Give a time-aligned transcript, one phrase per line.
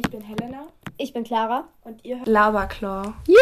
[0.00, 1.66] Ich bin Helena Ich bin Clara.
[1.82, 3.14] und ihr hört Laberclaw.
[3.26, 3.38] Juhu!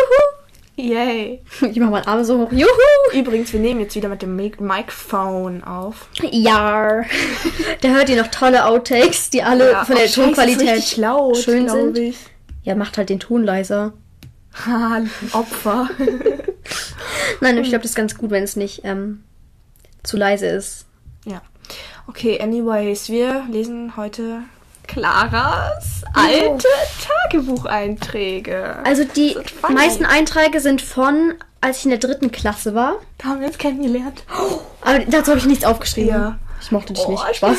[0.77, 1.43] Yay!
[1.61, 2.51] Ich mach meinen Arm so hoch.
[2.51, 2.67] Juhu!
[3.13, 6.09] Übrigens, wir nehmen jetzt wieder mit dem Mic Microphone auf.
[6.31, 7.03] Ja.
[7.83, 11.69] Da hört ihr noch tolle Outtakes, die alle Ja, von der oh, Tonqualität laut, schön
[11.69, 11.99] sind.
[11.99, 12.17] Ich.
[12.63, 13.93] Ja, macht halt den Ton leiser.
[14.65, 15.03] Haha,
[15.33, 15.91] Opfer.
[17.43, 19.25] Nein, ich glaube, das ist ganz gut, wenn es nicht ähm,
[20.03, 20.87] zu leise ist.
[21.27, 21.43] ja.
[22.09, 24.45] Okay, anyways, wir lesen heute
[24.97, 26.67] Claras alte
[27.31, 28.77] Tagebucheinträge.
[28.83, 29.37] Also die
[29.69, 32.95] meisten Einträge sind von, als ich in der dritten Klasse war.
[33.19, 34.25] Da haben wir uns kennengelernt.
[34.81, 36.09] Aber dazu habe ich nichts aufgeschrieben.
[36.09, 36.39] Ja.
[36.67, 37.37] Ich mochte dich Oh, nicht.
[37.37, 37.57] Spaß.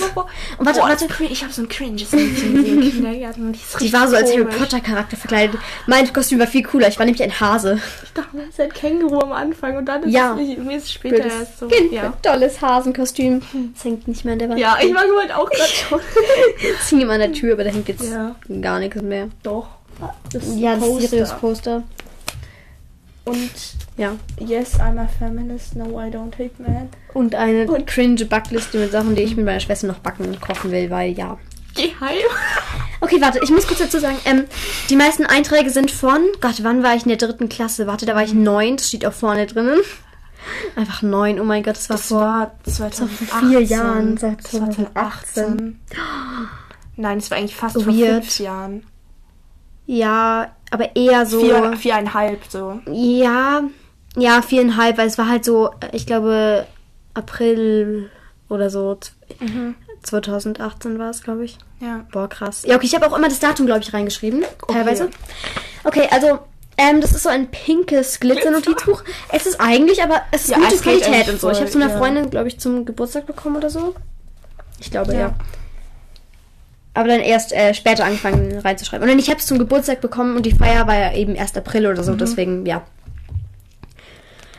[0.57, 1.05] Und warte, Boah, warte.
[1.07, 4.43] cringe- Ich habe so ein cringes Mädchen gesehen richtig war so als Harry.
[4.43, 5.57] Potter Charakter verkleidet.
[5.85, 6.89] Mein Kostüm war viel cooler.
[6.89, 7.79] Ich war nämlich ein Hase.
[8.03, 10.37] Ich dachte, das ist ein Känguru am Anfang und dann ist Ja.
[10.37, 11.67] es mir ist später Blödes erst so.
[11.69, 12.13] Kind Ja.
[12.21, 13.41] tolles Hasenkostüm.
[13.73, 14.59] Das hängt nicht mehr an der Wand.
[14.59, 15.99] ja, ich war gewollt auch gerade schon.
[16.77, 18.35] Das hing immer an der Tür, aber da hängt jetzt Ja.
[18.61, 19.29] gar nichts mehr.
[19.41, 19.67] Doch.
[20.33, 21.07] Das ist Ja, ein das Poster.
[21.07, 21.83] Sirius Poster.
[23.23, 23.51] Und
[23.97, 24.15] Ja.
[24.39, 26.89] yes, I'm a feminist, no, I don't hate men.
[27.15, 30.71] Und eine cringe Backliste mit Sachen, die ich mit meiner Schwester noch backen und kochen
[30.71, 31.37] will, weil ja.
[31.75, 32.17] Geheim.
[32.99, 34.45] Okay, warte, ich muss kurz dazu sagen, ähm,
[34.89, 37.85] die meisten Einträge sind von, Gott, wann war ich in der dritten Klasse?
[37.85, 39.79] Warte, da war ich neun, das steht auch vorne drinnen.
[40.75, 42.19] Einfach neun, oh mein Gott, das war Das vor.
[42.21, 43.49] war 2018.
[43.49, 44.89] vier Jahren, war 2018.
[45.35, 45.79] 2018.
[46.95, 48.23] Nein, es war eigentlich fast So vor weird.
[48.25, 48.83] fünf Jahren.
[49.85, 51.39] Ja, aber eher so.
[51.39, 52.81] Vier, viereinhalb so.
[52.91, 53.61] Ja,
[54.17, 56.65] ja, viereinhalb, weil es war halt so, ich glaube,
[57.13, 58.09] April
[58.49, 58.95] oder so.
[58.95, 59.13] z-
[60.03, 61.57] 2018 war es, glaube ich.
[61.79, 62.05] Ja.
[62.11, 62.63] Boah, krass.
[62.65, 64.43] Ja, okay, ich habe auch immer das Datum, glaube ich, reingeschrieben.
[64.61, 64.73] Okay.
[64.73, 65.09] Teilweise.
[65.83, 66.39] Okay, also,
[66.77, 69.03] ähm, das ist so ein pinkes Glitzer-Notizbuch.
[69.31, 71.49] Es ist eigentlich, aber es ist Ja, gute Qualität und so.
[71.49, 71.97] Ich habe es von einer ja.
[71.97, 73.95] Freundin, glaube ich, zum Geburtstag bekommen oder so.
[74.79, 75.19] Ich glaube, ja.
[75.19, 75.33] Ja.
[76.93, 79.03] Aber dann erst äh, später angefangen reinzuschreiben.
[79.03, 81.57] Und dann ich habe es zum Geburtstag bekommen und die Feier war ja eben erst
[81.57, 82.81] April oder so, deswegen, ja.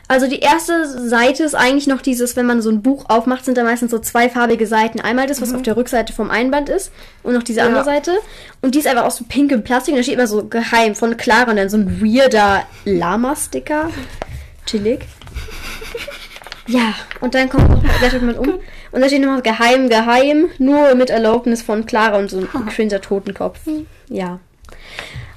[0.09, 3.59] Also die erste Seite ist eigentlich noch dieses, wenn man so ein Buch aufmacht, sind
[3.59, 5.01] da meistens so zweifarbige Seiten.
[5.01, 6.91] Einmal das, was auf der Rückseite vom Einband ist
[7.23, 7.85] und noch diese andere Ja.
[7.85, 8.13] Seite.
[8.63, 11.19] Und die ist einfach aus so pinkem Plastik und da steht immer so geheim von
[11.19, 13.91] Clara und dann so ein weirder Lama-Sticker.
[14.65, 15.01] Chillig.
[16.67, 18.55] Ja, und dann kommt noch, blättert man um
[18.93, 23.01] und da steht nochmal geheim, geheim, nur mit Erlaubnis von Clara und so ein cringer
[23.01, 23.59] Totenkopf.
[24.09, 24.41] Ja.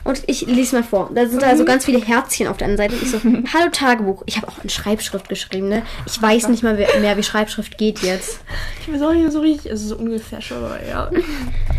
[0.03, 1.11] Und ich lese mal vor.
[1.13, 2.95] Da sind da so ganz viele Herzchen auf der anderen Seite.
[2.95, 3.19] Und ich so,
[3.53, 4.23] hallo Tagebuch.
[4.25, 5.83] Ich habe auch in Schreibschrift geschrieben, ne?
[6.07, 8.39] Ich weiß nicht mal mehr, wie Schreibschrift geht jetzt.
[8.81, 11.09] Ich weiß auch nicht so richtig, also so ungefähr schon, aber ja.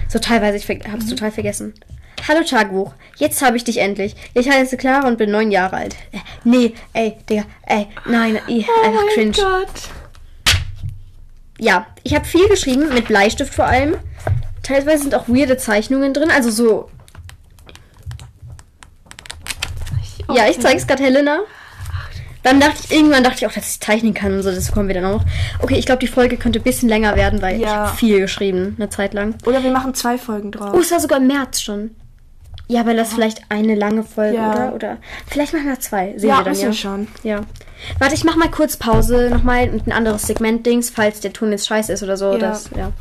[0.09, 1.75] So teilweise, ich habe es total vergessen.
[2.29, 4.15] Hallo Tagebuch, jetzt habe ich dich endlich.
[4.35, 5.97] Ich heiße Clara und bin neun Jahre alt.
[6.13, 9.33] Äh, nee, ey, Digga, ey, nein, ey, Oh einfach cringe.
[9.33, 9.69] Gott.
[11.59, 13.97] Ja, ich habe viel geschrieben, mit Bleistift vor allem.
[14.63, 16.89] Teilweise sind auch weirde Zeichnungen drin, also so.
[20.31, 21.41] Ja, ich zeige es gerade Helena.
[22.43, 24.89] Dann dachte ich, irgendwann dachte ich auch, dass ich zeichnen kann und so, das kommen
[24.89, 25.25] wir dann auch noch.
[25.61, 27.87] Okay, ich glaube, die Folge könnte ein bisschen länger werden, weil ich Ja.
[27.87, 29.37] habe viel geschrieben, eine Zeit lang.
[29.47, 30.71] Oder wir machen zwei Folgen drauf.
[30.75, 31.93] Oh, es war sogar im März schon.
[32.67, 34.53] Ja, weil das vielleicht eine lange Folge, Ja.
[34.53, 34.75] oder?
[34.75, 34.97] Oder
[35.29, 36.15] vielleicht machen wir zwei.
[36.17, 36.63] Sehen ja, wir dann ja.
[36.63, 37.07] wir schon.
[37.23, 37.41] Ja.
[37.99, 41.67] Warte, ich mach mal kurz Pause nochmal und ein anderes Segment-Dings, falls der Ton jetzt
[41.69, 42.33] scheiße ist oder so.
[42.33, 42.39] Ja.
[42.39, 42.93] Das, ja.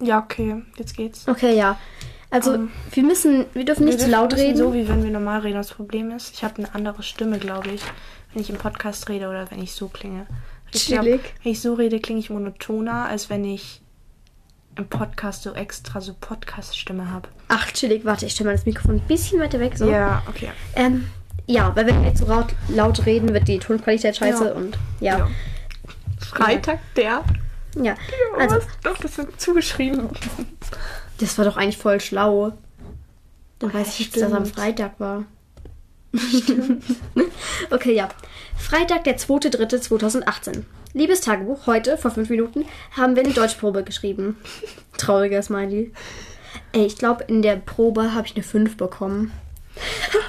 [0.00, 1.28] Ja, okay, jetzt geht's.
[1.28, 1.78] Okay, ja.
[2.32, 4.56] Also, Ähm, wir müssen, wir dürfen nicht Wir zu laut reden.
[4.56, 5.56] So wie wenn wir normal reden.
[5.58, 7.82] Das Problem ist, ich habe eine andere Stimme, glaube ich,
[8.32, 10.26] wenn ich im Podcast rede oder wenn ich so klinge.
[10.72, 13.82] Ich glaub, wenn ich so rede, klinge ich monotoner, als wenn ich
[14.76, 17.28] im Podcast so extra so Podcast-Stimme habe.
[17.48, 19.76] Ach, chillig, warte, ich stelle mal das Mikrofon ein bisschen weiter weg.
[19.76, 19.90] So.
[19.90, 20.48] Ja, okay.
[20.74, 21.08] Ähm,
[21.46, 24.52] ja, weil wenn wir jetzt so laut, laut reden, wird die Tonqualität scheiße Ja.
[24.52, 25.18] und ja.
[25.18, 25.28] Ja.
[26.20, 27.22] Freitag, der.
[27.76, 27.94] Ja.
[28.38, 28.66] Also, was?
[28.82, 30.08] Doch, das wird zugeschrieben.
[31.22, 32.52] Das war doch eigentlich voll schlau.
[33.58, 34.56] Dann weiß ich jetzt, dass am stimmt.
[34.56, 35.24] Freitag war.
[37.70, 38.08] okay, ja.
[38.58, 40.64] Freitag, der 2.3.2018.
[40.94, 42.66] Liebes Tagebuch, heute, vor fünf Minuten,
[42.96, 44.36] haben wir eine Deutschprobe geschrieben.
[44.98, 45.92] Trauriger Smiley.
[46.72, 49.32] Ey, ich glaube, in der Probe habe ich eine 5 bekommen.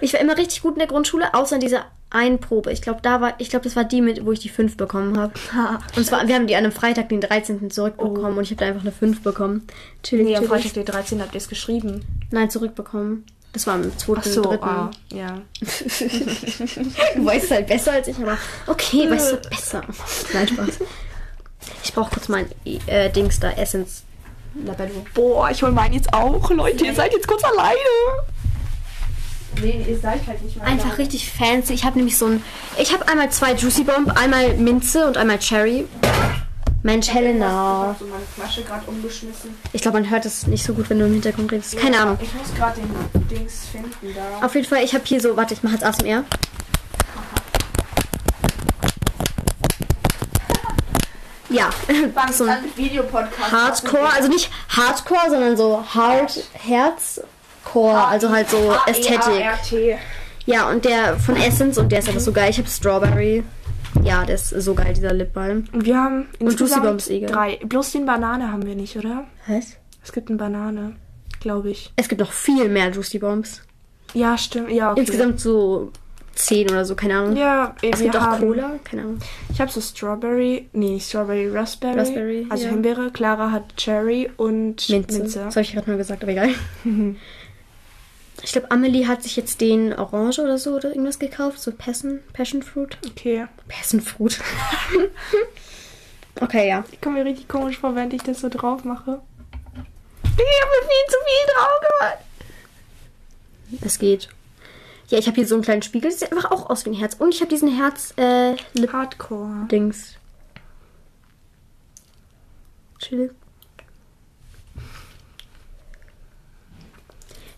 [0.00, 2.72] Ich war immer richtig gut in der Grundschule, außer in dieser einen Probe.
[2.72, 5.18] Ich glaube, da war, ich glaube, das war die, mit, wo ich die 5 bekommen
[5.18, 5.32] habe.
[5.96, 7.70] Und zwar, wir haben die an einem Freitag, den 13.
[7.70, 9.66] zurückbekommen und ich habe da einfach eine 5 bekommen.
[10.02, 10.44] Chillig, Nee, am.
[10.44, 11.20] Freitag, der 13.
[11.20, 12.04] habt ihr es geschrieben.
[12.30, 13.24] Nein, zurückbekommen.
[13.52, 14.14] Das war am 2.
[14.16, 14.62] Ach so, 3.
[14.62, 15.40] ah, ja.
[17.16, 19.82] Du weißt halt besser als ich, aber okay, weißt du besser.
[20.32, 20.78] Nein, Spaß.
[21.84, 22.46] Ich brauche kurz mein
[22.86, 24.02] äh, Dings da, Essence
[24.54, 25.04] Labello.
[25.14, 26.84] Boah, ich hol meinen jetzt auch, Leute.
[26.84, 27.74] Ihr seid jetzt kurz alleine.
[29.60, 31.72] Nee, ihr seid halt nicht mal Einfach richtig fancy.
[31.74, 32.42] Ich habe nämlich so ein.
[32.78, 35.86] Ich habe einmal zwei Juicy Bomb, einmal Minze und einmal Cherry.
[36.82, 37.46] Mensch, Helena.
[37.46, 39.56] Ich habe so meine Flasche gerade umgeschmissen.
[39.72, 41.78] Ich glaube, man hört es nicht so gut, wenn du im Hintergrund redest.
[41.78, 42.18] Keine Ahnung.
[42.20, 44.44] Ich muss gerade den Dings finden da.
[44.44, 46.24] Auf jeden Fall, ich habe hier so, warte, ich mache jetzt ASMR.
[51.48, 51.70] Ja,
[52.32, 53.52] so ein Videopodcast.
[53.52, 56.44] Hardcore, also nicht Hardcore, sondern so Hard
[57.74, 58.56] Herzcore, also halt so
[58.86, 59.98] E Ästhetik.
[60.46, 62.50] Ja, und der von Essence und der ist einfach so geil.
[62.50, 63.44] Ich habe Strawberry.
[64.02, 65.64] Ja, der ist so geil, dieser Lipbalm.
[65.72, 67.30] Und wir haben Juicy insgesamt Bombs Eagle.
[67.30, 67.58] drei.
[67.64, 69.24] Bloß den Banane haben wir nicht, oder?
[69.46, 69.76] Was?
[70.02, 70.96] Es gibt eine Banane,
[71.40, 71.92] glaube ich.
[71.96, 73.62] Es gibt noch viel mehr Juicy Bombs.
[74.12, 74.70] Ja, stimmt.
[74.70, 75.00] Ja, okay.
[75.00, 75.90] Insgesamt so
[76.34, 77.36] 10 oder so, keine Ahnung.
[77.36, 79.18] Ja, es gibt auch Cola, keine Ahnung.
[79.52, 81.98] Ich habe so Strawberry, nee, nicht Strawberry, Raspberry.
[81.98, 82.70] Raspberry, also ja.
[82.70, 83.10] Himbeere.
[83.12, 85.18] Clara hat Cherry und Minze.
[85.18, 85.38] Minze.
[85.44, 86.50] Das habe ich gerade nur gesagt, aber egal.
[88.44, 91.58] Ich glaube, Amelie hat sich jetzt den Orange oder so oder irgendwas gekauft.
[91.60, 92.98] So Passion, Passion Fruit.
[93.06, 93.46] Okay.
[93.68, 94.38] Passion Fruit.
[96.40, 96.84] okay, ja.
[96.92, 99.22] Ich komme mir richtig komisch vor, während ich das so drauf mache.
[100.22, 102.18] Ich habe mir viel zu viel drauf gemacht.
[103.80, 104.28] Es geht.
[105.08, 106.10] Ja, ich habe hier so einen kleinen Spiegel.
[106.10, 107.14] Das sieht einfach auch aus wie ein Herz.
[107.14, 109.68] Und ich habe diesen Herz äh, Lip Hardcore.
[109.70, 110.16] Dings.
[112.98, 113.34] Chill.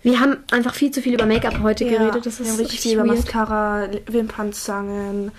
[0.06, 2.24] Wir haben einfach viel zu viel über Make-up heute geredet.
[2.24, 3.16] Das wir ist haben richtig richtig viel über weird.
[3.16, 5.32] Mascara, Wimpernzangen.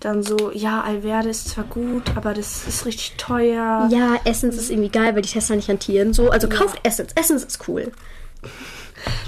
[0.00, 3.88] Dann so, ja, Alverde ist zwar gut, aber das ist richtig teuer.
[3.92, 6.14] Ja, Essence ist irgendwie geil, weil die Tester nicht rentieren.
[6.14, 7.12] So, also kauft Essence.
[7.14, 7.92] Essence ist cool.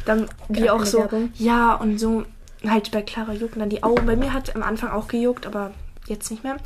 [0.07, 1.31] Dann wie auch so, Werbung.
[1.37, 2.25] ja, und so
[2.67, 4.07] halt bei Clara jucken dann die Augen.
[4.07, 5.71] Bei mir hat am Anfang auch gejuckt, aber
[6.09, 6.57] jetzt nicht mehr.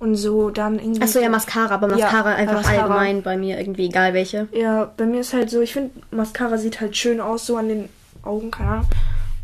[0.00, 1.02] Und so dann irgendwie.
[1.02, 2.82] Achso, ja, Mascara, aber Ja, Mascara bei einfach Mascara.
[2.82, 4.48] allgemein bei mir irgendwie, egal welche.
[4.52, 7.68] Ja, bei mir ist halt so, ich finde, Mascara sieht halt schön aus, so an
[7.68, 7.88] den
[8.22, 8.86] Augen, keine Ahnung.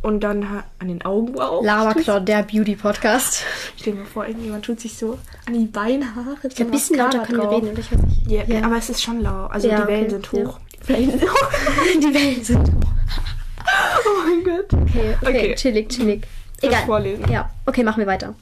[0.03, 0.45] Und dann
[0.79, 1.65] an den Augen, wow.
[1.65, 3.43] Lava Cloud, der Beauty-Podcast.
[3.77, 6.37] Stell dir mal vor, irgendjemand tut sich so an die Beinhaare.
[6.49, 7.71] Ich ein bisschen lauter können wir reden.
[7.71, 8.31] Oder ich weiß nicht.
[8.31, 8.65] Ja, Ja.
[8.65, 9.47] aber es ist schon lau.
[9.47, 10.45] Also Ja, die Wellen okay, sind ja.
[10.47, 10.61] hoch.
[10.85, 11.51] Die Wellen sind hoch.
[12.01, 12.71] Die Wellen sind
[14.07, 14.73] Oh mein Gott.
[14.73, 15.55] Okay, okay, Okay.
[15.57, 16.23] chillig, chillig.
[16.63, 16.85] Egal.
[16.87, 17.29] vorlesen?
[17.31, 18.35] Ja, okay, machen wir weiter.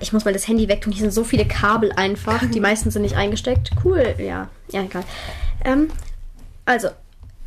[0.00, 0.92] Ich muss mal das Handy wegtun.
[0.92, 2.44] Hier sind so viele Kabel einfach.
[2.50, 3.70] Die meisten sind nicht eingesteckt.
[3.84, 4.48] Cool, ja.
[4.70, 5.04] Ja, egal.
[5.64, 5.90] Ähm,
[6.64, 6.88] also,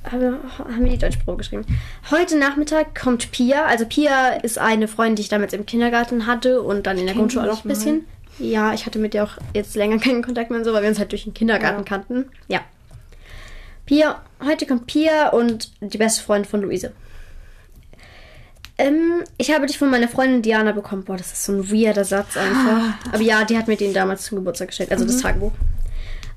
[0.04, 0.40] haben
[0.84, 1.66] wir, die Deutschprobe geschrieben.
[2.12, 3.66] Heute Nachmittag kommt Pia.
[3.66, 7.16] Also Pia ist eine Freundin, die ich damals im Kindergarten hatte und dann in der
[7.16, 7.74] Grundschule auch ein mal.
[7.74, 8.06] bisschen.
[8.40, 10.90] Ja, ich hatte mit ihr auch jetzt länger keinen Kontakt mehr und so, weil wir
[10.90, 11.84] uns halt durch den Kindergarten Ja.
[11.84, 12.26] kannten.
[12.48, 12.62] Ja.
[13.86, 16.92] Pia, heute kommt Pia und die beste Freundin von Luise.
[18.80, 21.04] Ähm, ich habe dich von meiner Freundin Diana bekommen.
[21.04, 22.94] Boah, das ist so ein weirder Satz einfach.
[23.12, 25.52] Aber ja, die hat mir den damals zum Geburtstag geschenkt, also das Tagebuch.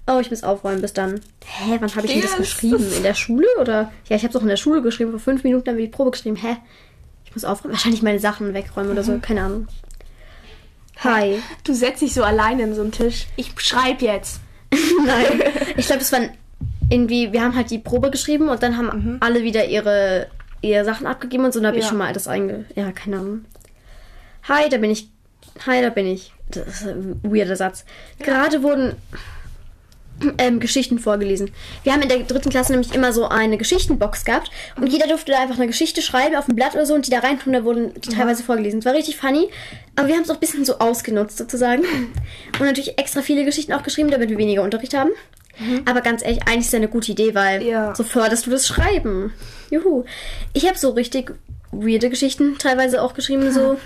[0.07, 1.21] Oh, ich muss aufräumen, bis dann.
[1.45, 2.39] Hä, wann habe ich denn das Yes.
[2.39, 2.85] geschrieben?
[2.97, 3.93] In der Schule oder?
[4.09, 5.11] Ja, ich habe es auch in der Schule geschrieben.
[5.11, 6.37] Vor fünf Minuten haben wir die Probe geschrieben.
[6.37, 6.57] Hä?
[7.27, 7.75] Ich muss aufräumen.
[7.75, 9.19] Wahrscheinlich meine Sachen wegräumen oder so.
[9.21, 9.69] Keine Ahnung.
[11.05, 11.41] Hi.
[11.65, 13.27] Du setzt dich so alleine in so einen Tisch.
[13.37, 14.41] Ich schreib jetzt.
[15.07, 15.43] Nein.
[15.77, 16.31] Ich glaube, es waren
[16.91, 20.27] irgendwie, wir haben halt die Probe geschrieben und dann haben alle wieder ihre,
[20.63, 21.59] ihre Sachen abgegeben und so.
[21.59, 21.89] Und da habe ich Ja.
[21.91, 22.65] schon mal das einge...
[22.75, 23.45] Ja, keine Ahnung.
[24.49, 25.09] Hi, da bin ich.
[25.67, 26.33] Hi, da bin ich.
[26.51, 27.85] Das ist ein weirder Satz.
[28.19, 28.97] Gerade wurden
[30.39, 31.51] ähm, Geschichten vorgelesen.
[31.83, 35.33] Wir haben in der dritten Klasse nämlich immer so eine Geschichtenbox gehabt und jeder durfte
[35.33, 37.65] da einfach eine Geschichte schreiben auf ein Blatt oder so und die da reintun, da
[37.65, 38.81] wurden die teilweise vorgelesen.
[38.81, 39.49] Das war richtig funny,
[39.97, 41.83] aber wir haben es auch ein bisschen so ausgenutzt sozusagen.
[42.59, 45.11] Und natürlich extra viele Geschichten auch geschrieben, damit wir weniger Unterricht haben.
[45.85, 47.95] Aber ganz ehrlich, eigentlich ist das eine gute Idee, weil Ja.
[47.95, 49.33] so förderst du das Schreiben.
[49.71, 50.05] Juhu.
[50.53, 51.35] Ich habe so richtig
[51.73, 53.79] weirde Geschichten teilweise auch geschrieben, so.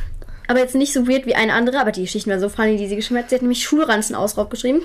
[0.46, 2.86] Aber jetzt nicht so weird wie eine andere, aber die Geschichten waren so funny, die
[2.86, 3.30] sie geschrieben hat.
[3.30, 4.82] Sie hat nämlich Schulranzen-Ausraub geschrieben.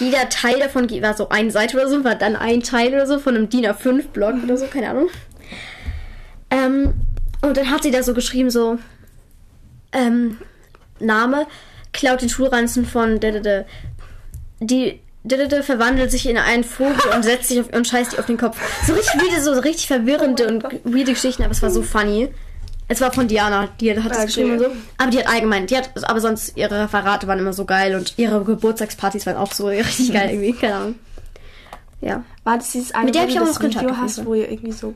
[0.00, 3.18] Jeder Teil davon war so eine Seite oder so, war dann ein Teil oder so
[3.18, 5.08] von einem DIN A5-Block oder so, keine Ahnung.
[6.50, 6.94] Ähm,
[7.42, 8.78] und dann hat sie da so geschrieben, so,
[9.92, 10.38] ähm,
[10.98, 11.46] Name,
[11.92, 13.66] klaut den Schulranzen von Dedede.
[14.60, 15.00] Die Dedede
[15.62, 18.58] verwandelt sich in einen Vogel und setzt sich auf und scheißt die auf den Kopf.
[18.86, 22.28] So richtig weirde, so richtig verwirrende und weirde Geschichten, aber es war so funny.
[22.88, 24.26] Es war von Diana, die hat das Okay.
[24.26, 24.66] geschrieben und so.
[24.98, 28.14] Aber die hat allgemein, die hat, aber sonst ihre Referate waren immer so geil und
[28.18, 30.94] ihre Geburtstagspartys waren auch so richtig geil irgendwie, keine Ahnung.
[32.02, 32.24] Ja.
[32.42, 34.72] War das dieses eine, Mit der ich auch noch Kontakt Video hast, wo ihr irgendwie
[34.72, 34.94] so,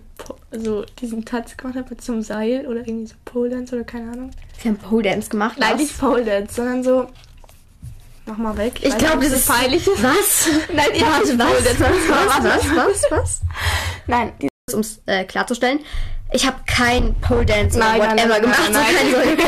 [0.50, 4.10] so diesen Tanz gemacht habt mit zum Seil oder irgendwie so Pole Dance oder keine
[4.10, 4.32] Ahnung?
[4.60, 5.56] Wir haben Pole Dance gemacht.
[5.58, 5.80] Nein, was?
[5.80, 7.06] nicht Pole Dance, sondern so.
[8.26, 8.80] Mach mal weg.
[8.82, 9.86] Ich glaube, das ist peinlich.
[9.86, 10.48] Was?
[10.74, 11.36] Nein, ihr habt was?
[11.36, 11.80] Dance.
[12.08, 12.44] Was?
[12.44, 12.76] Was?
[12.76, 13.10] Was?
[13.10, 13.40] Was?
[14.06, 14.32] Nein,
[14.72, 15.78] Um es äh, klarzustellen,
[16.32, 18.70] ich habe kein Pole Dance Nein, whatever nein, gemacht.
[18.72, 19.38] nein, nein.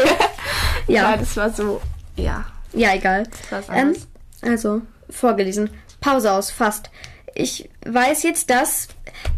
[0.86, 1.10] so ja.
[1.10, 1.80] ja, das war so.
[2.16, 3.24] Ja, ja, egal.
[3.50, 3.96] das war was Ähm,
[4.42, 5.70] also, vorgelesen.
[6.00, 6.90] Pause aus, fast.
[7.34, 8.88] Ich weiß jetzt, dass.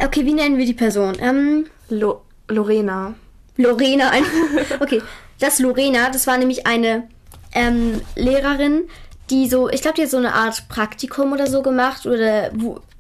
[0.05, 1.17] Okay, wie nennen wir die Person?
[1.19, 3.15] Ähm, Lo Lorena.
[3.57, 4.11] Lorena.
[4.11, 4.25] Ein
[4.81, 5.01] okay,
[5.39, 7.09] das Lorena, das war nämlich eine
[7.55, 8.83] ähm, Lehrerin,
[9.31, 12.51] die so, ich glaube, die hat so eine Art Praktikum oder so gemacht oder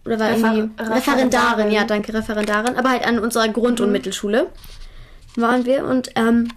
[0.05, 0.93] oder war Refer- irgendwie Referendarin.
[0.95, 4.47] Referendarin, ja, danke, Referendarin, aber halt an unserer Grund- und Mittelschule
[5.37, 6.49] waren wir und ähm,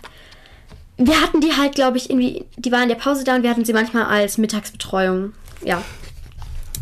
[0.97, 3.49] wir hatten die halt, glaube ich, irgendwie, die waren in der Pause da und wir
[3.49, 5.33] hatten sie manchmal als Mittagsbetreuung.
[5.63, 5.81] Ja.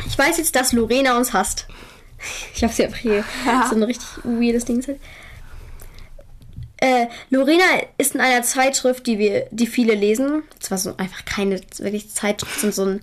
[0.06, 1.68] Ich weiß jetzt, dass Lorena uns hasst.
[2.54, 3.66] Ich habe sie einfach hier Ja.
[3.70, 5.00] so ein richtig weirdes Ding gesagt.
[6.82, 7.64] Äh, Lorena
[7.98, 10.44] ist in einer Zeitschrift, die wir, die viele lesen.
[10.60, 13.02] Zwar so einfach keine wirklich Zeitschrift, sondern so ein,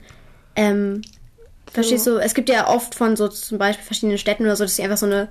[0.57, 1.03] ähm,
[1.73, 2.19] verstehst du?
[2.19, 4.97] Es gibt ja oft von so zum Beispiel verschiedenen Städten oder so, dass sie einfach
[4.99, 5.29] so eine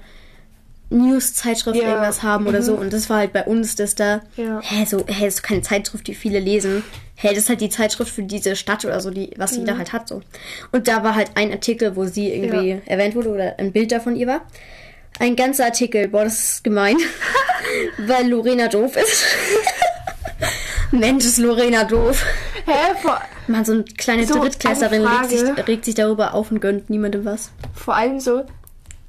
[0.89, 1.89] News-Zeitschrift Ja.
[1.89, 2.75] irgendwas haben oder so.
[2.75, 4.61] Und das war halt bei uns, dass da, Ja.
[4.63, 6.83] hä, so, hä, das ist keine Zeitschrift, die viele lesen.
[7.15, 9.91] Hä, das ist halt die Zeitschrift für diese Stadt oder so, die, was jeder halt
[9.91, 10.21] hat, so.
[10.71, 12.77] Und da war halt ein Artikel, wo sie irgendwie Ja.
[12.85, 14.41] erwähnt wurde oder ein Bild davon ihr war.
[15.19, 16.97] Ein ganzer Artikel, boah, das ist gemein,
[17.97, 19.23] weil Lorena doof ist.
[20.91, 22.23] Mensch, ist Lorena doof.
[22.65, 22.95] Hä?
[23.01, 26.59] Vor, Man, so eine kleine So, Drittklässlerin eine regt sich, regt sich darüber auf und
[26.59, 27.51] gönnt niemandem was.
[27.73, 28.45] vor allem so,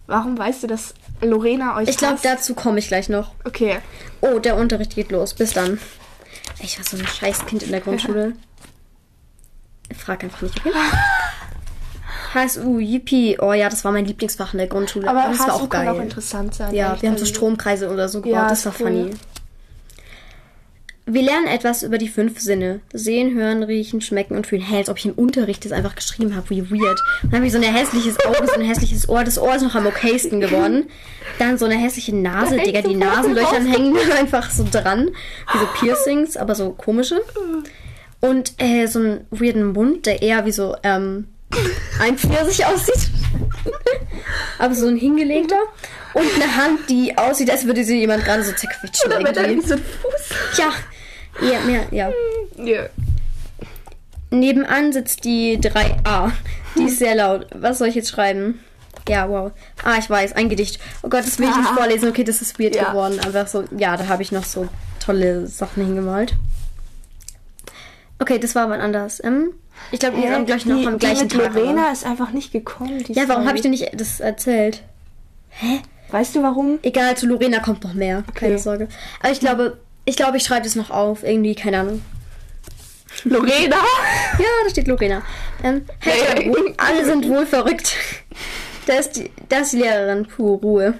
[0.06, 3.32] warum weißt du, dass Lorena euch Ich glaube, dazu komme ich gleich noch.
[3.44, 3.78] Okay.
[4.20, 5.34] Oh, der Unterricht geht los.
[5.34, 5.78] Bis dann.
[6.60, 8.32] Ich war so ein Scheißkind in der Grundschule.
[9.96, 10.72] Frag einfach nicht, okay?
[12.34, 13.38] HSU, Yippie.
[13.40, 15.08] Oh ja, das war mein Lieblingsfach in der Grundschule.
[15.08, 15.94] Aber das war HSU auch kann geil.
[15.94, 16.74] auch interessant sein.
[16.74, 18.34] Ja, wir haben so Also- Stromkreise oder so gebaut.
[18.36, 18.86] Ja, das war cool.
[18.86, 19.10] funny.
[21.10, 22.80] Wir lernen etwas über die fünf Sinne.
[22.92, 24.60] Sehen, hören, riechen, schmecken und fühlen.
[24.60, 26.50] Hä, als ob ich im Unterricht das einfach geschrieben habe.
[26.50, 26.98] Wie weird.
[27.22, 29.24] Dann habe ich so ein hässliches Auge, so ein hässliches Ohr.
[29.24, 30.84] Das Ohr ist noch am okaysten geworden.
[31.38, 32.58] Dann so eine hässliche Nase.
[32.58, 35.08] Digga, die Nasenlöcher hängen einfach so dran.
[35.52, 37.22] Wie so Piercings, aber so komische.
[38.20, 41.26] Und äh, so einen weirden Mund, der eher wie so ähm,
[42.00, 43.10] ein Pfirsich aussieht.
[44.58, 45.56] aber so ein hingelegter.
[46.14, 49.06] Und eine Hand, die aussieht, als würde sie jemand gerade so zerquetschen.
[49.12, 49.50] Oder mit irgendwie.
[49.52, 50.58] irgendwie so ein Fuß.
[51.50, 52.10] Ja, mehr, ja.
[52.56, 52.86] Ja.
[54.30, 56.32] Nebenan sitzt die 3a.
[56.76, 57.46] Die ist sehr laut.
[57.54, 58.60] Was soll ich jetzt schreiben?
[59.08, 59.52] Ja, wow.
[59.84, 60.80] Ah, ich weiß, ein Gedicht.
[61.02, 61.74] Oh Gott, das will ich nicht Ah.
[61.76, 62.10] vorlesen.
[62.10, 62.90] Okay, das ist weird Ja.
[62.90, 63.18] geworden.
[63.20, 64.68] Einfach so, ja, da habe ich noch so
[65.04, 66.34] tolle Sachen hingemalt.
[68.18, 69.22] Okay, das war aber anders.
[69.24, 69.52] Ähm,
[69.92, 70.32] ich glaube, wir Hä?
[70.34, 71.54] haben gleich noch die, am die gleichen mit Tag.
[71.54, 73.02] Lorena ist einfach nicht gekommen.
[73.04, 74.82] die Ja, warum habe ich dir nicht das erzählt?
[76.10, 76.78] Weißt du warum?
[76.82, 78.24] Egal, zu Lorena kommt noch mehr.
[78.34, 78.88] Keine Sorge.
[79.20, 81.22] Aber ich glaube, ich glaube, ich schreibe das noch auf.
[81.22, 82.02] Irgendwie, keine Ahnung.
[83.24, 83.76] Lorena?
[84.38, 85.22] Ja, da steht Lorena.
[85.64, 86.74] Ähm, Nee.
[86.76, 87.96] alle sind wohl verrückt.
[88.86, 90.26] Da ist die, da ist die Lehrerin.
[90.26, 90.94] Puh, Ruhe.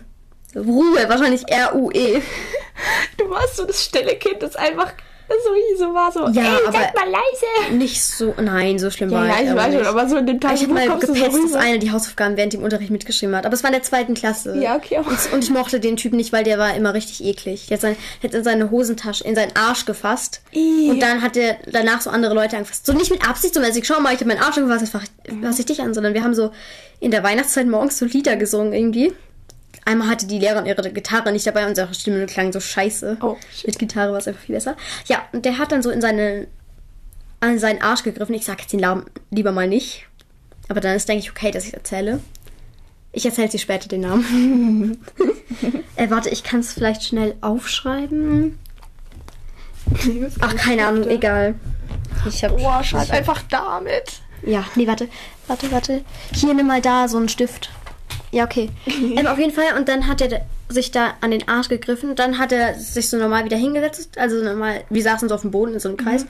[0.57, 2.21] Ruhe, wahrscheinlich R-U-E.
[3.17, 4.93] Du warst so das stille Kind, das einfach
[5.29, 6.21] so wie so war so.
[6.29, 7.75] Ja, Ey, aber- seid mal leise.
[7.77, 10.17] Nicht so, nein, so schlimm Ja, war ja, ich ich aber weiß schon, aber so
[10.17, 11.59] in dem Ich habe mal so gepetzt, dass rüber.
[11.61, 13.45] eine die Hausaufgaben während dem Unterricht mitgeschrieben hat.
[13.47, 14.57] Aber es war in der zweiten Klasse.
[14.59, 17.67] Ja, okay, Und, und ich mochte den Typen nicht, weil der war immer richtig eklig.
[17.69, 20.41] Der hat, sein, hat in seine Hosentasche, in seinen Arsch gefasst.
[20.53, 20.91] Ih.
[20.91, 22.87] Und dann hat er danach so andere Leute angefasst.
[22.87, 25.05] So nicht mit Absicht, so mäßig, schau mal, ich habe meinen Arsch angefasst, jetzt fasse
[25.25, 25.93] ich, fass ich dich an.
[25.95, 26.51] Sondern wir haben so
[27.01, 29.13] in der Weihnachtszeit morgens so Lieder gesungen irgendwie.
[29.85, 33.19] Einmal hatte die Lehrerin ihre Gitarre nicht dabei und ihre Stimme klang so scheiße.
[33.21, 33.67] Oh, shit.
[33.67, 34.77] Mit Gitarre war es einfach viel besser.
[35.07, 36.47] Ja, und der hat dann so in seine
[37.41, 38.35] an seinen Arsch gegriffen.
[38.35, 40.07] Ich sag jetzt den Namen lieber mal nicht.
[40.69, 42.21] Aber dann ist, denke ich, okay, dass ich erzähle.
[43.13, 44.99] Ich erzähle dir später den Namen.
[45.97, 48.59] äh, warte, ich kann es vielleicht schnell aufschreiben.
[50.41, 51.55] Ach, keine Ahnung, egal.
[52.29, 54.21] Ich hab, Boah, schreib einfach damit.
[54.43, 55.09] Ja, nee, warte.
[55.47, 56.05] Warte, warte.
[56.33, 57.71] Hier, nimm mal da so einen Stift.
[58.31, 58.71] Ja, okay.
[58.87, 59.77] ähm, auf jeden Fall.
[59.77, 62.15] Und dann hat er sich da an den Arsch gegriffen.
[62.15, 64.19] Dann hat er sich so normal wieder hingesetzt.
[64.19, 66.27] Also normal, wir saßen so auf dem Boden in so einem Kreis.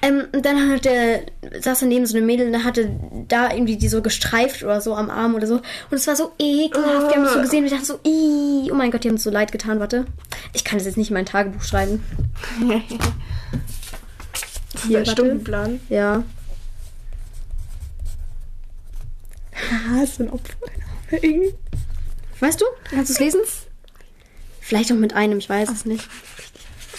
[0.00, 1.22] Ähm, und dann hat er,
[1.60, 2.88] saß er neben so einem Mädel und dann hatte
[3.26, 5.56] da irgendwie die so gestreift oder so am Arm oder so.
[5.56, 7.08] Und es war so ekelhaft.
[7.08, 9.14] Wir haben das so gesehen und ich dachte so, Ih, oh mein Gott, die haben
[9.14, 9.80] uns so leid getan.
[9.80, 10.06] Warte.
[10.52, 12.04] Ich kann das jetzt nicht in mein Tagebuch schreiben.
[12.60, 12.78] Hier,
[14.74, 15.10] ist warte.
[15.10, 15.80] Stundenplan.
[15.88, 16.22] Ja.
[19.70, 20.54] Ah, so ein Opfer.
[22.40, 22.64] Weißt du?
[22.90, 23.40] Kannst du es lesen?
[24.60, 26.06] Vielleicht auch mit einem, ich weiß es nicht.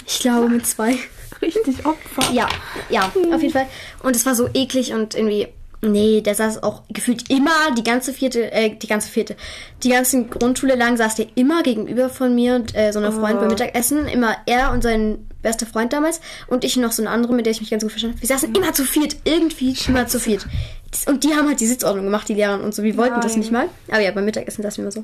[0.07, 0.95] Ich glaube mit zwei.
[1.41, 2.31] Richtig Opfer.
[2.33, 2.49] Ja,
[2.89, 3.67] ja, auf jeden Fall.
[4.03, 5.47] Und es war so eklig und irgendwie.
[5.81, 9.37] Nee, der saß auch gefühlt immer die ganze vierte, äh, die ganze vierte,
[9.81, 13.37] die ganzen Grundschule lang saß der immer gegenüber von mir und äh, so einer Freund
[13.37, 13.39] Oh.
[13.39, 14.05] beim Mittagessen.
[14.09, 17.51] Immer er und sein bester Freund damals und ich noch so eine andere, mit der
[17.51, 18.27] ich mich ganz gut verstanden habe.
[18.27, 20.45] Wir saßen immer zu viert, irgendwie immer zu viert.
[20.91, 22.81] Das- Und die haben halt die Sitzordnung gemacht, die Lehrer und so.
[22.83, 23.39] Wir wollten das Nein.
[23.39, 23.69] nicht mal.
[23.89, 25.03] Aber ja, beim Mittagessen saßen wir immer so.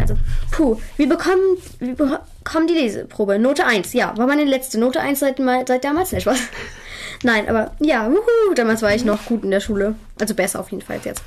[0.00, 0.16] Also,
[0.52, 3.38] puh, wir bekommen, wir bekommen die Leseprobe.
[3.38, 4.16] Note 1, ja.
[4.16, 6.12] War meine letzte Note 1 seit, mal- seit damals?
[6.12, 6.38] Nicht Spaß.
[7.24, 9.94] Nein, aber ja, wuhu, damals war ich noch gut in der Schule.
[10.20, 11.22] Also besser auf jeden Fall als jetzt.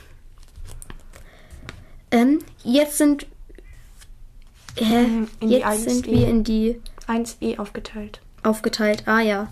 [2.11, 3.25] Ähm, jetzt sind.
[4.79, 6.11] Die jetzt 1 sind E.
[6.11, 8.21] wir in die 1e aufgeteilt.
[8.43, 9.03] aufgeteilt.
[9.07, 9.49] Ah ja.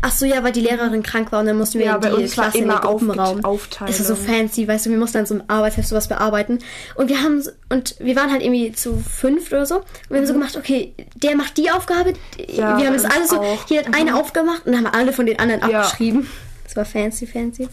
[0.00, 2.08] Ach so, ja, weil die Lehrerin krank war und dann mussten wir Ja, in bei
[2.08, 3.38] die uns war Klasse in immer den Gruppenraum.
[3.40, 3.86] Aufge- Aufteilung.
[3.92, 6.58] Das ist so fancy, weißt du, wir mussten dann so im Arbeitsheft sowas bearbeiten.
[6.94, 9.76] Und wir haben, und wir waren halt irgendwie zu fünf oder so.
[9.76, 12.12] Und wir haben so gemacht, okay, der macht die Aufgabe.
[12.12, 12.16] Mhm.
[12.54, 13.40] Ja, wir haben das bei uns alles so.
[13.42, 13.46] Mhm.
[13.68, 15.82] jeder hat eine Aufgabe gemacht und dann haben alle von den anderen Ja.
[15.82, 16.28] abgeschrieben.
[16.64, 17.68] Das war fancy, fancy.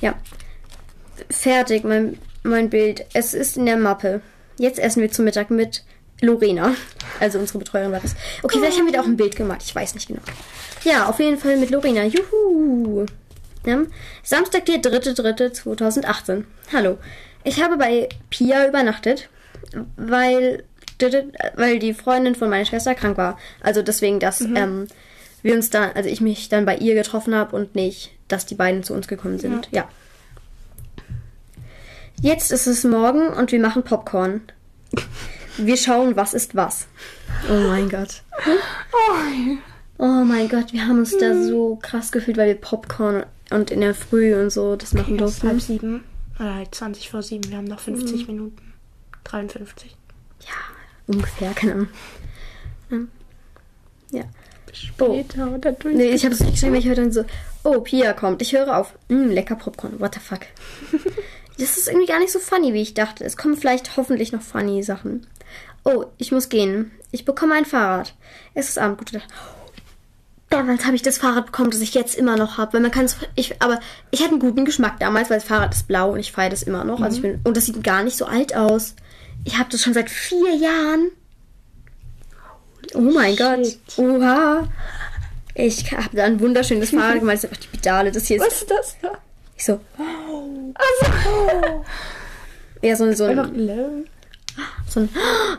[0.00, 0.14] Ja.
[1.30, 3.04] Fertig, mein, mein Bild.
[3.12, 4.20] Es ist in der Mappe.
[4.58, 5.84] Jetzt essen wir zum Mittag mit
[6.22, 6.74] Lorena.
[7.20, 8.14] Also unsere Betreuerin war das.
[8.42, 9.62] Okay, vielleicht haben wir da auch ein Bild gemacht.
[9.64, 10.22] Ich weiß nicht genau.
[10.84, 12.04] Ja, auf jeden Fall mit Lorena.
[12.04, 13.06] Juhu.
[13.66, 13.82] Ja.
[14.22, 16.44] Samstag, der 3.3.2018.
[16.72, 16.98] Hallo.
[17.44, 19.28] Ich habe bei Pia übernachtet,
[19.96, 20.64] weil,
[21.56, 23.38] weil die Freundin von meiner Schwester krank war.
[23.60, 24.86] Also deswegen, dass ähm,
[25.42, 28.54] wir uns dann, also ich mich dann bei ihr getroffen habe und nicht, dass die
[28.54, 29.68] beiden zu uns gekommen sind.
[29.72, 29.88] Ja.
[32.20, 34.42] Jetzt ist es morgen und wir machen Popcorn.
[35.58, 36.86] Wir schauen, was ist was.
[37.50, 38.22] Oh mein Gott.
[39.98, 43.80] Oh mein Gott, wir haben uns da so krass gefühlt, weil wir Popcorn und in
[43.80, 45.48] der Früh und so das machen ist durften.
[45.48, 46.04] halb sieben.
[46.38, 47.48] Oder halt 20 vor sieben.
[47.50, 48.72] Wir haben noch 50 Minuten.
[49.24, 49.96] 53.
[51.06, 51.88] Ungefähr, keine Ahnung.
[52.90, 53.08] Ähm,
[54.10, 54.24] Ja.
[54.72, 55.94] Später oder durch.
[55.94, 57.24] Nee, ich habe es nicht geschrieben, weil ich höre dann so,
[57.62, 58.94] oh, Pia kommt, ich höre auf.
[59.08, 60.40] Mm, lecker Popcorn, what the fuck.
[61.58, 63.24] das ist irgendwie gar nicht so funny, wie ich dachte.
[63.24, 65.26] Es kommen vielleicht hoffentlich noch funny Sachen.
[65.84, 66.92] Oh, ich muss gehen.
[67.10, 68.14] Ich bekomme ein Fahrrad.
[68.54, 69.28] Es ist Abend, gute Nacht.
[70.48, 72.74] Damals habe ich das Fahrrad bekommen, das ich jetzt immer noch habe.
[72.74, 73.16] Weil man kann es.
[73.34, 73.80] Ich, aber
[74.10, 76.62] ich hatte einen guten Geschmack damals, weil das Fahrrad ist blau und ich feiere das
[76.62, 77.00] immer noch.
[77.00, 78.94] Also ich bin, und das sieht gar nicht so alt aus.
[79.44, 81.10] Ich habe das schon seit vier Jahren.
[82.94, 83.66] Oh mein Gott.
[83.66, 83.98] shit.
[83.98, 84.68] Oha.
[85.54, 87.36] Ich habe da ein wunderschönes Fahrrad gemacht.
[87.36, 88.12] Das ist einfach die Pedale.
[88.12, 88.46] Das hier ist.
[88.46, 89.18] Was ist das da?
[89.62, 89.78] Ich so.
[90.74, 91.84] Also.
[92.82, 94.04] Ja, so, so ein,
[94.88, 95.08] so ein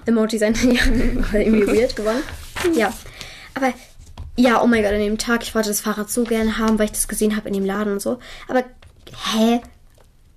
[0.06, 0.54] Emoji sein.
[0.62, 2.22] Ja, irgendwie weird geworden.
[2.76, 2.92] Ja.
[3.54, 3.74] Aber.
[4.36, 6.88] Ja, oh mein Gott, an dem Tag, ich wollte das Fahrrad so gerne haben, weil
[6.88, 8.20] ich das gesehen habe in dem Laden und so.
[8.50, 8.66] Aber,
[9.36, 9.62] hä?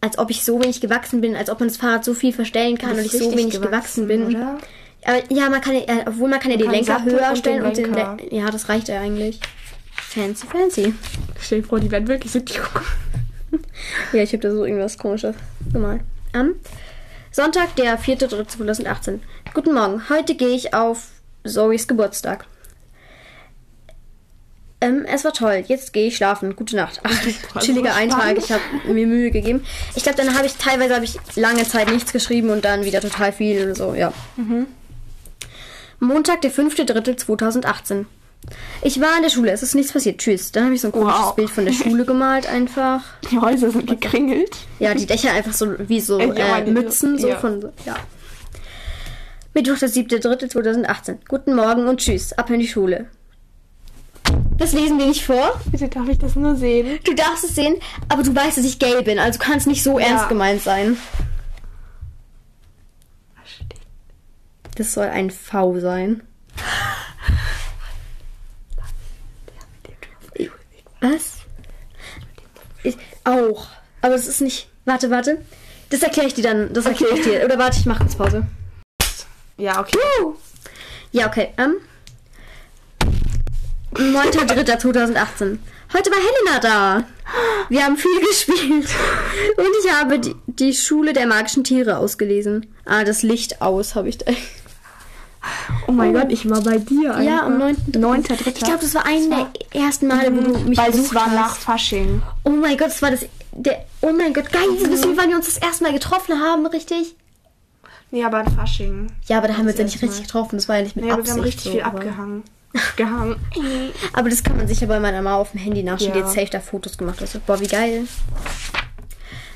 [0.01, 2.79] Als ob ich so wenig gewachsen bin, als ob man das Fahrrad so viel verstellen
[2.79, 4.27] kann und ich so wenig gewachsen, gewachsen, bin.
[4.27, 4.59] oder?
[5.05, 7.39] Aber ja, man kann ja, äh, obwohl man kann ja den kann Lenker höher und
[7.39, 8.17] stellen den und den Lenker.
[8.31, 9.41] Le Ja, das reicht ja eigentlich.
[9.97, 10.95] Fancy, fancy.
[11.41, 12.41] Stell dir vor, die werden wirklich so.
[14.12, 15.36] Ja, ich habe da so irgendwas komisches
[15.73, 16.02] gemalt.
[16.32, 16.54] Am
[17.30, 19.21] Sonntag, der 4.3.2018.
[19.52, 20.08] Guten Morgen.
[20.08, 21.08] Heute gehe ich auf
[21.45, 22.47] Zoes Geburtstag.
[24.80, 25.64] Ähm, es war toll.
[25.66, 26.54] Jetzt gehe ich schlafen.
[26.54, 27.00] Gute Nacht.
[27.02, 28.36] Ach, chilliger Eintrag.
[28.38, 29.64] Ich habe mir Mühe gegeben.
[29.95, 33.00] Ich glaube, dann habe ich teilweise habe ich lange Zeit nichts geschrieben und dann wieder
[33.00, 33.95] total viel oder so.
[33.95, 34.12] Ja.
[35.99, 38.04] Montag, der 5.3.2018.
[38.82, 39.50] Ich war in der Schule.
[39.50, 40.19] Es ist nichts passiert.
[40.19, 40.52] Tschüss.
[40.52, 41.35] Dann habe ich so ein komisches Wow.
[41.35, 43.02] Bild von der Schule gemalt einfach.
[43.30, 44.56] Die Häuser sind gekringelt.
[44.78, 47.39] Ja, die Dächer einfach so wie so Äh, ja, äh, Mützen, so ja.
[47.39, 47.97] von ja.
[49.54, 51.17] Mittwoch, der 7.3.2018.
[51.28, 52.32] Guten Morgen und tschüss.
[52.35, 53.06] Ab in die Schule.
[54.59, 55.61] Das lesen wir nicht vor.
[55.71, 56.99] Bitte darf ich das nur sehen?
[57.04, 57.76] Du darfst es sehen,
[58.09, 60.06] aber du weißt, dass ich gay bin, also kann es nicht so Ja.
[60.06, 60.97] ernst gemeint sein.
[64.76, 66.23] Das soll ein V sein.
[71.00, 71.39] Was?
[72.82, 73.69] Ich, auch.
[74.00, 74.69] Aber es ist nicht.
[74.85, 75.43] Warte, warte.
[75.91, 76.73] Das erkläre ich dir dann.
[76.73, 77.45] Das erkläre ich dir.
[77.45, 78.47] Oder warte, ich mache kurz Pause.
[79.56, 79.99] Ja, okay.
[81.13, 81.52] Ja, okay.
[81.59, 81.76] Ähm.
[83.95, 85.59] 9.3.2018.
[85.93, 87.04] Heute war Helena da.
[87.69, 88.89] Wir haben viel gespielt.
[89.56, 92.67] Und ich habe die, die Schule der magischen Tiere ausgelesen.
[92.85, 94.32] Ah, das Licht aus habe ich da.
[95.87, 97.21] Oh mein Gott, ich war bei dir.
[97.23, 97.76] Ja, am 9.
[97.99, 98.59] Neunter, dritter.
[98.59, 99.49] Ich glaube, das war ein der
[99.82, 101.35] ersten Male, wo du mich Weil es war hast.
[101.35, 102.23] nach Fasching.
[102.45, 103.26] Oh mein Gott, das war das.
[103.52, 104.63] Der, oh mein Gott, geil.
[104.89, 107.15] Wisst ihr, wann wir uns das erste Mal getroffen haben, richtig?
[108.11, 109.09] Nee, aber an Fasching.
[109.26, 110.23] Ja, aber da haben wir uns ja nicht richtig Mal.
[110.26, 110.56] getroffen.
[110.56, 111.37] Das war ja nicht mit Nee, aber Absicht.
[111.37, 112.43] wir haben richtig so, viel aber- abgehangen.
[112.97, 113.37] Gehangen.
[114.13, 116.13] Aber das kann man sicher bei meiner Mama auf dem Handy nachschauen.
[116.13, 116.26] Die Ja.
[116.26, 117.21] hat safe da Fotos gemacht.
[117.23, 118.06] Also, boah, wie geil.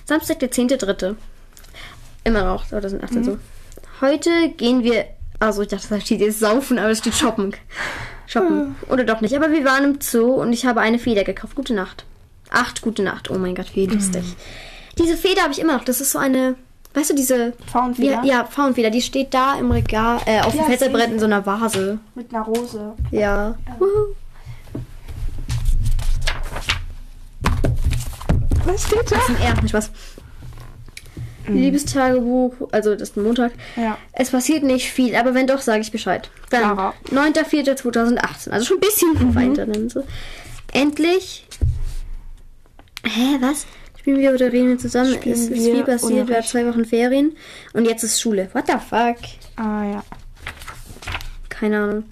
[0.06, 1.14] Samstag, der 10.3.
[2.24, 3.38] Immer noch, 2018 so.
[4.00, 5.04] Heute gehen wir.
[5.40, 7.54] Also, ich dachte, da steht jetzt saufen, aber es steht shoppen.
[8.26, 8.76] Shoppen.
[8.88, 9.34] Oder doch nicht.
[9.34, 11.56] Aber wir waren im Zoo und ich habe eine Feder gekauft.
[11.56, 12.04] Gute Nacht.
[12.50, 13.30] Acht, gute Nacht.
[13.30, 14.22] Oh mein Gott, wie lustig.
[14.98, 15.84] Diese Feder habe ich immer noch.
[15.84, 16.56] Das ist so eine.
[16.92, 17.52] Weißt du, diese.
[17.70, 18.22] Pfauenfeder?
[18.22, 18.90] Wie, ja, Pfauenfeder.
[18.90, 21.98] Die steht da im Regal, äh, auf dem Ja, Fensterbrett sehe in so einer Vase.
[22.14, 22.92] Mit einer Rose.
[23.10, 23.56] Ja.
[23.78, 24.14] Wuhu.
[28.66, 29.16] Was steht da?
[29.16, 29.90] Das ist eher nicht was.
[31.54, 33.52] Liebestagebuch, also das ist ein Montag.
[33.76, 33.98] Ja.
[34.12, 36.30] Es passiert nicht viel, aber wenn doch, sage ich Bescheid.
[36.50, 36.94] Dann Clara.
[37.10, 40.04] 9.4.2018, also schon ein bisschen weiter dann so.
[40.72, 41.46] Endlich.
[43.04, 43.66] Hä, was?
[43.98, 45.14] Spielen wir oder reden wir zusammen?
[45.14, 47.36] Spielen es ist viel passiert, wir hatten zwei Wochen Ferien
[47.74, 48.48] und jetzt ist Schule.
[48.52, 49.16] What the fuck?
[49.56, 50.04] Ah, ja.
[51.48, 52.04] Keine Ahnung.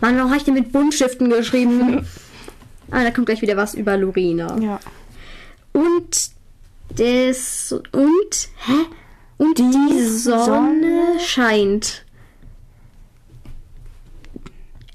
[0.00, 2.06] Mann, warum habe ich denn mit Buntstiften geschrieben?
[2.94, 4.54] Ah, da kommt gleich wieder was über Lorena.
[4.60, 4.78] Ja.
[5.72, 6.30] Und
[6.96, 8.86] das und hä?
[9.38, 11.20] Und die, Sonne, Sonne.
[11.20, 12.04] scheint.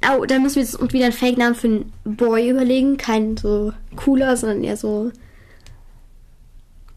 [0.10, 2.98] Oh, da müssen wir jetzt uns wieder einen Fake-Namen für einen Boy überlegen.
[2.98, 5.12] Kein so cooler, sondern eher so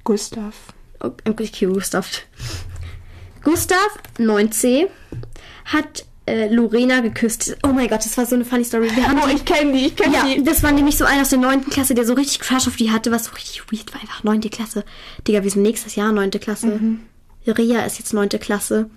[0.04, 0.54] Gustav.
[1.00, 2.22] oh, okay, Gustav.
[3.42, 4.88] Gustav, 9c,
[5.64, 7.56] hat äh, Lorena geküsst.
[7.64, 8.88] Oh mein Gott, das war so eine funny Story.
[8.94, 10.42] Wir haben Oh, die- ich kenne die, ich kenne ja, die.
[10.44, 11.64] das war nämlich so einer aus der 9.
[11.70, 14.00] Klasse, der so richtig Crush auf die hatte, was so richtig weird war.
[14.00, 14.40] Einfach 9.
[14.42, 14.85] Klasse.
[15.26, 16.30] Digga, wir sind nächstes Jahr 9.
[16.33, 16.66] Klasse.
[16.66, 17.00] Mhm.
[17.46, 18.28] Ria ist jetzt 9.
[18.28, 18.88] Klasse.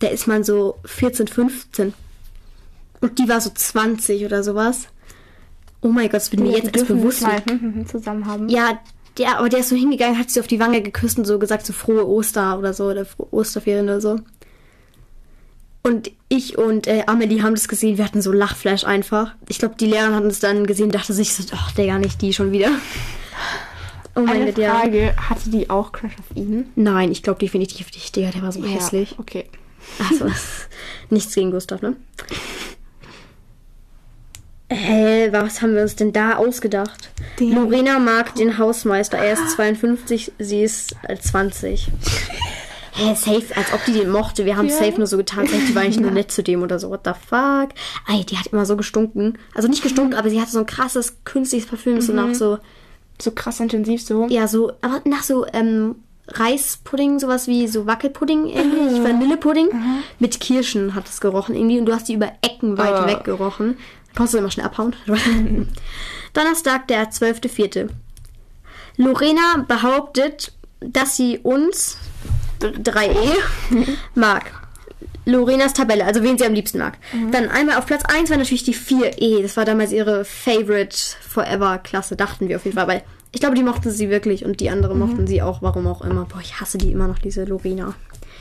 [0.00, 1.94] Da ist man so 14, 15.
[3.00, 4.88] Und die war so 20 oder sowas.
[5.82, 7.22] Oh mein Gott, das wird mir Ja, jetzt die erst bewusst.
[7.22, 8.48] Mal hm, hm, hm, zusammen haben.
[8.48, 8.78] Ja,
[9.18, 11.66] der, aber der ist so hingegangen, hat sie auf die Wange geküsst und so gesagt,
[11.66, 14.20] so frohe Oster oder so, oder frohe Osterferien oder so.
[15.82, 19.34] Und ich und äh, Amelie haben das gesehen, wir hatten so Lachflash einfach.
[19.48, 22.20] Ich glaube, die Lehrerin hatten es dann gesehen und dachte sich so, ach, Digga, nicht
[22.22, 22.70] die schon wieder.
[24.14, 24.78] Oh mein Gott, ja.
[24.78, 26.66] Frage, hatte die auch Crush auf ihn?
[26.74, 29.16] Nein, ich glaube definitiv nicht, Digga, der war so hässlich.
[29.18, 29.46] Okay.
[30.10, 30.26] Also,
[31.10, 31.96] nichts gegen Gustav, ne?
[34.70, 37.10] Hä, was haben wir uns denn da ausgedacht?
[37.38, 39.18] Den- Lorena mag den Hausmeister.
[39.18, 41.88] Er ist 52, sie ist äh, 20.
[42.94, 44.44] Hä, safe, als ob die den mochte.
[44.44, 44.76] Wir haben Ja.
[44.76, 46.90] safe nur so getan, safe, die war eigentlich nur nett zu dem oder so.
[46.90, 47.70] What the fuck?
[48.08, 49.38] Ey, die hat immer so gestunken.
[49.54, 52.58] Also nicht gestunken, aber sie hatte so ein krasses, künstliches Parfüm, so nach so,
[53.20, 54.26] So krass intensiv so.
[54.28, 55.96] ja, so, aber nach so, ähm,
[56.28, 59.68] Reispudding, sowas wie so Wackelpudding irgendwie, Vanillepudding.
[60.18, 63.06] Mit Kirschen hat es gerochen irgendwie und du hast die über Ecken weit Ah.
[63.06, 63.76] weg gerochen.
[64.14, 64.94] Konntest du immer schnell abhauen.
[66.32, 67.88] Donnerstag, der 12.04.
[68.96, 71.96] Lorena behauptet, dass sie uns,
[72.68, 73.32] 3e,
[74.14, 74.52] mag.
[75.24, 76.98] Lorenas Tabelle, also wen sie am liebsten mag.
[77.30, 79.42] Dann einmal auf Platz 1 war natürlich die 4e.
[79.42, 82.88] Das war damals ihre Favorite Forever Klasse, dachten wir auf jeden Fall.
[82.88, 86.02] Weil ich glaube, die mochten sie wirklich und die andere mochten sie auch, warum auch
[86.02, 86.24] immer.
[86.24, 87.94] Boah, ich hasse die immer noch, diese Lorena.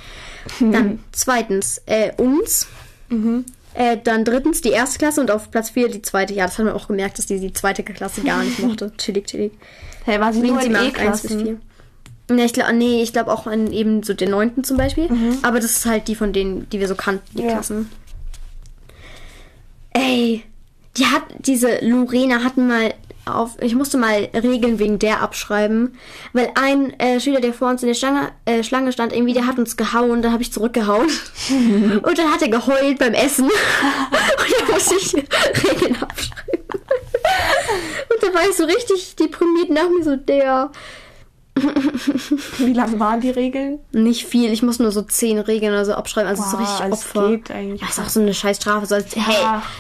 [0.60, 2.68] Dann zweitens, äh, uns.
[3.74, 6.34] Äh, dann drittens die erste Klasse und auf Platz 4 die zweite.
[6.34, 8.92] Ja, das haben wir auch gemerkt, dass die die zweite Klasse gar nicht mochte.
[8.98, 9.54] Chillig, chillig.
[10.04, 11.58] Hey, war sie Wen nur sie mag, 1 bis 4.
[12.38, 12.38] E-Klassen?
[12.38, 15.10] Nee, ich glaube nee, ich glaub auch in eben so den neunten zum Beispiel.
[15.41, 17.54] Aber das ist halt die von denen, die wir so kannten, die Ja.
[17.54, 17.89] Klassen.
[19.94, 20.44] Ey,
[20.98, 22.94] die hat, diese Lorena hatten mal
[23.26, 25.96] auf, ich musste mal Regeln wegen der abschreiben,
[26.34, 29.46] weil ein äh, Schüler, der vor uns in der Schlange, äh, Schlange stand, irgendwie, der
[29.46, 31.08] hat uns gehauen, dann habe ich zurückgehauen.
[32.04, 33.46] Und dann hat er geheult beim Essen.
[33.50, 33.52] Und
[34.62, 36.62] dann musste ich Regeln abschreiben.
[38.10, 40.72] Und da war ich so richtig deprimiert nach mir, so der.
[42.60, 43.80] Wie lang waren die Regeln?
[43.92, 46.92] Nicht viel, ich muss nur so zehn Regeln oder so abschreiben, also so Boah, richtig
[46.94, 47.30] Opfer.
[47.30, 48.86] geht eigentlich Ja, ist auch so eine scheiß Strafe.
[48.86, 49.36] So als, hey,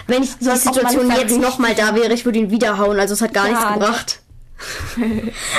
[0.07, 2.99] wenn ich die Situation jetzt nochmal da wäre, ich würde ihn wiederhauen.
[2.99, 4.19] Also es hat gar nichts Ja, gebracht.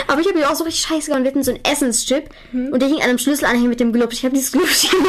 [0.06, 1.24] Aber ich habe ihm auch so richtig scheiße gehauen.
[1.24, 2.72] Wir hatten so einen Essenschip Hm.
[2.72, 4.14] und der hing an einem Schlüsselanhänger mit dem Glubsch.
[4.18, 5.08] Ich habe dieses Glubsch genommen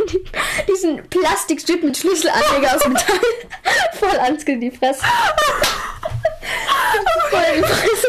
[0.00, 0.22] und die-
[0.72, 3.16] diesen Plastikstrip mit Schlüsselanhänger aus Metall
[3.98, 5.02] voll ans in die Fresse.
[7.30, 8.06] voll in die Fresse.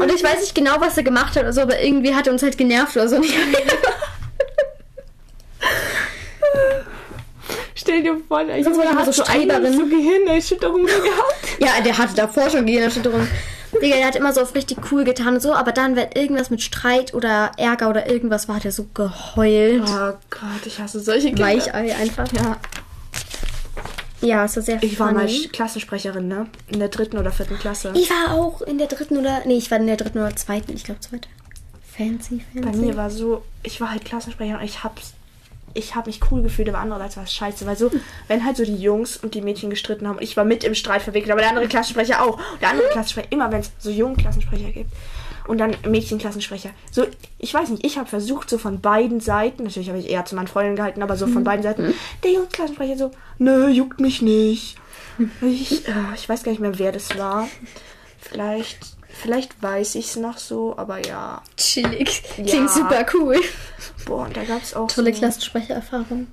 [0.00, 2.32] Und ich weiß nicht genau, was er gemacht hat oder so, aber irgendwie hat er
[2.32, 3.20] uns halt genervt oder so.
[7.74, 8.74] Stell dir vor, ich hat
[9.06, 9.72] so so Streberin.
[9.72, 11.48] so Gehirnerschütterung gehabt.
[11.58, 13.26] Ja, der hatte davor schon Gehirnerschütterung.
[13.80, 16.50] Digga, der hat immer so auf richtig cool getan und so, aber dann, wenn irgendwas
[16.50, 19.82] mit Streit oder Ärger oder irgendwas war, hat er so geheult.
[19.86, 21.44] Oh Gott, ich hasse solche Kinder.
[21.44, 22.26] Weichei einfach.
[22.32, 22.56] Ja.
[24.20, 25.48] Ja, ist das sehr Ich war mal funny.
[25.48, 26.46] Klassensprecherin, ne?
[26.68, 27.92] In der dritten oder vierten Klasse.
[27.94, 29.42] Ich war auch in der dritten oder.
[29.46, 30.72] Nee, ich war in der dritten oder zweiten.
[30.74, 31.28] Ich glaube, zweite.
[31.96, 32.70] Fancy, fancy.
[32.70, 35.14] Bei mir war so, ich war halt Klassensprecherin und ich hab's.
[35.74, 37.90] Ich habe mich cool gefühlt, aber andererseits war es scheiße, weil so,
[38.26, 40.74] wenn halt so die Jungs und die Mädchen gestritten haben und ich war mit im
[40.74, 42.38] Streit verwickelt, aber der andere Klassensprecher auch.
[42.38, 44.90] Und der andere Klassensprecher, immer wenn es so jungen Klassensprecher gibt
[45.48, 46.70] und dann Mädchenklassensprecher.
[46.90, 47.06] So,
[47.38, 50.36] ich weiß nicht, ich habe versucht, so von beiden Seiten, natürlich habe ich eher zu
[50.36, 54.76] meinen Freunden gehalten, aber so von beiden Seiten, der Jungsklassensprecher so, nö, juckt mich nicht.
[55.40, 57.48] Ich, äh, ich weiß gar nicht mehr, wer das war.
[58.20, 61.42] Vielleicht, vielleicht weiß ich es noch so, aber ja.
[61.56, 62.22] Chillig.
[62.36, 62.44] Ja.
[62.44, 63.36] Klingt super cool.
[64.06, 66.28] Boah, und da gab es auch Tolle so Klassensprechererfahrung.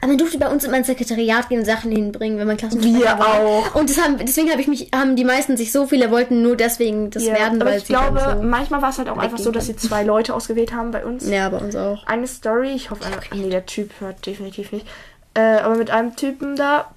[0.00, 2.98] Aber man durfte bei uns immer ins Sekretariat gehen und Sachen hinbringen, wenn man Klassensprecher
[2.98, 3.40] Wir war.
[3.40, 3.74] auch.
[3.76, 7.10] Und haben, deswegen habe ich mich, haben die meisten sich so viele wollten nur deswegen
[7.10, 9.38] das Ja, werden, aber weil ich sie glaube, so, manchmal war es halt auch einfach
[9.38, 11.28] so, dass sie zwei Leute ausgewählt haben bei uns.
[11.28, 12.04] Ja, bei uns auch.
[12.06, 14.86] Eine Story, ich hoffe, ach nee, der Typ hört definitiv nicht.
[15.34, 16.90] Äh, aber mit einem Typen da,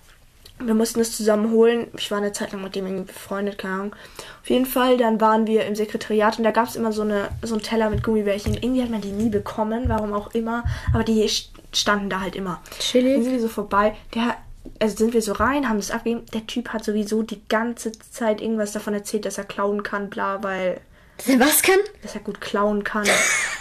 [0.60, 1.88] wir mussten es zusammen holen.
[1.98, 3.96] Ich war eine Zeit lang mit dem irgendwie befreundet, keine Ahnung.
[4.42, 7.30] Auf jeden Fall, dann waren wir im Sekretariat und da gab es immer so, eine,
[7.42, 8.54] so einen Teller mit Gummibärchen.
[8.56, 10.64] Irgendwie hat man die nie bekommen, warum auch immer.
[10.94, 12.62] Aber die st- standen da halt immer.
[12.80, 13.16] Chillig.
[13.16, 13.96] Dann sind wir so vorbei.
[14.14, 14.38] Der
[14.80, 16.26] also sind wir so rein, haben das abgegeben.
[16.34, 20.42] Der Typ hat sowieso die ganze Zeit irgendwas davon erzählt, dass er klauen kann, bla,
[20.42, 20.82] weil
[21.18, 21.78] Dass er was kann?
[22.02, 23.06] dass er gut klauen kann.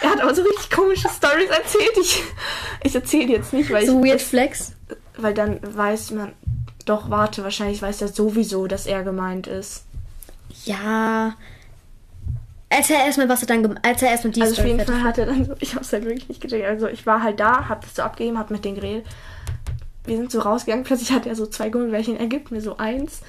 [0.01, 1.91] er hat aber so richtig komische Stories erzählt.
[2.01, 2.23] Ich,
[2.83, 4.71] ich erzähle jetzt nicht, weil, So ich, weird Flex.
[5.17, 6.33] weil dann weiß man.
[6.85, 9.83] Doch, warte, wahrscheinlich weiß er sowieso, dass er gemeint ist.
[10.65, 11.33] Ja.
[12.69, 14.95] Erzähl erstmal, was er dann gemacht Erzähl erstmal die Also auf Story jeden fertig.
[14.95, 16.65] Fall hat er dann so, ich hab's halt wirklich nicht gecheckt.
[16.65, 19.05] Also ich war halt da, hab das so abgegeben, hab mit denen geredet.
[20.05, 23.21] Wir sind so rausgegangen, plötzlich hat er so zwei Gummibärchen, er gibt mir so eins.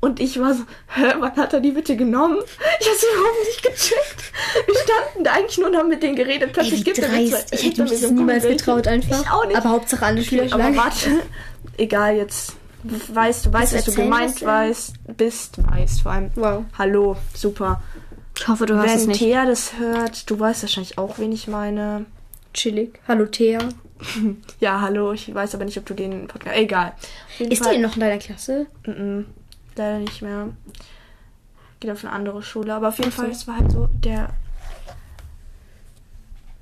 [0.00, 0.64] Und ich war so,
[0.94, 2.38] hä, wann hat er die bitte genommen?
[2.80, 4.32] Ich hab's überhaupt nicht gecheckt.
[4.66, 6.52] Wir standen da eigentlich nur und haben mit denen geredet.
[6.52, 9.20] Plötzlich gibt er mir zwei- Ich hätte mich mir das so niemals getraut einfach.
[9.22, 9.56] Ich auch nicht.
[9.56, 11.22] Aber Hauptsache alle Okay, aber warte,
[11.78, 12.54] egal jetzt.
[13.12, 16.30] Weißt du, weißt, du dass du gemeint was weißt, bist, weißt vor allem.
[16.34, 16.64] Wow.
[16.78, 17.82] Hallo, super.
[18.38, 19.18] Ich hoffe, du es Wenn nicht.
[19.20, 22.04] Thea das hört, du weißt wahrscheinlich auch, wen ich meine.
[22.52, 23.00] Chillig.
[23.08, 23.58] Hallo, Thea.
[24.60, 26.54] Ja, hallo, ich weiß aber nicht, ob du den Podcast.
[26.56, 26.92] Egal.
[27.38, 28.66] Ist Fall- die noch in deiner Klasse?
[28.84, 29.24] Mm-mm,
[29.74, 30.48] leider nicht mehr.
[31.80, 32.74] Geht auf eine andere Schule.
[32.74, 34.28] Aber auf jeden Fall, es war halt so, der.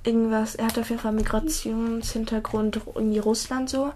[0.04, 3.92] Irgendwas, er hat auf jeden Fall Migrationshintergrund in Russland so.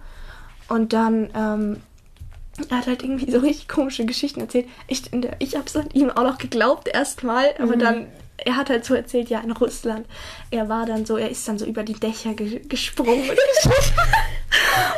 [0.69, 1.77] Und dann, ähm,
[2.71, 4.67] er hat halt irgendwie so richtig komische Geschichten erzählt.
[4.87, 8.71] Ich, in der, ich hab's halt ihm auch noch geglaubt erstmal, aber dann, er hat
[8.71, 10.07] halt so erzählt, ja, in Russland.
[10.51, 13.25] Er war dann so, er ist dann so über die Dächer ge gesprungen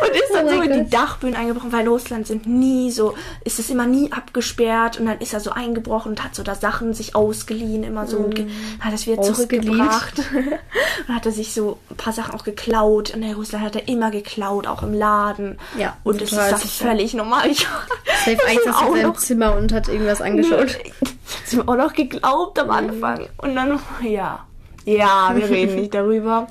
[0.00, 0.90] und, ist dann Oh so in die.
[0.90, 3.14] Dachböden eingebrochen, weil Russland sind nie so,
[3.44, 6.54] ist es immer nie abgesperrt und dann ist er so eingebrochen und hat so da
[6.54, 8.48] Sachen sich ausgeliehen, immer so und ge-
[8.80, 10.18] hat das wieder zurückgebracht.
[11.08, 13.14] und hat er sich so ein paar Sachen auch geklaut.
[13.14, 15.58] Und in Russland hat er immer geklaut, auch im Laden.
[15.78, 17.48] Ja, Und es ist da völlig normal.
[17.50, 17.60] Ich
[18.24, 18.52] Safe aus
[18.88, 20.78] in seinem noch- Zimmer und hat irgendwas angeschaut.
[21.40, 23.28] hab's mir auch noch geglaubt am Anfang.
[23.38, 24.44] Und dann, ja.
[24.84, 26.46] Ja, wir reden nicht darüber.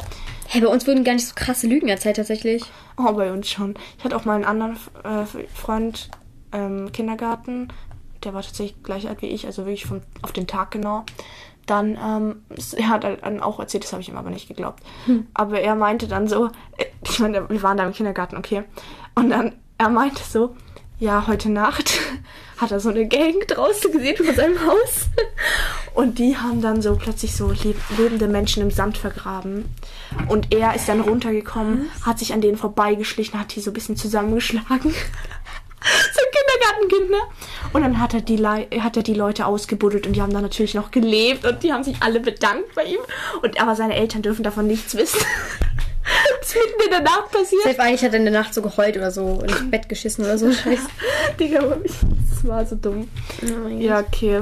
[0.47, 2.63] Hey, bei uns wurden gar nicht so krasse Lügen erzählt tatsächlich.
[3.01, 3.75] Oh, bei uns schon.
[3.97, 6.09] Ich hatte auch mal einen anderen äh, Freund
[6.51, 7.69] ähm, Kindergarten.
[8.23, 11.05] Der war tatsächlich gleich alt wie ich, also wirklich vom, auf den Tag genau.
[11.65, 12.43] Dann, ähm,
[12.75, 14.83] er hat halt dann auch erzählt, das habe ich ihm aber nicht geglaubt.
[15.33, 18.63] Aber er meinte dann so, äh, ich meine, wir waren da im Kindergarten, okay.
[19.15, 20.57] Und dann, er meinte so,
[20.99, 22.01] ja, heute Nacht
[22.59, 25.07] hat er so eine Gang draußen gesehen vor seinem Haus.
[25.93, 29.65] Und die haben dann so plötzlich so leb lebende Menschen im Sand vergraben.
[30.27, 33.95] Und er ist dann runtergekommen, hat sich an denen vorbeigeschlichen, hat die so ein bisschen
[33.95, 34.91] zusammengeschlagen.
[36.13, 37.17] so ein Kindergartenkind, ne?
[37.73, 40.43] Und dann hat er, die Lei hat er die Leute ausgebuddelt und die haben dann
[40.43, 42.99] natürlich noch gelebt und die haben sich alle bedankt bei ihm.
[43.41, 45.19] Und aber seine Eltern dürfen davon nichts wissen.
[46.41, 47.63] Was mitten in der Nacht passiert.
[47.63, 50.37] Safe eigentlich hat er in der Nacht so geheult oder so ins Bett geschissen oder
[50.37, 50.51] so.
[50.51, 50.87] Scheiße.
[51.39, 53.07] Digga, das war so dumm.
[53.79, 54.41] Ja, okay.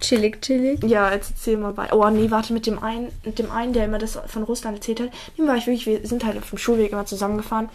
[0.00, 0.82] Chillig, chillig.
[0.84, 1.92] Ja, jetzt erzähl mal bei.
[1.92, 5.00] Oh nee, warte, mit dem einen, mit dem einen, der immer das von Russland erzählt
[5.00, 7.68] hat, dem war ich wirklich, wir sind halt auf dem Schulweg immer zusammengefahren.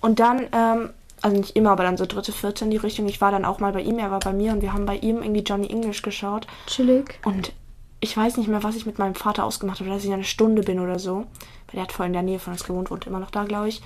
[0.00, 0.90] Und dann, ähm,
[1.20, 3.06] also nicht immer, aber dann so dritte, vierte in die Richtung.
[3.06, 4.96] Ich war dann auch mal bei ihm, er war bei mir und wir haben bei
[4.96, 6.48] ihm irgendwie Johnny English geschaut.
[6.66, 7.20] Chillig.
[7.24, 7.52] Und
[8.00, 10.62] ich weiß nicht mehr, was ich mit meinem Vater ausgemacht habe, dass ich eine Stunde
[10.62, 11.26] bin oder so.
[11.72, 13.68] Weil der hat voll in der Nähe von uns gewohnt, wohnt immer noch da, glaube
[13.68, 13.82] ich.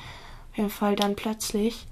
[0.53, 1.87] Auf jeden Fall dann plötzlich,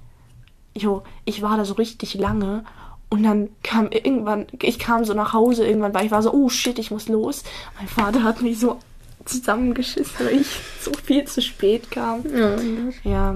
[0.75, 2.63] jo, ich war da so richtig lange
[3.09, 6.49] und dann kam irgendwann, ich kam so nach Hause irgendwann, weil ich war so, oh
[6.49, 7.43] shit, ich muss los.
[7.77, 8.79] Mein Vater hat mich so
[9.25, 10.47] zusammengeschissen, weil ich
[10.81, 12.23] so viel zu spät kam.
[12.35, 12.55] Ja.
[13.03, 13.35] Ja.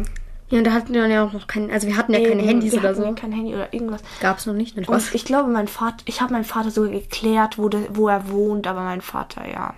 [0.50, 2.50] ja, und da hatten wir ja auch noch kein, also wir hatten ja keine eben,
[2.50, 3.16] Handys wir oder hatten so.
[3.16, 4.02] Kein Handy oder irgendwas.
[4.20, 4.82] Gab's noch nicht, ne?
[4.82, 5.14] Und Spaß.
[5.14, 8.68] ich glaube, mein Vater, ich habe meinen Vater sogar geklärt, wo, der, wo er wohnt,
[8.68, 9.76] aber mein Vater, ja.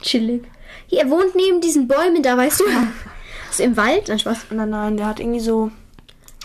[0.00, 0.44] Chillig.
[0.86, 2.64] Hier, er wohnt neben diesen Bäumen da, weißt du?
[3.50, 4.08] Ist im Wald?
[4.08, 4.46] Nein, Spaß.
[4.50, 5.70] Nein, nein, der hat irgendwie so,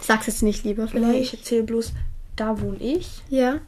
[0.02, 1.20] Sag's jetzt nicht lieber Nee, vielleicht.
[1.20, 1.94] ich erzähle bloß,
[2.36, 3.22] da wohne ich.
[3.30, 3.60] Ja.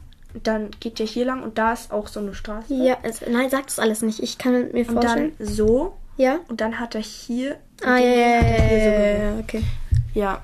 [0.42, 2.72] Dann geht der hier lang und da ist auch so eine Straße.
[2.74, 4.22] Ja, es, nein, sag das alles nicht.
[4.22, 5.32] Ich kann mir Und vorstellen.
[5.38, 5.98] dann so.
[6.16, 6.38] ja?
[6.48, 7.58] Und dann hat er hier.
[7.84, 9.62] Ah, ja, ja, ja, so ja, okay.
[10.14, 10.42] ja.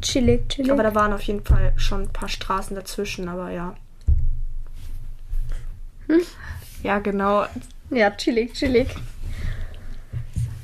[0.00, 0.72] Chillig, chillig.
[0.72, 3.76] Aber da waren auf jeden Fall schon ein paar Straßen dazwischen, aber ja.
[6.82, 7.44] Ja, genau.
[7.92, 8.88] Ja, chillig, chillig.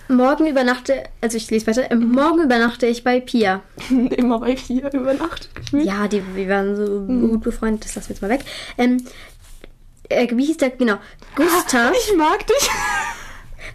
[0.08, 3.60] Morgen übernachte, also ich lese weiter, ähm, morgen übernachte ich bei Pia.
[3.90, 5.50] Immer bei vier übernachtet.
[5.72, 8.40] Ja, die, wir waren so gut befreundet, das lassen wir jetzt mal weg.
[8.78, 9.04] Ähm,
[10.08, 10.96] äh, wie hieß der, genau,
[11.36, 11.92] Gustav.
[12.08, 12.70] Ich mag dich.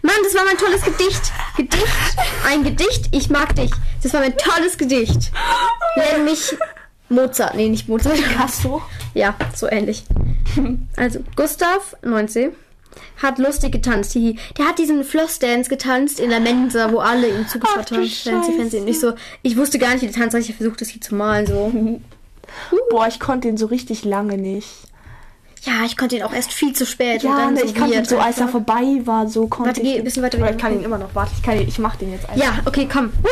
[0.02, 1.32] Mann, das war mein tolles Gedicht.
[1.56, 2.16] Gedicht,
[2.48, 3.70] ein Gedicht, ich mag dich.
[4.02, 5.30] Das war mein tolles Gedicht.
[5.94, 6.56] Nenn mich
[7.08, 8.16] Mozart, nee, nicht Mozart.
[8.16, 8.82] Picasso.
[9.14, 10.04] Ja, so ähnlich.
[10.96, 12.52] Also, Gustav, 19,
[13.22, 14.12] hat lustig getanzt.
[14.12, 14.38] Hihi.
[14.58, 18.06] Der hat diesen Flossdance getanzt in der Mensa, wo alle ihm zugeschaut haben.
[18.06, 18.78] Fancy, fancy.
[18.78, 21.00] Und ich so, ich wusste gar nicht, wie der tanzt, ich habe versucht, das hier
[21.00, 21.46] zu malen.
[21.46, 21.72] So.
[22.90, 24.68] Boah, ich konnte den so richtig lange nicht.
[25.62, 27.24] Ja, ich konnte ihn auch erst viel zu spät.
[27.24, 29.68] und Ja, dann ne, so ich konnte ihn so, als er vorbei war, so konnte
[29.68, 29.92] Warte, ich.
[29.92, 31.14] geh ein bisschen weiter ich kann ihn immer noch.
[31.14, 32.44] Warte, ich, kann ihn, ich mach den jetzt einfach.
[32.44, 33.12] Ja, okay, komm.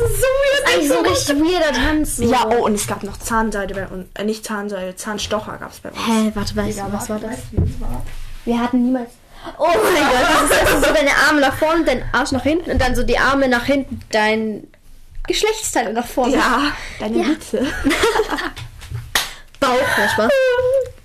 [0.00, 2.16] Das Eigentlich so ein richtig weirder Tanz.
[2.16, 2.24] So.
[2.24, 4.06] Ja, oh, und es gab noch Zahnseide bei uns.
[4.14, 5.98] Äh, nicht Zahnseide, Zahnstocher gab es bei uns.
[5.98, 7.38] Hä, warte, weißt du, was war das?
[8.44, 9.10] Wir hatten niemals.
[9.58, 12.70] Oh mein Gott, das ist also so deine Arme nach vorne, dein Arsch nach hinten
[12.72, 14.66] und dann so die Arme nach hinten, dein
[15.26, 16.34] Geschlechtsteil nach vorne.
[16.36, 17.24] Ja, deine Ja.
[17.28, 17.66] Mitte.
[19.60, 19.76] Bauch,
[20.12, 20.30] Spaß.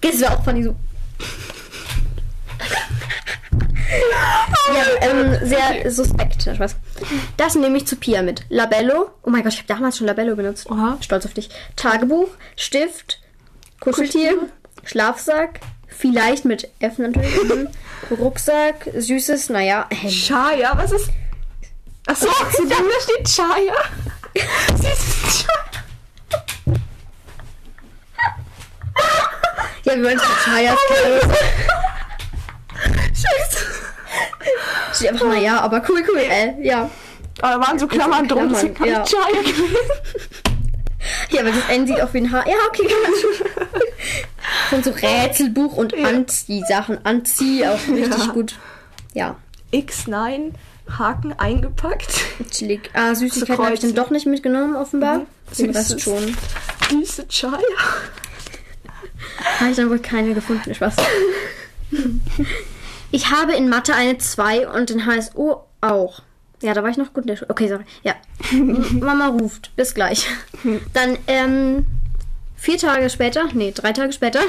[0.01, 0.75] Das wäre auch funny so.
[4.73, 6.75] Ja, ähm, sehr suspekt, Spaß.
[7.37, 8.43] Das nehme ich zu Pia mit.
[8.49, 9.11] Labello.
[9.23, 10.69] Oh mein Gott, ich habe damals schon Labello benutzt.
[10.69, 10.97] Oha.
[11.01, 11.49] Stolz auf dich.
[11.75, 13.19] Tagebuch, Stift,
[13.79, 14.37] Kuscheltier,
[14.83, 17.33] Schlafsack, vielleicht mit F natürlich.
[18.11, 19.87] Rucksack, Süßes, naja.
[20.07, 21.09] Chaya, was ist.
[22.05, 23.73] Achso, dachte, da steht Chaya.
[24.75, 25.63] Süßes Chaya.
[29.85, 31.19] Ja, wir wollen Chayas kennen.
[33.13, 33.65] Scheiße.
[34.93, 36.89] Steht einfach, naja, aber cool, cool, äh, ja.
[37.41, 39.03] Aber da waren so Klammern drum, Klammern, deswegen habe ja.
[39.03, 39.77] Chaya gewählt.
[41.31, 42.47] Ja, aber das N sieht auch wie ein Haar.
[42.47, 43.47] Ja, okay, kann man schon.
[44.69, 47.03] Von so Rätselbuch und Anzieh-Sachen.
[47.05, 48.31] Anzieh auch richtig Ja.
[48.31, 48.55] gut.
[49.13, 49.35] Ja,
[49.73, 50.51] X9,
[50.97, 52.21] Haken eingepackt.
[52.51, 52.89] chillig.
[52.93, 55.19] Ah, Süßigkeiten habe ich dann doch nicht mitgenommen, offenbar.
[55.19, 55.25] Mhm.
[55.57, 56.37] Den Rest schon.
[56.89, 57.57] Süße Chaya.
[59.59, 60.73] Habe ich dann wohl keine gefunden.
[60.73, 60.95] Spaß.
[63.13, 66.23] Ich habe in Mathe eine 2 und in HSU auch.
[66.63, 67.51] Ja, da war ich noch gut in der Schule.
[67.51, 67.83] Okay, sorry.
[68.01, 68.15] Ja.
[68.51, 69.71] Mama ruft.
[69.75, 70.25] Bis gleich.
[70.93, 71.85] Dann, ähm,
[72.55, 74.39] vier Tage später, nee, drei Tage später.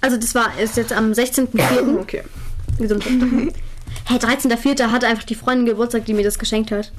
[0.00, 1.98] Also das war, ist jetzt am 16.04.
[2.00, 2.22] Okay.
[2.78, 3.54] Gesundheit.
[4.04, 4.92] hey, 13.04.
[4.92, 6.92] hatte einfach die Freundin Geburtstag, die mir das geschenkt hat.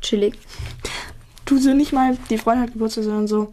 [0.00, 0.38] Chillig.
[1.44, 3.52] Du so nicht mal, die Freundin hat Geburtstag, sondern so.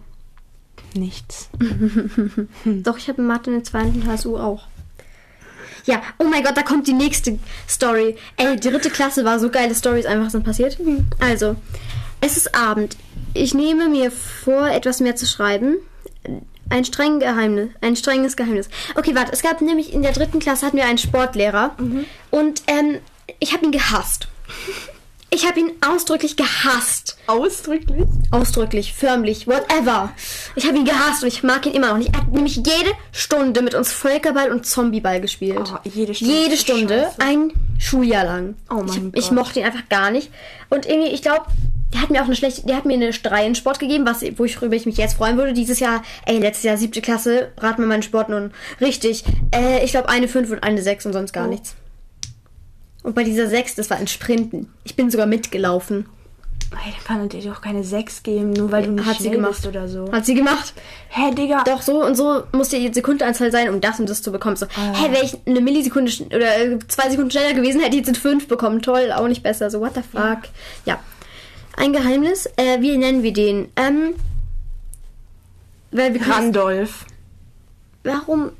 [0.93, 1.49] Nichts.
[2.63, 4.69] Doch, ich habe in Mathe eine 2 und in HSU auch.
[5.89, 8.15] Ja, oh mein Gott, da kommt die nächste Story.
[8.37, 10.77] Ey, die dritte Klasse war so geile Stories einfach sind passiert.
[11.19, 11.55] Also,
[12.21, 12.95] es ist Abend.
[13.33, 15.77] Ich nehme mir vor, etwas mehr zu schreiben.
[16.69, 18.69] Ein streng Geheimnis, ein strenges Geheimnis.
[18.93, 21.75] Okay, warte, es gab nämlich in der dritten Klasse hatten wir einen Sportlehrer
[22.29, 22.99] und ähm,
[23.39, 24.27] ich habe ihn gehasst.
[25.31, 27.17] Ich habe ihn ausdrücklich gehasst.
[27.27, 28.03] Ausdrücklich?
[28.31, 30.11] Ausdrücklich, förmlich, whatever.
[30.55, 32.13] Ich habe ihn gehasst und ich mag ihn immer noch nicht.
[32.13, 35.71] Er hat nämlich jede Stunde mit uns Völkerball und Zombieball gespielt.
[35.71, 36.33] Oh, jede Stunde.
[36.33, 37.19] jede Stunde, scheiße.
[37.21, 38.55] ein Schuljahr lang.
[38.71, 39.37] Oh mein ich, ich Gott.
[39.37, 40.31] mochte ihn einfach gar nicht.
[40.69, 41.45] Und irgendwie, ich glaube,
[41.93, 44.23] der hat mir auch eine schlechte, der hat mir eine 3 in Sport gegeben, was,
[44.37, 45.53] wo ich, worüber ich mich jetzt freuen würde.
[45.53, 49.23] Dieses Jahr, ey, letztes Jahr siebte Klasse, rat mir meinen Sport nun richtig.
[49.53, 51.49] Äh, ich glaube eine 5 und eine 6 und sonst gar Oh.
[51.51, 51.75] nichts.
[53.03, 54.71] Und bei dieser 6, das war ein Sprinten.
[54.83, 56.05] Ich bin sogar mitgelaufen.
[56.71, 59.31] Ey, dann kann er dir doch keine 6 geben, nur weil du nicht Hat sie
[59.31, 59.53] gemacht.
[59.53, 60.11] bist oder so.
[60.11, 60.73] Hat sie gemacht.
[61.09, 61.63] Hä, Digga.
[61.63, 64.55] Doch, so und so muss die Sekundenanzahl sein, um das und das zu bekommen.
[64.55, 64.93] So, Ah.
[64.93, 68.15] hä, wäre ich eine Millisekunde oder äh, zwei Sekunden schneller gewesen, hätte ich jetzt in
[68.15, 68.81] fünf bekommen.
[68.83, 69.71] Toll, auch nicht besser.
[69.71, 70.39] So, what the fuck.
[70.85, 70.99] Ja.
[71.75, 72.45] Ein Geheimnis.
[72.57, 73.69] Äh, wie nennen wir den?
[73.75, 74.13] Ähm.
[75.91, 77.05] Weil wir Randolph.
[78.03, 78.51] Warum?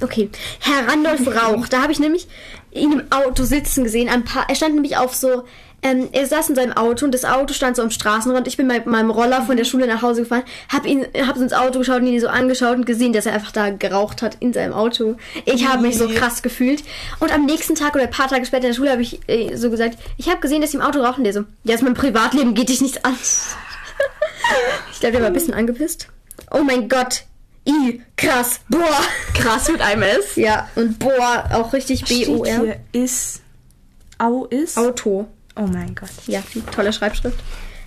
[0.00, 0.30] Okay.
[0.60, 1.68] Herr Randolph Rauch.
[1.68, 2.26] Da habe ich nämlich
[2.72, 4.08] ihn im Auto sitzen gesehen.
[4.08, 5.44] Ein paar, er stand nämlich auf so.
[5.82, 8.46] Ähm, er saß in seinem Auto und das Auto stand so am Straßenrand.
[8.46, 11.42] Ich bin mit meinem Roller von der Schule nach Hause gefahren, hab ihn, hab so
[11.42, 14.36] ins Auto geschaut und ihn so angeschaut und gesehen, dass er einfach da geraucht hat
[14.40, 15.16] in seinem Auto.
[15.46, 16.84] Ich habe mich so krass gefühlt.
[17.18, 19.56] Und am nächsten Tag oder ein paar Tage später in der Schule habe ich äh,
[19.56, 21.24] so gesagt, ich habe gesehen, dass sie im Auto rauchen.
[21.24, 23.16] Der so, ja, ist mein Privatleben, geht dich nichts an.
[24.92, 26.08] ich glaube, der war ein bisschen angepisst.
[26.50, 27.24] Oh mein Gott.
[27.66, 29.00] I, krass, boah.
[29.34, 30.36] Krass mit einem S.
[30.36, 32.76] Ja, und boah, auch richtig B-O-R.
[32.92, 33.42] ist.
[34.18, 34.76] Au ist.
[34.78, 35.28] Auto.
[35.56, 36.10] Oh mein Gott.
[36.26, 36.42] Ja,
[36.74, 37.38] tolle Schreibschrift.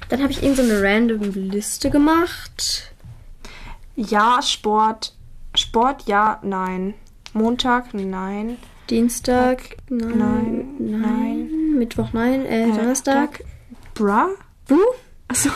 [0.09, 2.93] Dann habe ich irgend so eine random Liste gemacht.
[3.95, 5.13] Ja, Sport.
[5.55, 6.93] Sport, ja, nein.
[7.33, 8.57] Montag, nein.
[8.89, 10.17] Dienstag, nein.
[10.17, 11.01] Nein, Nein.
[11.01, 11.49] nein.
[11.77, 12.45] Mittwoch, nein.
[12.45, 13.43] Äh, Donnerstag.
[13.95, 14.27] Bra?
[14.67, 14.77] Wo?
[15.27, 15.49] Achso.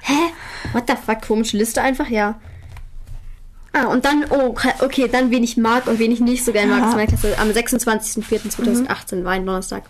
[0.00, 0.32] Hä?
[0.72, 1.22] What the fuck?
[1.22, 2.40] Komische Liste einfach, ja.
[3.72, 6.72] Ah, und dann, oh, okay, dann wen ich mag und wen ich nicht so gerne
[6.72, 6.78] mag.
[6.78, 6.84] Ja.
[6.84, 9.84] Das ist meine Klasse am 26.04.2018 war ein Donnerstag.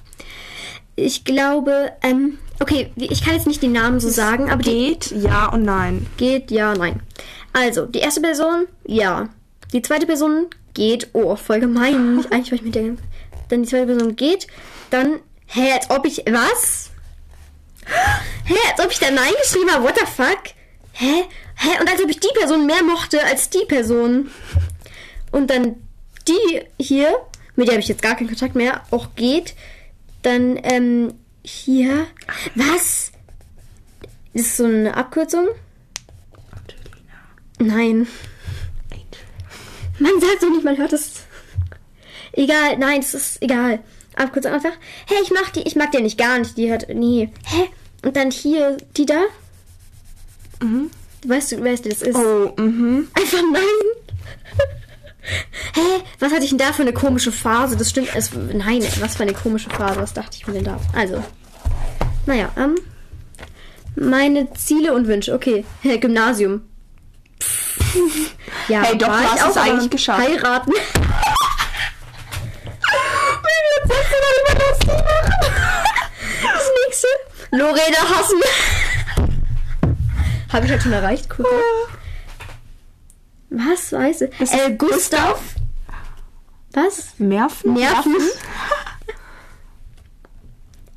[0.95, 5.11] Ich glaube, ähm, okay, ich kann jetzt nicht den Namen so sagen, aber die Geht,
[5.11, 6.07] ja und nein.
[6.17, 7.01] geht, ja, nein.
[7.53, 9.29] Also, die erste Person, ja.
[9.73, 12.25] Die zweite Person geht, oh, voll gemein.
[12.31, 13.03] Eigentlich, weil ich mir denke,
[13.49, 14.47] dann die zweite Person geht,
[14.91, 16.91] dann, hä, als ob ich, was?
[18.45, 20.55] Hä, als ob ich da Nein geschrieben habe, what the fuck?
[20.93, 21.25] Hä?
[21.57, 21.81] Hä?
[21.81, 24.31] Und als ob ich die Person mehr mochte als die Person.
[25.31, 25.77] Und dann
[26.29, 27.19] die hier,
[27.57, 29.55] mit der habe ich jetzt gar keinen Kontakt mehr, auch geht.
[30.23, 32.07] Dann, ähm, hier,
[32.55, 33.13] was?
[34.35, 35.49] Das ist so eine Abkürzung?
[37.59, 38.07] Nein.
[39.99, 41.25] Man sagt doch nicht, man hört es.
[42.33, 43.81] Egal, nein, es ist egal.
[44.17, 44.73] Abkürzung einfach.
[45.07, 46.57] Hey, ich mag die, ich mag die nicht gar nicht.
[46.57, 47.31] Die hört, nee.
[47.45, 47.69] Hä?
[48.03, 49.23] Und dann hier, die da?
[50.61, 52.17] Weißt du, weißt du, das ist?
[52.17, 53.09] Oh, mhm.
[53.15, 53.63] Einfach nein.
[55.75, 56.03] Hä?
[56.19, 57.77] Was hatte ich denn da für eine komische Phase?
[57.77, 58.09] Das stimmt.
[58.15, 60.01] Es, nein, was für eine komische Phase.
[60.01, 60.81] Was dachte ich mir denn da?
[60.95, 61.23] Also.
[62.27, 62.77] Naja, ähm.
[63.95, 65.35] Meine Ziele und Wünsche.
[65.35, 65.65] Okay.
[65.83, 66.63] Gymnasium.
[68.69, 70.21] Ja, Hey, doch, war du ich hast es aber eigentlich geschafft.
[70.21, 70.73] Heiraten.
[76.43, 77.07] Das nächste.
[77.51, 78.41] Lorena hassen.
[80.53, 81.29] Habe ich halt schon erreicht.
[81.39, 81.47] Cool.
[83.51, 83.93] Was?
[83.93, 84.25] Weißt du?
[84.27, 85.41] Äh, Gustav.
[86.73, 87.15] Was?
[87.19, 87.75] Nerven?
[87.75, 88.17] Nerven.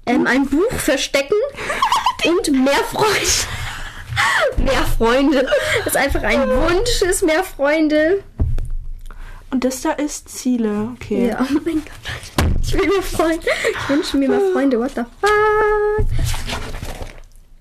[0.05, 1.37] ähm, ein Buch verstecken
[2.25, 3.19] und mehr Freunde.
[4.57, 5.47] mehr Freunde.
[5.79, 8.23] Das ist einfach ein Wunsch, ist mehr Freunde.
[9.51, 10.89] Und das da ist Ziele.
[10.95, 11.27] Okay.
[11.29, 11.93] Ja, oh mein Gott.
[12.61, 13.47] Ich will mehr Freunde.
[13.71, 14.79] Ich wünsche mir mehr Freunde.
[14.79, 16.07] What the fuck?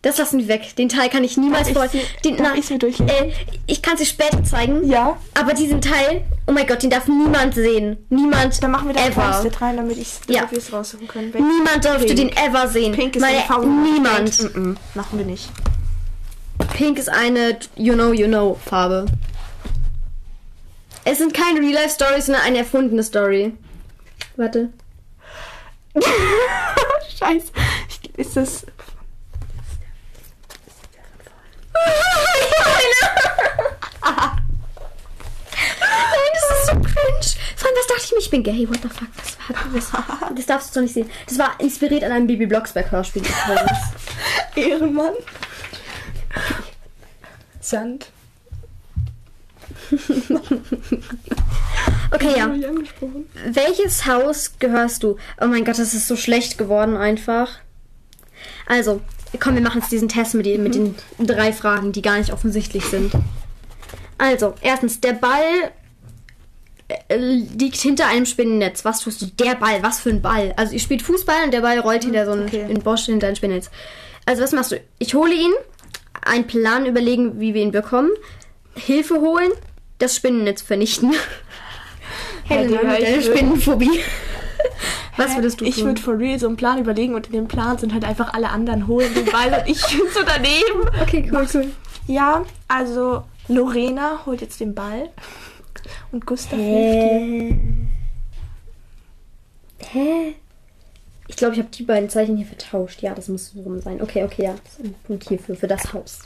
[0.05, 0.77] Das lassen wir weg.
[0.77, 1.89] Den Teil kann ich niemals vor.
[2.25, 3.09] Den, na, ich sie durchlesen?
[3.09, 3.33] äh,
[3.67, 4.87] ich kann sie später zeigen.
[4.87, 5.17] Ja.
[5.33, 7.97] Aber diesen Teil, oh mein Gott, den darf niemand sehen.
[8.11, 9.43] Niemand Dann machen wir da ever.
[9.63, 10.47] Rein, damit, ich, Ja.
[10.55, 11.33] es raussuchen können.
[11.33, 12.19] Welch- Niemand durfte Pink.
[12.19, 12.93] den ever sehen.
[12.93, 13.43] Pink ist Meine.
[13.83, 14.37] Niemand.
[14.37, 15.49] Pink, mm -mm, machen wir nicht.
[16.77, 19.07] Pink ist eine You know, you know Farbe.
[21.05, 23.55] Es sind keine Real-Life-Stories, sondern eine erfundene Story.
[24.37, 24.69] Warte.
[27.19, 27.53] Scheiße.
[28.19, 28.67] Ist das.
[35.81, 37.29] Nein, das ist so cringe.
[37.57, 38.19] Vor allem, was dachte ich mir?
[38.19, 38.69] Ich bin gay.
[38.69, 39.09] What the fuck?
[39.75, 41.11] Das, war, das, das darfst du doch nicht sehen.
[41.27, 43.23] Das war inspiriert an einem Baby Blocksberg-Hörspiel.
[44.57, 45.15] Ehrenmann.
[47.61, 48.09] Sand.
[52.11, 52.49] Okay, ja.
[53.45, 55.17] Welches Haus gehörst du?
[55.41, 57.59] Oh mein Gott, das ist so schlecht geworden einfach.
[58.67, 59.01] Also,
[59.41, 62.33] komm, wir machen jetzt diesen Test mit, den- mit den drei Fragen, die gar nicht
[62.33, 63.13] offensichtlich sind.
[64.19, 65.43] Also, erstens, der Ball
[67.09, 68.85] äh, liegt hinter einem Spinnennetz.
[68.85, 69.27] Was tust du?
[69.27, 70.53] Der Ball, was für ein Ball?
[70.57, 72.67] Also, ihr spielt Fußball und der Ball rollt hinter so ein Okay.
[72.69, 73.71] in Bosch hinter ein Spinnennetz.
[74.27, 74.81] Also, was machst du?
[74.99, 75.53] Ich hole ihn,
[76.25, 78.11] einen Plan überlegen, wie wir ihn bekommen,
[78.77, 79.51] Hilfe holen,
[79.99, 81.13] das Spinnennetz vernichten.
[82.49, 84.01] Digga, deine ich würd- Spinnenphobie.
[85.17, 85.87] Was würdest du Ich tun?
[85.87, 88.49] würde for real so einen Plan überlegen und in dem Plan sind halt einfach alle
[88.51, 90.89] anderen holen den Ball und ich bin so daneben.
[91.03, 91.73] Okay, cool, cool.
[92.07, 95.09] Ja, also Lorena holt jetzt den Ball
[96.13, 97.57] und Gustav hilft dir.
[99.91, 99.91] Hä?
[99.93, 100.35] Hä?
[101.27, 103.01] Ich glaube, ich habe die beiden Zeichen hier vertauscht.
[103.03, 104.03] Ja, das muss so rum sein.
[104.03, 104.55] Okay, okay, ja.
[104.63, 106.19] Das ist ein Punkt hierfür, für das Haus.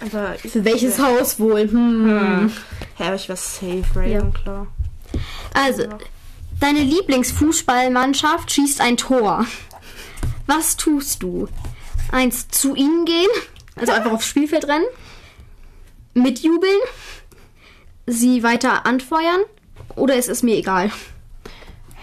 [0.00, 1.62] Aber Für welches Haus wohl?
[1.70, 2.50] Hm.
[2.96, 4.66] Hä, aber ich war safe, Ravenclaw.
[5.54, 5.84] Also,
[6.60, 9.46] deine Lieblingsfußballmannschaft schießt ein Tor.
[10.46, 11.48] Was tust du?
[12.12, 13.28] Eins, zu ihnen gehen,
[13.74, 14.86] also einfach aufs Spielfeld rennen,
[16.14, 16.78] mitjubeln,
[18.06, 19.40] sie weiter anfeuern
[19.96, 20.90] oder ist es mir egal?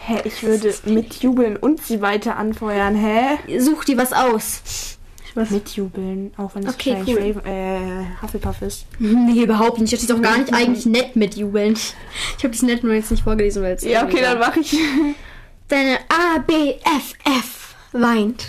[0.06, 2.96] Hä, ich würde mitjubeln und sie weiter anfeuern.
[2.96, 3.60] Hä?
[3.60, 4.98] Such dir was aus.
[5.36, 5.50] Was?
[5.50, 7.18] Mitjubeln, auch wenn es Okay, cool.
[7.18, 8.86] Raven, äh, Hufflepuff ist.
[9.00, 9.92] Nee, überhaupt nicht.
[9.92, 11.74] Das ist doch gar nicht eigentlich nett mitjubeln.
[11.74, 14.78] Ich habe das nett nur jetzt nicht vorgelesen, weil es Ja, okay, dann mache ich.
[15.68, 18.46] Deine ABFF weint.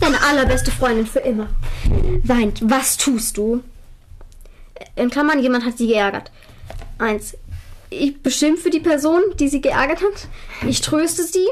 [0.00, 1.48] Deine allerbeste Freundin für immer
[2.22, 2.60] weint.
[2.62, 3.62] Was tust du?
[4.94, 6.30] In Klammern, jemand hat sie geärgert.
[6.98, 7.36] Eins.
[7.90, 10.28] Ich beschimpfe die Person, die sie geärgert hat.
[10.66, 11.46] Ich tröste sie.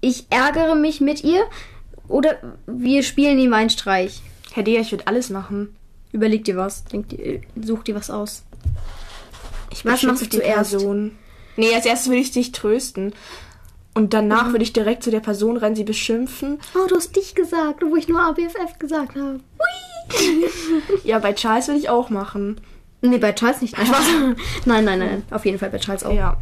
[0.00, 1.44] Ich ärgere mich mit ihr.
[2.12, 2.36] Oder
[2.66, 4.20] wir spielen ihm einen Streich.
[4.52, 5.74] Herr Digga, ich würde alles machen.
[6.12, 6.84] Überleg dir was.
[6.84, 8.44] Denk dir, such dir was aus.
[9.70, 10.72] Ich Was machst du zuerst?
[10.72, 11.12] Person.
[11.56, 13.14] Nee, als erstes würde ich dich trösten.
[13.94, 16.60] Und danach würde ich direkt zu der Person rennen, sie beschimpfen.
[16.74, 19.40] Oh, du hast dich gesagt, wo ich nur ABFF gesagt habe.
[21.04, 22.60] Ja, bei Charles würde ich auch machen.
[23.00, 23.76] Nee, bei Charles nicht.
[24.66, 25.22] Nein, nein, nein.
[25.30, 26.12] Auf jeden Fall bei Charles auch.
[26.12, 26.36] Ja.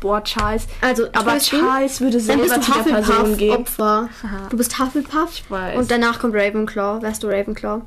[0.00, 0.66] Boah, Charles.
[0.80, 3.50] Also, Aber Charles würde dann selber bist du zu der Person gehen.
[3.58, 4.08] Hufflepuff-Opfer.
[4.50, 5.30] Du bist Hufflepuff.
[5.32, 5.76] Ich weiß.
[5.78, 7.02] Und danach kommt Ravenclaw.
[7.02, 7.82] Wärst du Ravenclaw?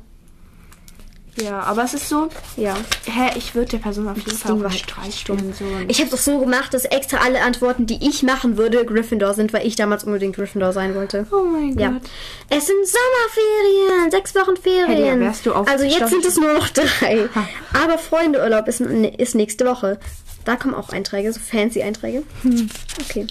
[1.42, 2.74] Ja, aber es ist so, Ja.
[3.06, 5.18] hä, ich würde der Person auf jeden Das Fall Ding auch war einen halt Streich
[5.20, 5.54] spielen.
[5.58, 5.64] So.
[5.88, 9.54] Ich habe doch so gemacht, dass extra alle Antworten, die ich machen würde, Gryffindor sind,
[9.54, 11.26] weil ich damals unbedingt Gryffindor sein wollte.
[11.32, 11.92] oh mein Ja.
[11.92, 12.02] Gott.
[12.50, 14.86] Es sind Sommerferien, sechs Wochen Ferien.
[15.12, 16.08] Hey, wärst du auf- also jetzt Stopp.
[16.10, 17.30] sind es nur noch drei.
[17.82, 19.98] Aber Freundeurlaub ist, ist nächste Woche.
[20.44, 22.22] Da kommen auch Einträge, so fancy Einträge.
[22.42, 22.68] Hm.
[23.00, 23.26] Okay.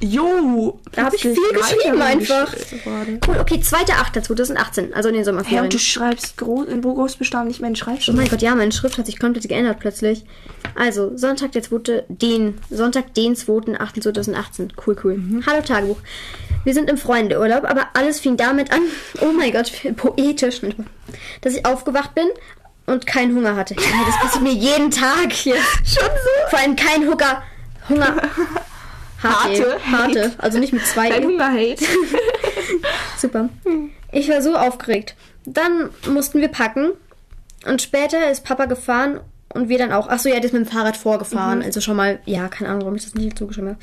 [0.00, 2.54] Jo, Da habe ich viel geschrieben einfach.
[3.26, 5.64] Cool, okay, 2.8.2018, also in den Sommerferien.
[5.64, 8.16] und du schreibst groß, in Großbestand nicht mehr in Oh Schreibschrift.
[8.16, 10.24] mein Gott, ja, meine Schrift hat sich komplett geändert plötzlich.
[10.74, 14.70] Also, Sonntag, der 2., den, Sonntag, den 2.8.2018.
[14.86, 15.42] Cool, cool.
[15.46, 15.98] Hallo Tagebuch.
[16.64, 18.82] Wir sind im Freundeurlaub, aber alles fing damit an,
[19.20, 20.60] oh mein Gott, wie poetisch,
[21.40, 22.26] dass ich aufgewacht bin
[22.86, 23.74] und keinen Hunger hatte.
[23.74, 25.56] Das passiert mir jeden Tag hier.
[25.84, 26.50] Schon so?
[26.50, 27.42] Vor allem kein Hunger.
[27.88, 28.16] Hunger.
[29.22, 29.78] Harte.
[29.90, 30.32] Harte.
[30.38, 31.08] Also nicht mit zwei.
[31.08, 31.26] Dein E.
[31.26, 31.84] Hunger-Hate.
[33.18, 33.48] Super.
[34.12, 35.16] Ich war so aufgeregt.
[35.44, 36.92] Dann mussten wir packen.
[37.66, 39.20] Und später ist Papa gefahren
[39.52, 40.08] und wir dann auch.
[40.08, 41.62] Achso, ja, der ist mit dem Fahrrad vorgefahren.
[41.62, 43.80] Also schon mal, ja, keine Ahnung, warum ich das nicht zugeschrieben habe.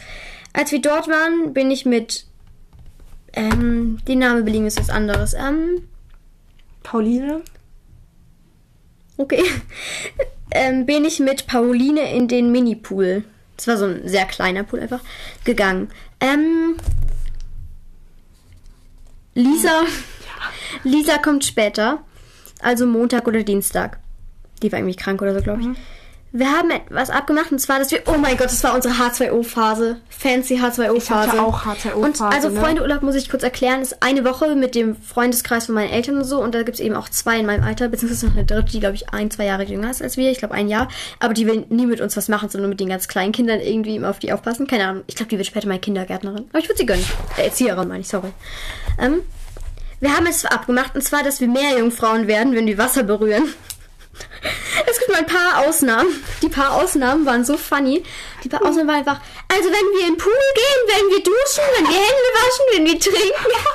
[0.53, 2.25] Als wir dort waren, bin ich mit.
[3.35, 5.33] Ähm, die Name belegen ist was anderes.
[5.33, 5.87] Ähm,
[6.83, 7.41] Pauline?
[9.17, 9.43] Okay.
[10.51, 13.23] ähm, bin ich mit Pauline in den Mini-Pool.
[13.57, 15.01] Das war so ein sehr kleiner Pool einfach.
[15.43, 15.89] Gegangen.
[16.19, 16.75] Ähm.
[19.35, 19.83] Lisa.
[20.83, 22.03] Lisa kommt später.
[22.61, 23.99] Also Montag oder Dienstag.
[24.61, 25.67] Die war irgendwie krank oder so, glaube ich.
[26.35, 28.01] Wir haben etwas abgemacht und zwar, dass wir.
[28.07, 29.97] Oh mein Gott, das war unsere H2O-Phase.
[30.09, 30.97] Fancy H2O-Phase.
[30.97, 32.59] Ich hatte auch H2O-Phase, Und also ne?
[32.59, 36.23] Freundeurlaub muss ich kurz erklären, ist eine Woche mit dem Freundeskreis von meinen Eltern und
[36.23, 36.41] so.
[36.41, 38.79] Und da gibt es eben auch zwei in meinem Alter, beziehungsweise noch eine dritte, die,
[38.79, 40.31] glaube ich, ein, zwei Jahre jünger ist als wir.
[40.31, 40.87] Ich glaube, ein Jahr.
[41.19, 43.95] Aber die will nie mit uns was machen, sondern mit den ganz kleinen Kindern irgendwie
[43.95, 44.65] immer auf die aufpassen.
[44.65, 45.03] Keine Ahnung.
[45.05, 46.45] Ich glaube, die wird später mal Kindergärtnerin.
[46.49, 47.05] Aber ich würde sie gönnen.
[47.37, 48.33] Äh, Erzieherin, meine ich, sorry.
[48.99, 49.21] Ähm,
[49.99, 53.43] wir haben es abgemacht, und zwar, dass wir Meerjungfrauen werden, wenn wir Wasser berühren.
[54.89, 56.07] Es gibt mal ein paar Ausnahmen.
[56.41, 58.03] Die paar Ausnahmen waren so funny.
[58.43, 61.63] Die paar Ausnahmen waren einfach, also wenn wir in den Pool gehen, wenn wir duschen,
[61.77, 63.69] wenn wir Hände waschen, wenn wir trinken.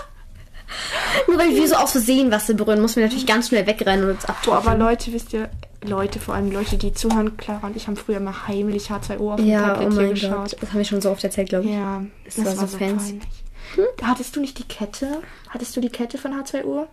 [1.27, 4.11] Nur weil wir so aus Versehen Wasser berühren, mussten wir natürlich ganz schnell wegrennen und
[4.13, 4.69] uns Boah, abtauchen.
[4.69, 5.51] aber Leute, wisst ihr,
[5.83, 9.37] Leute, vor allem Leute, die zuhören, Clara und ich haben früher mal heimlich H2O auf
[9.37, 10.31] dem ja, Tablet oh hier mein geschaut.
[10.51, 10.57] Gott.
[10.63, 11.73] Das haben wir schon so oft erzählt, glaube ich.
[11.73, 13.19] Ja, Das das, war war, so so fancy.
[13.19, 13.95] peinlich.
[14.03, 15.23] Hattest du nicht die Kette?
[15.49, 16.87] Hattest du die Kette von H2O?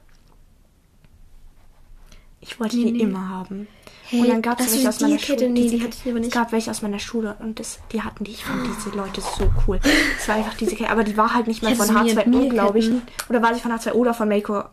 [2.48, 3.00] Ich wollte die nee.
[3.00, 3.68] immer haben.
[4.08, 5.20] Hey, und dann gab es welche aus die meiner?
[5.20, 5.50] Schule.
[5.50, 6.28] Nee, die hatte ich aber nicht.
[6.28, 8.32] Es gab welche aus meiner Schule und das, die hatten die.
[8.32, 9.80] Ich fand diese Leute so cool.
[10.20, 12.30] Es war einfach diese Kette, aber die war halt nicht mehr von hatte so H2O,
[12.30, 12.92] Mir- glaube ich.
[13.30, 14.64] Oder war sie von H2O oder von Meiko?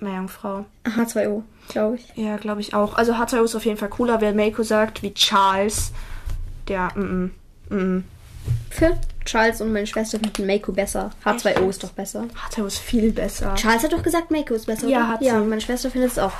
[0.00, 0.64] Meerjungfrau.
[0.84, 2.06] H2O, glaube ich.
[2.16, 2.94] Ja, glaube ich auch.
[2.94, 5.92] Also H2O ist auf jeden Fall cooler, wer Meiko sagt, wie Charles.
[6.68, 7.30] Der, mm,
[7.68, 8.04] mm, mm.
[8.70, 11.10] Für Charles und meine Schwester finden Mako besser.
[11.24, 12.26] H2O ist doch besser.
[12.50, 13.54] H2O ist viel besser.
[13.56, 14.88] Charles hat doch gesagt, Mako ist besser.
[14.88, 15.08] Ja, oder?
[15.08, 15.46] hat Ja, sie.
[15.46, 16.32] meine Schwester findet es auch.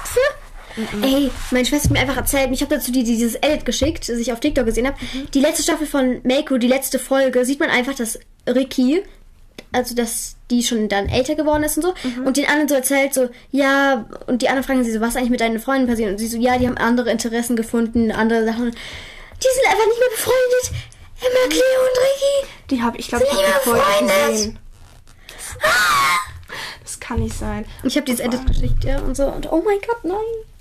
[0.74, 1.02] Pff.
[1.02, 4.18] Ey, meine Schwester hat mir einfach erzählt, ich habe dazu die, dieses Edit geschickt, das
[4.18, 4.96] ich auf TikTok gesehen habe.
[5.34, 9.02] Die letzte Staffel von Mako, die letzte Folge, sieht man einfach, dass Ricky,
[9.72, 11.94] also dass die schon dann älter geworden ist und so,
[12.24, 15.16] und den anderen so erzählt, so, ja, und die anderen fragen sie so, was ist
[15.16, 16.10] eigentlich mit deinen Freunden passiert?
[16.10, 18.70] Und sie so, ja, die haben andere Interessen gefunden, andere Sachen.
[18.70, 20.70] Die sind einfach nicht mehr befreundet.
[21.20, 22.52] Emma, Cleo und Ricky.
[22.70, 24.30] Die habe ich, glaube ich, habe die Folge befreundet?
[24.30, 24.58] gesehen.
[26.82, 27.64] Das kann nicht sein.
[27.82, 30.51] Ich habe dieses Edit geschickt, ja, und so, und oh mein Gott, nein.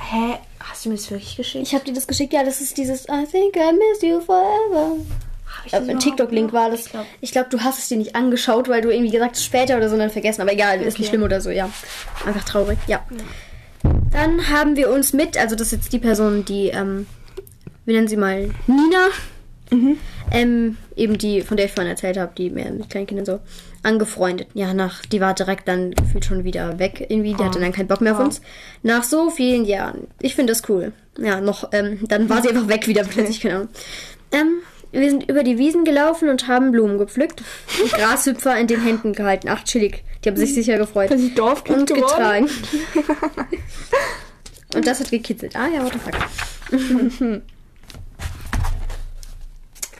[0.00, 0.38] Hä?
[0.58, 1.66] Hast du mir das wirklich geschickt?
[1.66, 4.96] Ich habe dir das geschickt, ja, das ist dieses I think I miss you forever.
[5.46, 6.86] Hab ich Äh, das Ein überhaupt TikTok-Link war das.
[6.86, 9.76] Ich glaub, glaube, du hast es dir nicht angeschaut, weil du irgendwie gesagt hast, später
[9.76, 10.42] oder so dann vergessen.
[10.42, 11.08] Aber egal, ist nicht Okay.
[11.08, 11.70] schlimm oder so, ja.
[12.24, 13.04] Einfach traurig, ja.
[14.12, 17.06] Dann haben wir uns mit, also das ist jetzt die Person, die, ähm,
[17.84, 19.08] wir nennen sie mal Nina.
[20.32, 23.40] Ähm, eben die, von der ich vorhin erzählt habe, die mehr mit Kleinkindern so
[23.82, 24.48] angefreundet.
[24.54, 27.34] Ja, nach, die war direkt dann gefühlt schon wieder weg irgendwie.
[27.34, 28.24] Die hatte dann keinen Bock mehr auf Oh.
[28.24, 28.40] uns.
[28.82, 30.06] Nach so vielen Jahren.
[30.20, 30.92] Ich finde das cool.
[31.18, 33.68] Ja, noch, ähm, dann war sie einfach weg wieder plötzlich, Ahnung.
[34.32, 34.58] Ähm,
[34.92, 37.42] wir sind über die Wiesen gelaufen und haben Blumen gepflückt.
[37.82, 39.48] Und Grashüpfer in den Händen gehalten.
[39.48, 40.02] Ach, chillig.
[40.24, 41.10] Die haben sich sicher gefreut.
[41.10, 42.46] Das ist Dorfkind und geworden.
[42.46, 42.50] getragen.
[44.74, 45.54] und das hat gekitzelt.
[45.56, 47.42] Ah ja, what the fuck.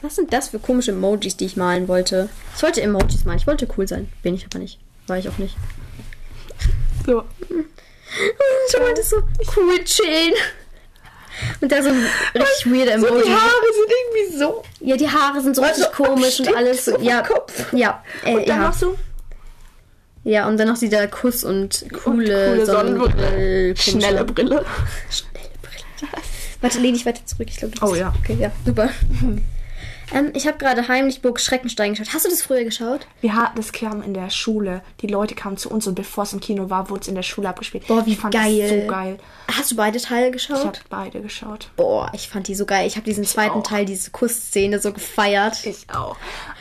[0.03, 2.28] Was sind das für komische Emojis, die ich malen wollte?
[2.57, 3.38] Ich wollte Emojis malen.
[3.38, 4.11] Ich wollte cool sein.
[4.22, 4.78] Bin ich aber nicht.
[5.07, 5.57] War ich auch nicht.
[7.07, 7.24] so.
[8.72, 9.22] Das ist so
[9.57, 10.32] cool chillen.
[11.61, 13.07] Und da so ein richtig weirder so.
[13.07, 13.24] Emoji.
[13.24, 14.64] Die Haare sind irgendwie so.
[14.80, 16.84] Ja, die Haare sind so richtig Also komisch und alles.
[16.84, 17.72] so ja, Kopf.
[17.72, 18.68] ja, äh, Und dann ja.
[18.68, 18.96] noch so
[20.22, 23.74] ja, und dann noch dieser Kuss und coole, coole Sonnenbrille.
[23.74, 24.66] Schnelle Brille.
[25.11, 26.12] Schnelle Brille.
[26.61, 27.48] Warte, lehn dich weiter zurück.
[27.51, 28.12] Ich glaube, du Oh ja.
[28.22, 28.90] Okay, ja, super.
[30.12, 32.12] ähm, ich habe gerade heimlich Burg Schreckenstein geschaut.
[32.14, 33.06] Hast du das früher geschaut?
[33.20, 34.82] Wir hatten das kam in der Schule.
[35.00, 37.22] Die Leute kamen zu uns und bevor es im Kino war, wurde es in der
[37.22, 37.86] Schule abgespielt.
[37.86, 38.61] Boah, wie ich fand geil.
[38.61, 39.18] Das so geil.
[39.56, 40.64] Hast du beide Teile Ich geschaut?
[40.64, 41.70] habe beide geschaut.
[41.76, 42.86] Boah, ich fand die so geil.
[42.86, 43.62] Ich habe diesen zweiten auch.
[43.62, 45.64] Teil, diese Kussszene so gefeiert.
[45.66, 46.16] Ich auch.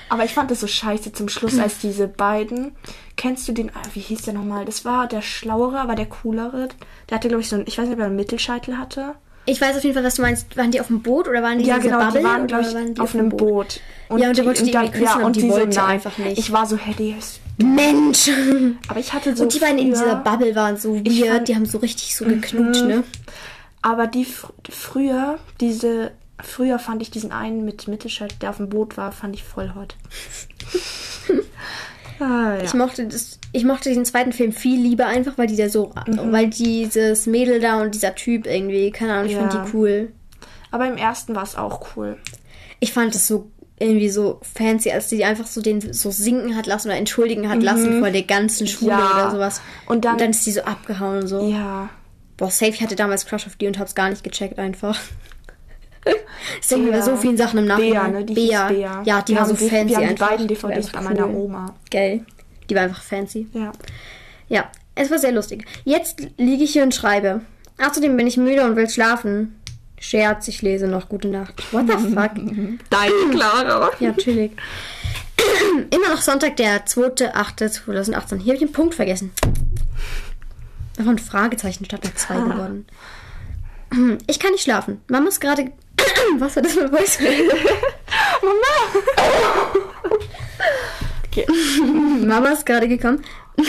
[0.09, 2.75] Aber ich fand das so scheiße zum Schluss, als diese beiden.
[3.15, 4.65] Kennst du den, ah, wie hieß der nochmal?
[4.65, 6.69] Das war der Schlauere, aber der Coolere.
[7.09, 9.15] Der hatte, glaube ich, so ein, ich weiß nicht, ob er einen Mittelscheitel hatte.
[9.49, 10.55] Ich weiß auf jeden Fall, was du meinst.
[10.57, 12.19] Waren die auf dem Boot oder waren die Ja, in genau, Bubble?
[12.19, 13.81] die waren, glaube ich, die auf einem Boot.
[14.15, 15.85] Ja, und der wollte die irgendwie küssen, ja, und und die die so, wollte nein.
[15.89, 16.37] einfach nicht.
[16.37, 17.39] Ich war so, hey, die ist...
[17.57, 18.29] Mensch!
[18.87, 21.27] Aber ich hatte so Und die beiden in dieser Bubble waren so weird.
[21.27, 23.03] fand- Die haben so richtig so geknutscht, ne?
[23.81, 26.11] Aber die fr früher, diese...
[26.41, 29.73] Früher fand ich diesen einen mit Mittelschild, der auf dem Boot war, fand ich voll
[29.75, 29.95] hot.
[32.19, 32.63] ah, ja.
[32.63, 35.91] Ich mochte das, ich mochte den zweiten Film viel lieber einfach, weil die da so,
[36.07, 36.31] Mhm.
[36.31, 39.63] weil dieses Mädel da und dieser Typ irgendwie, keine Ahnung, ich fand Ja.
[39.65, 40.11] die cool.
[40.71, 42.17] Aber im ersten war es auch cool.
[42.79, 43.49] Ich fand das so
[43.79, 47.63] irgendwie so fancy, als die einfach so den so sinken hat lassen oder entschuldigen hat
[47.63, 48.99] lassen vor der ganzen Schule Mhm.
[48.99, 49.13] Ja.
[49.15, 49.61] oder sowas.
[49.87, 51.47] Und dann- ist die so abgehauen und so.
[51.49, 51.89] Ja.
[52.37, 54.97] Boah, safe, ich hatte damals Crush auf die und hab's gar nicht gecheckt einfach.
[56.61, 57.91] Ich denke mir so vielen Sachen im Nachhinein.
[58.11, 58.25] Bea, ne?
[58.25, 58.67] Die Bea.
[58.69, 59.01] Bea.
[59.05, 60.29] Ja, die Wir war so haben die- fancy Wir die einfach.
[60.29, 61.35] beiden Die war DVDs bei meiner cool.
[61.35, 61.75] Oma.
[61.91, 62.25] Geil.
[62.69, 63.47] Die war einfach fancy.
[63.53, 63.71] Ja.
[64.47, 65.65] Ja, es war sehr lustig.
[65.83, 67.41] Jetzt liege ich hier und schreibe.
[67.77, 69.55] Außerdem bin ich müde und will schlafen.
[69.99, 71.61] Scherz, ich lese noch Gute Nacht.
[71.73, 72.31] What the fuck?
[72.89, 73.89] Deine Clara.
[73.99, 74.51] Ja, chillig.
[75.93, 78.37] Immer noch Sonntag, der 2.8.2018.
[78.37, 79.31] Hier habe ich einen Punkt vergessen.
[80.97, 82.85] Einfach ein Fragezeichen statt einer 2 geworden.
[84.27, 85.01] Ich kann nicht schlafen.
[85.07, 85.71] Mama ist gerade...
[86.39, 87.19] Was war das für ein Voice?
[91.31, 91.45] Okay.
[92.25, 93.21] Mama ist gerade gekommen.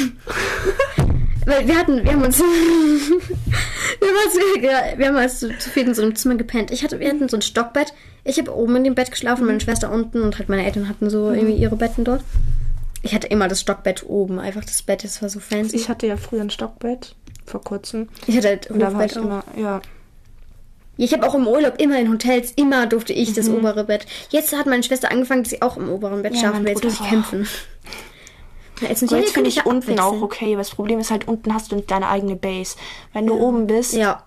[1.46, 5.88] Weil wir hatten, wir haben uns, wir haben, uns, wir haben uns zu, zu viel
[5.88, 6.70] in so einem Zimmer gepennt.
[6.70, 7.92] Ich hatte, wir hatten so ein Stockbett.
[8.24, 11.10] Ich habe oben in dem Bett geschlafen, meine Schwester unten und halt meine Eltern hatten
[11.10, 12.22] so irgendwie ihre Betten dort.
[13.02, 15.76] Ich hatte immer das Stockbett oben, einfach das Bett, das war so fancy.
[15.76, 17.16] Ich hatte ja früher ein Stockbett.
[17.46, 18.08] Vor kurzem.
[18.26, 19.80] Ich hatte halt Und da war ich immer, ja.
[21.04, 23.34] Ich habe auch im Urlaub immer in Hotels, immer durfte ich Mhm.
[23.34, 24.06] das obere Bett.
[24.30, 26.72] Jetzt hat meine Schwester angefangen, dass sie auch im oberen Bett Ja, schlafen will.
[26.72, 27.48] Jetzt muss ich Bruder kämpfen.
[28.80, 30.46] Jetzt jetzt finde ich ja unten auch okay.
[30.54, 32.76] Aber das Problem ist halt, unten hast du nicht deine eigene Base.
[33.12, 34.22] Wenn du oben bist, Ja,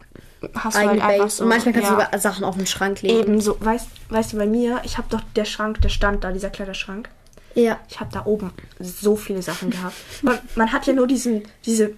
[0.55, 1.35] hast du eigene halt einfach Base.
[1.37, 1.43] so.
[1.43, 1.95] und manchmal kannst ja.
[1.95, 3.19] du sogar Sachen auf den Schrank legen.
[3.19, 6.31] Eben so, weißt, weißt du, bei mir, ich habe doch der Schrank, der stand da,
[6.31, 7.09] dieser Kleiderschrank.
[7.55, 7.79] Ja.
[7.89, 9.95] Ich habe da oben so viele Sachen gehabt.
[10.21, 11.91] Man, man hat ja nur diesen, diese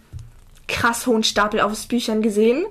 [0.67, 2.65] krass hohen Stapel aus Büchern gesehen,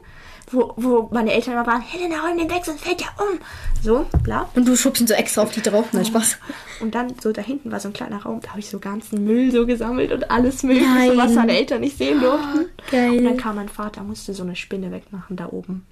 [0.54, 3.38] wo, wo meine Eltern immer waren, Helena, räum den weg, sonst fällt der um.
[3.82, 4.48] So, bla.
[4.54, 5.86] Und du schubst ihn so extra auf die drauf.
[5.92, 6.38] Nein, Spaß.
[6.80, 9.24] Und dann so da hinten war so ein kleiner Raum, da habe ich so ganzen
[9.24, 12.66] Müll so gesammelt und alles Mögliche, was meine Eltern nicht sehen durften.
[12.90, 13.10] Geil.
[13.18, 15.84] Und dann kam mein Vater, musste so eine Spinne wegmachen da oben.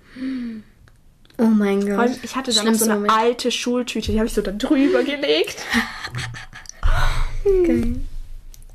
[1.39, 1.99] Oh mein Gott.
[1.99, 3.19] allem, ich hatte da noch Schlimmster so eine Moment.
[3.19, 5.57] alte Schultüte, die habe ich so da drüber gelegt.
[7.67, 7.97] Geil.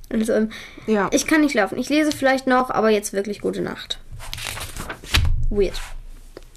[0.10, 0.50] Also, ähm,
[0.86, 1.10] Ja.
[1.12, 1.78] ich kann nicht schlafen.
[1.78, 4.00] Ich lese vielleicht noch, aber jetzt wirklich gute Nacht.
[5.50, 5.80] Weird.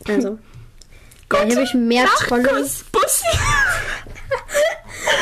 [0.09, 0.39] Also.
[1.33, 3.25] Ja, hier habe ich mehr tolle, Kuss, Bussi.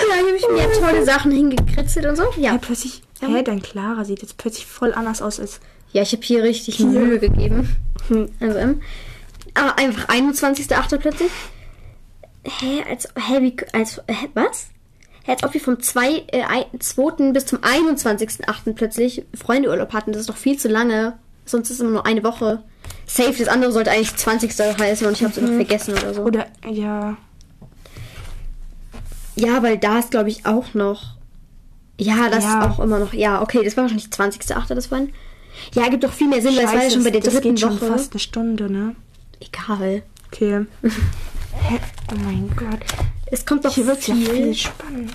[0.09, 2.25] ja, hier habe ich mehr tolle Sachen hingekritzelt und so.
[2.37, 2.59] Ja, Ja.
[2.59, 5.61] plötzlich, hä, dein Clara sieht jetzt plötzlich voll anders aus als
[5.93, 7.77] Ja, ich habe hier richtig Mühe gegeben.
[8.41, 8.83] Also, ähm,
[9.55, 10.99] aber einfach 21.8.
[10.99, 11.31] plötzlich.
[12.45, 14.69] Hä, als, hä, wie, als, hä, was?
[15.25, 17.33] Hä, als ob wir vom 2, äh, ein- 2.
[17.33, 18.73] bis zum 21.8.
[18.75, 20.12] plötzlich Freundeurlaub hatten.
[20.12, 21.19] Das ist doch viel zu lange.
[21.45, 22.62] Sonst ist es immer nur eine Woche.
[23.07, 24.51] Safe, das andere sollte eigentlich 20.
[24.78, 26.22] heißen und ich habe es einfach vergessen oder so.
[26.22, 27.16] Oder, ja.
[29.36, 31.16] Ja, weil da ist, glaube ich, auch noch.
[31.99, 32.61] Ja, das Ja.
[32.64, 33.12] ist auch immer noch.
[33.12, 34.74] Ja, okay, das war wahrscheinlich 20.8.
[34.74, 35.01] das war.
[35.74, 37.51] Ja, gibt doch viel mehr Sinn, weil es war ja schon bei der das dritten
[37.51, 37.86] geht schon Woche.
[37.93, 38.95] fast eine Stunde, ne?
[39.41, 40.03] Egal.
[40.26, 40.66] Okay.
[40.82, 41.80] Hä?
[42.12, 42.80] Oh mein Gott.
[43.26, 44.55] Es kommt doch Hier wird ja viel viel.
[44.55, 45.12] spannend.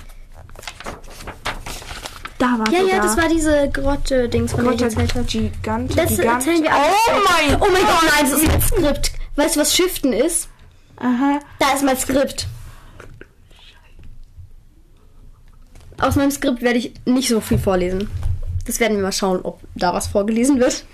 [2.44, 3.02] Da war Ja, sie ja, da.
[3.04, 5.24] das war diese Grotte-Dings, von der ich Grotte erzählt habe.
[5.24, 5.96] Gigante.
[5.96, 6.26] Das Gigant.
[6.46, 6.94] erzählen wir alles.
[7.08, 9.12] Oh mein Oh mein Gott, nein, das ist mein Skript.
[9.36, 10.48] Weißt du, was Shiften ist?
[10.96, 11.40] Aha.
[11.58, 12.46] Da ist mein Skript.
[15.98, 18.10] Aus meinem Skript werde ich nicht so viel vorlesen.
[18.66, 20.84] Das werden wir mal schauen, ob da was vorgelesen wird.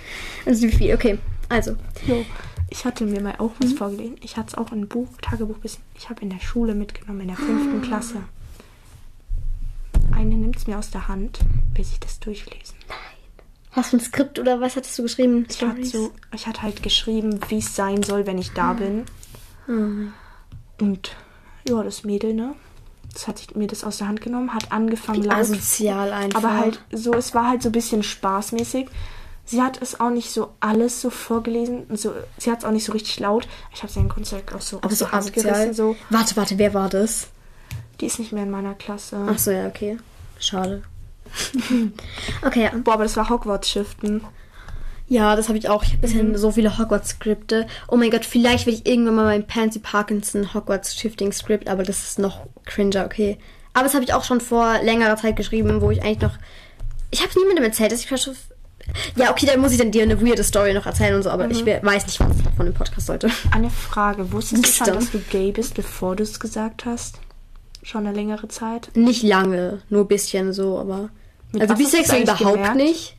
[0.46, 0.94] Also wie viel.
[0.94, 1.76] Okay, also.
[2.07, 2.24] Jo.
[2.68, 4.16] Ich hatte mir mal auch was vorgelesen.
[4.22, 5.82] Ich hatte es auch in Buch, Tagebuch bisschen.
[5.96, 8.16] Ich habe in der Schule mitgenommen, in der fünften Klasse.
[10.20, 11.38] Eine nimmt es mir aus der Hand,
[11.72, 12.76] bis ich das durchlesen.
[13.70, 15.46] Hast du ein Skript oder was hattest du geschrieben?
[15.48, 19.06] Ich hatte, so, ich hatte halt geschrieben, wie es sein soll, wenn ich da bin.
[19.66, 21.16] Und
[21.66, 22.54] ja, das Mädel, ne?
[23.14, 25.38] Das hat sich mir das aus der Hand genommen, hat angefangen laut.
[25.38, 26.44] Asozial einfach.
[26.44, 28.88] Aber halt so, es war halt so ein bisschen spaßmäßig.
[29.46, 31.86] Sie hat es auch nicht so alles so vorgelesen.
[31.96, 33.48] So, sie hat es auch nicht so richtig laut.
[33.72, 35.54] Ich habe sie ein Grundzeug auch so Aber so asozial.
[35.54, 35.72] gerissen.
[35.72, 35.96] So.
[36.10, 37.28] Warte, warte, wer war das?
[38.00, 39.26] Die ist nicht mehr in meiner Klasse.
[39.26, 39.98] Ach so, ja, okay.
[40.41, 40.82] Schade.
[42.45, 42.70] okay, ja.
[42.82, 44.22] Boah, aber das war Hogwarts-Shiften.
[45.09, 45.82] Ja, das habe ich auch.
[45.82, 47.66] Ich habe bisher so viele Hogwarts-Skripte.
[47.88, 52.18] Oh mein Gott, vielleicht will ich irgendwann mal mein Pansy Parkinson Hogwarts-Shifting-Skript, aber das ist
[52.18, 53.38] noch cringer, okay.
[53.72, 56.36] Aber das habe ich auch schon vor längerer Zeit geschrieben, wo ich eigentlich noch...
[57.11, 58.36] Ich habe niemandem erzählt, dass ich Crush auf
[59.16, 61.49] Ja, okay, dann muss ich dann dir eine weirde Story noch erzählen und so, aber
[61.51, 63.28] ich we- weiß nicht, was ich davon im Podcast sollte.
[63.53, 64.32] Eine Frage.
[64.32, 67.18] Wusstest du schon, dass du gay bist, bevor du es gesagt hast?
[67.82, 68.90] Schon eine längere Zeit?
[68.94, 71.08] Nicht lange, nur ein bisschen so, aber.
[71.52, 72.76] Mit also bisexuell überhaupt gemerkt?
[72.76, 73.16] nicht.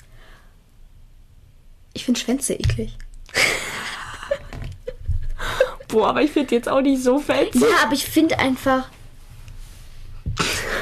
[1.94, 2.98] Ich finde Schwänze eklig.
[5.90, 7.60] Boah, aber ich finde jetzt auch nicht so fancy.
[7.60, 8.88] Ja, aber ich finde einfach.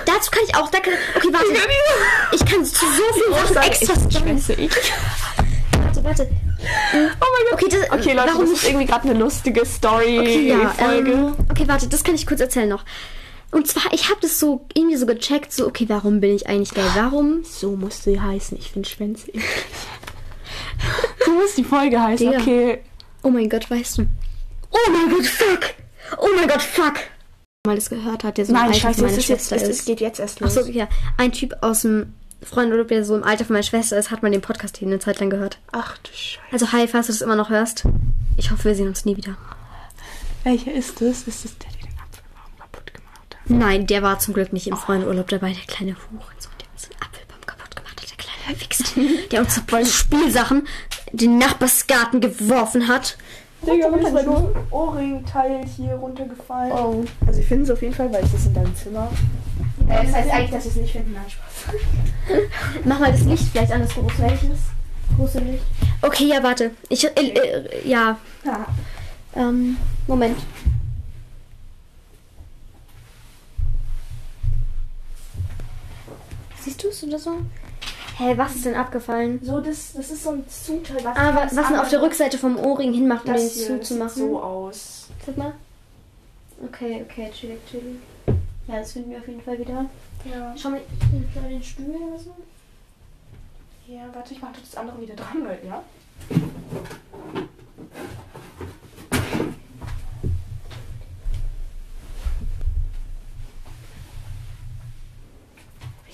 [0.05, 0.69] Dazu kann ich auch.
[0.69, 2.36] Da kann, okay, warte.
[2.36, 4.17] Ich kann zu so vielen Sachen extra ich.
[4.17, 4.91] Schwänze eklig.
[5.84, 6.30] Warte, warte.
[6.30, 7.09] Oh mein
[7.49, 7.63] Gott.
[7.63, 11.11] Okay, das, Okay, Leute, warum das ist irgendwie gerade eine lustige Okay, ja, Story-Folge.
[11.11, 12.84] ähm, okay, warte, das kann ich kurz erzählen noch.
[13.52, 16.72] Und zwar, ich habe das so irgendwie so gecheckt, so, okay, warum bin ich eigentlich
[16.72, 16.86] gay?
[16.95, 17.43] Warum?
[17.43, 18.58] so muss sie heißen.
[18.58, 19.43] Ich finde Schwänze eklig.
[21.26, 22.28] so muss die Folge heißen.
[22.28, 22.41] Digga.
[22.41, 22.80] Okay.
[23.24, 24.08] Oh mein Gott, weißt du?
[24.72, 25.62] Oh mein Gott, fuck!
[26.18, 26.93] Oh mein Gott, fuck!
[27.66, 29.80] Mal das gehört hat, der so Nein, Alter scheiße, von meiner jetzt, Schwester es, ist.
[29.80, 30.54] es geht jetzt erst los.
[30.54, 30.88] so, ja.
[31.18, 34.32] Ein Typ aus dem Freundurlaub, der so im Alter von meiner Schwester ist, hat man
[34.32, 35.60] den Podcast hier eine Zeit lang gehört.
[35.72, 36.39] Ach du Scheiße.
[36.52, 37.84] Also, hi, falls du das immer noch hörst.
[38.38, 39.38] Ich hoffe, wir sehen uns nie wieder.
[40.45, 41.28] Welcher ist es?
[41.28, 43.39] Ist es der, der den Apfelbaum kaputt gemacht hat?
[43.50, 47.02] Nein, der war zum Glück nicht im Freundurlaub dabei, der kleine Hurensohn, der uns den
[47.02, 50.68] Apfelbaum kaputt gemacht hat, der kleine Wichser, der uns so Spielsachen
[51.12, 53.18] den Nachbarsgarten geworfen hat.
[53.62, 54.28] Digga, mir ist mein
[54.72, 56.72] Ohrringteil hier runtergefallen.
[56.72, 57.04] Oh.
[57.28, 59.10] Also ich finde es auf jeden Fall, weil ich das in deinem Zimmer.
[59.89, 61.12] Äh, das heißt eigentlich, dass ich es nicht finde.
[61.12, 61.76] Nein, Spaß.
[62.86, 64.60] Mach mal das Licht vielleicht an, das große Welches?
[65.18, 65.64] Große Licht.
[66.02, 66.72] Okay, ja, warte.
[66.88, 68.66] Ich, äh, äh, ja, Ja.
[69.36, 69.76] ähm,
[70.08, 70.38] Moment.
[76.70, 77.32] Siehst du es oder so?
[77.32, 79.39] Hä, hey, was ist denn abgefallen?
[79.43, 81.03] So, das, das ist so ein Zuteil.
[81.03, 81.99] Was Ah, was man auf der.
[82.03, 84.15] Rückseite vom Ohrring hinmacht, um den Das hier, das sieht zuzumachen.
[84.30, 85.07] so aus.
[85.26, 85.53] Guck mal.
[86.63, 87.95] Okay, okay, chillig, chillig.
[88.67, 89.86] Ja, das finden wir auf jeden Fall wieder.
[90.32, 90.53] Ja.
[90.55, 90.82] Schau mal,
[91.34, 92.36] schau mal den Stuhl oder so.
[93.88, 95.82] Ja, warte, ich mach das andere wieder dran, Leute, ja?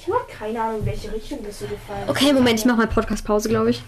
[0.08, 2.10] Ich habe keine Ahnung, in welche Richtung das so gefallen ist.
[2.10, 3.82] Okay, Moment, ich mach mal Podcast-Pause, glaube ich.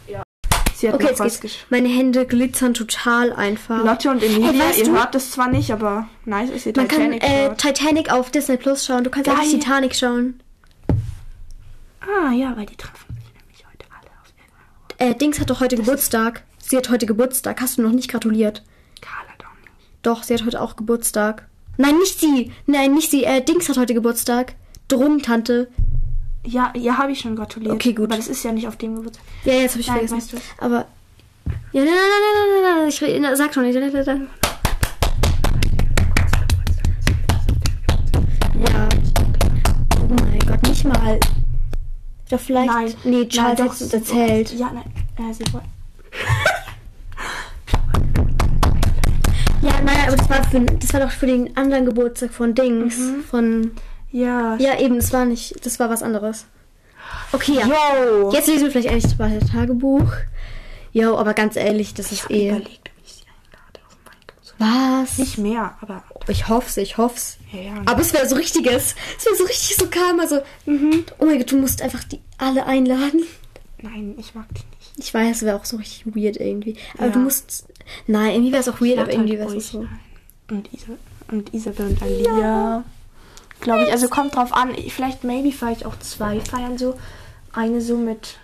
[0.75, 1.41] Sie hat Okay, jetzt geht's.
[1.41, 3.83] gesch- Meine Hände glitzern total einfach.
[3.83, 6.73] Lotte und Emilia, Hey, weißt ihr du- hört das zwar nicht, aber nice ist ihr
[6.75, 7.57] Man kann Titanic äh, schaut.
[7.57, 9.03] Titanic auf Disney Plus schauen.
[9.03, 9.39] Du kannst auch.
[9.41, 10.39] Titanic schauen.
[12.01, 15.59] Ah, ja, weil die treffen sich nämlich heute alle auf der Äh, Dings hat doch
[15.59, 16.43] heute Geburtstag.
[16.59, 17.59] Sie hat heute Geburtstag.
[17.61, 18.63] Hast du noch nicht gratuliert?
[19.01, 19.71] Carla doch nicht.
[20.03, 21.47] Doch, sie hat heute auch Geburtstag.
[21.77, 22.51] Nein, nicht sie.
[22.67, 23.23] Nein, nicht sie.
[23.23, 24.53] Äh, Dings hat heute Geburtstag.
[24.89, 25.69] Drumtante.
[26.47, 27.73] Ja, ja, habe ich schon gratuliert.
[27.73, 28.05] Okay, gut.
[28.05, 29.25] Aber das ist ja nicht auf dem Geburtstag.
[29.43, 30.17] Ja, jetzt habe ich Nein, vergessen.
[30.17, 30.37] weißt du.
[30.63, 30.85] Aber.
[31.73, 32.87] Ja, nein, nein, nein, nein, nein, nein.
[32.87, 33.75] Ich na, sag schon nicht.
[33.75, 33.81] Ja.
[39.99, 41.19] Oh mein Gott, nicht mal.
[42.29, 42.71] Doch vielleicht.
[42.71, 42.93] Nein.
[43.03, 44.53] Nee, Charles Nein, hat es erzählt.
[44.53, 44.85] Ja, nein.
[45.29, 45.67] Äh, sie wollte.
[49.59, 52.99] Ja, nein, aber das war, für, das war doch für den anderen Geburtstag von Dings.
[52.99, 53.23] Mhm.
[53.23, 53.71] Von.
[54.11, 54.55] Ja.
[54.57, 55.65] Ja, eben, das war nicht.
[55.65, 56.45] Das war was anderes.
[57.31, 57.67] Okay, ja.
[57.67, 58.31] Yo.
[58.31, 60.11] Jetzt lesen wir vielleicht eigentlich das zweite Tagebuch.
[60.93, 62.49] Jo, aber ganz ehrlich, das ist eh.
[62.49, 64.57] überlegt, ob ich sie einlade auf Geburtstag.
[65.07, 65.17] Was?
[65.17, 66.03] Nicht mehr, aber.
[66.27, 67.37] Ich hoff's, ich hoff's.
[67.51, 67.73] Ja, ja.
[67.85, 68.95] Aber es wäre so richtiges.
[69.17, 70.19] Es wäre so richtig so calm.
[70.19, 73.23] Also, oh mein Gott, du musst einfach die alle einladen.
[73.81, 74.93] Nein, ich mag die nicht.
[74.97, 76.75] Ich weiß, es wäre auch so richtig weird irgendwie.
[76.97, 77.11] Aber Ja.
[77.13, 77.65] du musst.
[78.07, 79.85] Nein, irgendwie wäre es auch weird, aber irgendwie halt wäre es so.
[80.49, 80.93] Und, Isa
[81.29, 82.83] und Isabel und Alia.
[83.61, 83.91] Glaube ich.
[83.91, 84.69] Also kommt drauf an.
[84.89, 86.97] Vielleicht, maybe fahre ich auch zwei feiern so.
[87.53, 88.37] Eine so mit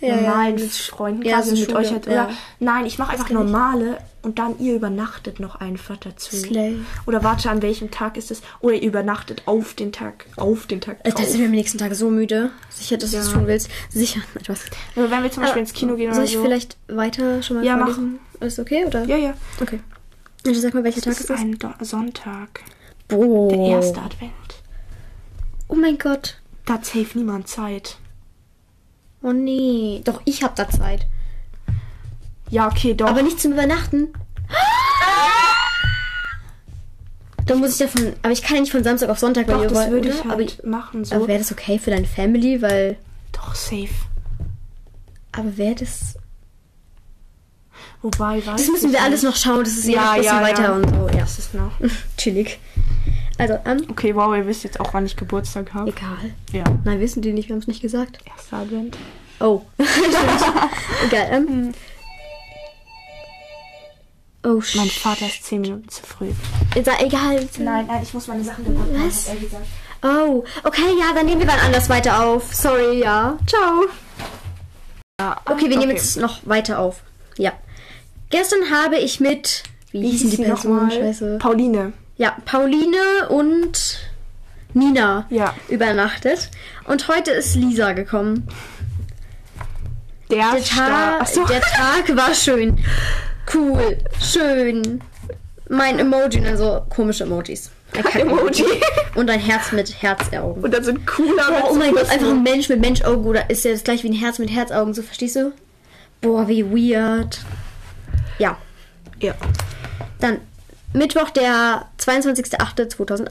[0.00, 2.06] Ja, normalen ja, mit- Freunden ja, quasi so mit Schule, euch halt.
[2.06, 2.30] Oder ja.
[2.60, 3.42] nein, ich mache einfach kenn ich.
[3.44, 6.36] normale und dann ihr übernachtet noch einfach dazu.
[6.36, 6.76] Slay.
[7.06, 8.42] Oder warte, an welchem Tag ist es?
[8.60, 10.26] Oder ihr übernachtet auf den Tag.
[10.36, 10.98] Auf den Tag.
[11.04, 12.50] Also, da sind wir am nächsten Tag so müde.
[12.68, 13.32] Sicher, dass du es Ja.
[13.32, 13.70] tun willst.
[13.90, 14.20] Sicher.
[14.42, 14.64] Spaß.
[14.96, 16.42] Aber wenn wir zum Beispiel ins Kino gehen Soll oder ich so.
[16.44, 17.86] vielleicht weiter schon mal Ja, mach.
[17.86, 18.18] vorlesen?
[18.40, 19.04] Ist okay, oder?
[19.04, 19.34] ja, ja.
[19.60, 19.80] Okay.
[20.46, 21.40] Also sag mal, welcher Tag Das ist ist das?
[21.40, 22.60] ein Do Sonntag.
[23.08, 23.48] Boah.
[23.48, 24.32] Der erste Advent.
[25.68, 26.40] Oh mein Gott.
[26.64, 27.96] Da hat safe niemand Zeit.
[29.22, 30.00] Oh nee.
[30.04, 31.06] Doch, ich hab da Zeit.
[32.50, 33.08] Ja, okay, doch.
[33.08, 34.08] Aber nicht zum Übernachten.
[37.46, 38.12] Dann muss ich davon.
[38.22, 40.36] Aber ich kann ja nicht von Samstag auf Sonntag, weil doch, das würde ich aber,
[40.36, 41.14] halt machen so.
[41.14, 42.60] aber wäre das okay für deine Family?
[42.60, 42.96] Weil.
[43.32, 43.88] doch, safe.
[45.32, 46.16] Aber wäre das.
[48.02, 49.64] Wobei, weiß Das müssen wir alles noch schauen.
[49.64, 50.72] Das ist ja, Ja, ein bisschen ja, weiter ja.
[50.72, 51.08] und so.
[51.08, 51.20] Ja.
[51.20, 51.72] Das ist noch.
[52.16, 52.58] Chillig.
[53.38, 55.90] Also, ähm, Okay, wow, ihr wisst jetzt auch, wann ich Geburtstag habe.
[55.90, 56.34] egal.
[56.52, 56.64] Ja.
[56.84, 58.18] Nein, wissen die nicht, wir haben es nicht gesagt.
[58.26, 58.96] Erster Advent.
[59.40, 59.62] Oh.
[61.06, 61.72] egal, ähm.
[64.44, 66.30] Oh, sh Mein Vater ist 10 Minuten zu früh.
[66.74, 67.48] Ist ja egal.
[67.58, 68.64] Nein, nein, ich muss meine Sachen.
[68.92, 69.28] Was?
[69.28, 69.66] hat er gesagt.
[70.02, 72.54] Oh, okay, ja, dann nehmen wir wann anders weiter auf.
[72.54, 73.36] Sorry, ja.
[73.46, 73.84] Ciao.
[75.20, 77.02] Ja, Okay, wir nehmen jetzt noch weiter auf.
[77.36, 77.52] Ja.
[78.30, 79.64] Gestern habe ich mit.
[79.90, 80.90] Wie, Wie hieß die nochmal?
[80.90, 81.38] Scheiße.
[81.38, 81.92] Pauline.
[82.18, 83.98] Ja, Pauline und
[84.74, 85.54] Nina Ja.
[85.68, 86.50] übernachtet.
[86.84, 88.46] Und heute ist Lisa gekommen.
[90.30, 91.44] Der, Der Tag, Achso.
[91.46, 92.78] der Tag war schön.
[93.54, 93.96] Cool.
[94.20, 95.00] Schön.
[95.70, 97.70] Mein Emoji und dann so komische Emojis.
[97.94, 98.64] Ein Emoji.
[99.14, 100.62] Und ein Herz mit Herzaugen.
[100.62, 103.48] Und dann so ein cooler Oh, oh mein Gott, einfach ein Mensch mit Menschaugen oder
[103.48, 105.52] ist ja das gleich wie ein Herz mit Herzaugen, so verstehst du?
[106.20, 107.40] Boah, wie weird.
[108.38, 108.58] Ja,
[109.20, 109.34] Ja.
[110.20, 110.38] dann
[110.92, 113.28] Mittwoch, der 22.08.2018.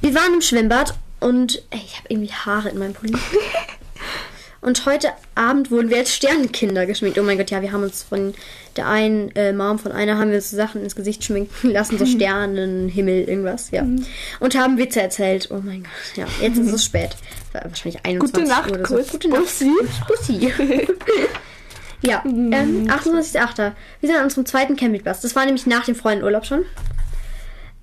[0.00, 3.12] Wir waren im Schwimmbad und ey, ich habe irgendwie Haare in meinem Pulli.
[4.62, 7.18] und heute Abend wurden wir als Sternenkinder geschminkt.
[7.18, 8.32] Oh mein Gott, ja, wir haben uns von
[8.76, 11.98] der einen äh, Mom, von einer haben wir uns so Sachen ins Gesicht schminken lassen,
[11.98, 13.84] so Sternen, Himmel, irgendwas, ja.
[14.40, 15.48] Und haben Witze erzählt.
[15.50, 17.10] Oh mein Gott, ja, jetzt ist es spät.
[17.52, 19.12] Wahrscheinlich 21 Gute Nacht, Uhr oder so.
[19.12, 19.42] Gute Nacht.
[19.42, 19.70] Bussi.
[20.08, 20.52] Bussi.
[22.02, 23.72] Ja, ähm, 28.8.
[24.00, 25.20] Wir sind an unserem zweiten Campingplatz.
[25.20, 26.64] Das war nämlich nach dem Freundenurlaub schon.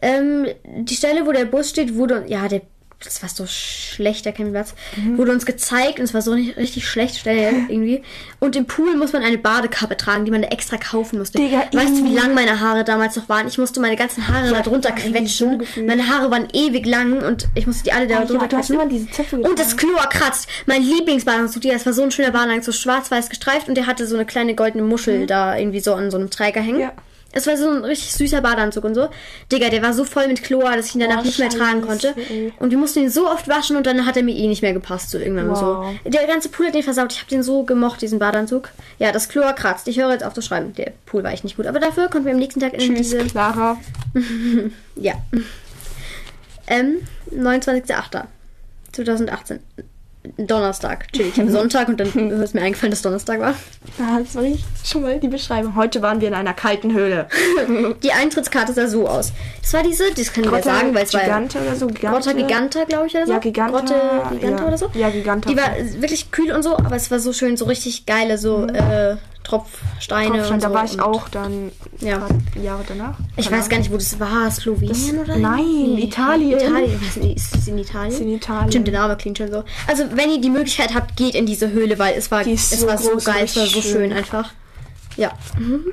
[0.01, 2.61] Ähm, die Stelle, wo der Bus steht, wurde, ja, der,
[3.03, 5.17] das war so schlechter Campingplatz, Mhm.
[5.17, 8.01] wurde uns gezeigt und es war so eine richtig schlechte Stelle irgendwie.
[8.39, 11.37] Und im Pool muss man eine Badekappe tragen, die man da extra kaufen musste.
[11.37, 13.47] Digga, weißt du, wie lang meine Haare damals noch waren?
[13.47, 15.63] Ich musste meine ganzen Haare da drunter so quetschen.
[15.85, 19.41] meine Haare waren ewig lang und ich musste die alle da Oh, drunter ja, quetschen.
[19.45, 19.77] Und das.
[19.77, 20.47] Chlor kratzt.
[20.65, 24.15] Mein Lieblingsbadeanzug, das war so ein schöner Badeanzug, so schwarz-weiß gestreift und der hatte so
[24.15, 26.77] eine kleine goldene Muschel da irgendwie so an so einem Träger hängen.
[26.77, 26.81] Mhm.
[26.81, 26.91] Ja.
[27.33, 29.09] Es war so ein richtig süßer Badeanzug und so.
[29.51, 31.81] Digga, der war so voll mit Chlor, dass ich ihn danach Oh, nicht mehr tragen
[31.81, 32.15] konnte.
[32.17, 32.51] ey.
[32.59, 34.73] Und wir mussten ihn so oft waschen und dann hat er mir eh nicht mehr
[34.73, 35.59] gepasst, so irgendwann Wow.
[35.59, 35.85] so.
[36.09, 37.11] Der ganze Pool hat den versaut.
[37.13, 38.69] Ich habe den so gemocht, diesen Badeanzug.
[38.97, 39.87] Ja, das Chlor kratzt.
[39.87, 40.73] Ich höre jetzt auf zu schreiben.
[40.75, 41.67] Der Pool war echt nicht gut.
[41.67, 43.17] Aber dafür konnten wir am nächsten Tag in Tschüss, diese...
[43.25, 43.77] Clara.
[44.95, 45.13] Ja.
[46.67, 46.97] Ähm,
[47.33, 49.59] 29.08.2018.
[50.37, 51.11] Donnerstag.
[51.13, 53.55] Chill, ich habe Sonntag und dann ist mir eingefallen, dass Donnerstag war.
[53.97, 55.75] Da soll ich schon mal die Beschreibung.
[55.75, 57.27] Heute waren wir in einer kalten Höhle.
[58.03, 59.33] Die Eintrittskarte sah so aus.
[59.63, 61.87] Es war diese, das kann ich ja sagen, weil es war Gigante oder so.
[61.87, 62.07] Gigante.
[62.07, 63.31] Grotta Giganta, glaube ich, oder so.
[63.33, 63.79] Ja, Giganta.
[63.79, 63.95] Grotte
[64.31, 64.67] Giganta ja.
[64.67, 64.89] oder so.
[64.93, 65.49] Ja, Giganta.
[65.49, 68.65] Die war wirklich kühl und so, aber es war so schön, so richtig geile, so
[68.65, 69.17] äh,
[69.47, 70.67] Tropfsteine Kopfstein, und so.
[70.67, 72.27] da war ich und auch dann Ja.
[72.61, 73.17] Jahre danach.
[73.37, 74.51] Ich weiß gar nicht, wo das war.
[74.51, 75.37] Slowenien oder?
[75.37, 76.59] nein, Italien.
[76.59, 76.99] Italien.
[77.21, 78.11] Nicht, Ist es in Italien?
[78.13, 78.69] Ist in Italien.
[78.71, 79.63] Stimmt, der Name klingt schon so.
[79.87, 82.87] Also, wenn ihr die Möglichkeit habt, geht in diese Höhle, weil es war, es so
[82.87, 84.13] war so geil, es war so schön schön.
[84.13, 84.51] einfach.
[85.15, 85.31] Ja.
[85.57, 85.85] Mhm.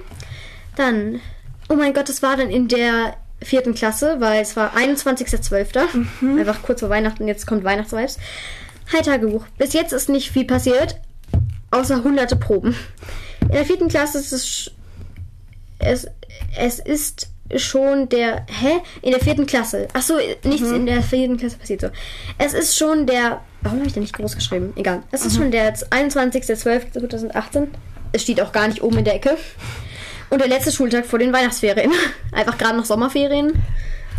[0.77, 1.21] Dann,
[1.69, 6.07] oh mein Gott, das war dann in der vierten Klasse, weil es war 21.12.
[6.21, 6.39] Mhm.
[6.39, 8.19] Einfach kurz vor Weihnachten, jetzt kommt Weihnachtsvibes.
[8.93, 9.45] Hi Tagebuch.
[9.59, 10.97] Bis jetzt ist nicht viel passiert,
[11.71, 12.75] außer hunderte Proben.
[13.49, 14.71] In der vierten Klasse ist es,
[15.79, 16.07] es,
[16.57, 18.81] es ist schon der, hä?
[19.03, 19.89] In der vierten Klasse.
[19.93, 20.15] Ach so,
[20.45, 20.75] nichts Mhm.
[20.77, 21.89] in der vierten Klasse passiert so.
[22.39, 24.73] Es ist schon der, warum habe ich da nicht groß geschrieben?
[24.77, 25.03] Egal.
[25.13, 25.27] Es Mhm.
[25.27, 27.69] ist schon der 21.12.2018.
[28.13, 29.37] Es steht auch gar nicht oben in der Ecke.
[30.31, 31.93] Und der letzte Schultag vor den Weihnachtsferien.
[32.33, 33.53] Einfach gerade noch Sommerferien.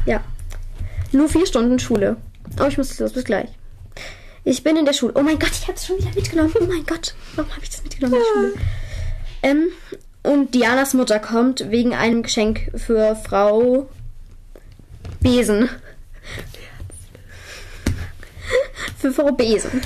[0.06, 0.24] Ja.
[1.12, 2.18] Nur vier Stunden Schule.
[2.62, 3.14] Oh, ich muss los.
[3.14, 3.50] Bis gleich.
[4.44, 5.14] Ich bin in der Schule.
[5.16, 6.54] Oh mein Gott, ich habe es schon wieder mitgenommen.
[6.60, 7.16] Oh mein Gott.
[7.36, 8.54] Warum habe ich das mitgenommen in der Schule?
[9.44, 9.68] Ähm,
[10.24, 13.88] und Dianas Mutter kommt wegen einem Geschenk für Frau
[15.22, 15.70] Besen.
[18.98, 19.82] Für Frau Besen.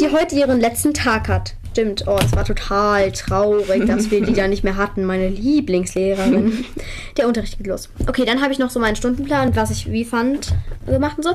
[0.00, 1.54] Die heute ihren letzten Tag hat.
[1.72, 6.66] Stimmt, oh, es war total traurig, dass wir die da nicht mehr hatten, meine Lieblingslehrerin.
[7.16, 7.88] Der Unterricht geht los.
[8.06, 10.52] Okay, dann habe ich noch so meinen Stundenplan, was ich wie fand,
[10.86, 11.30] gemacht und so.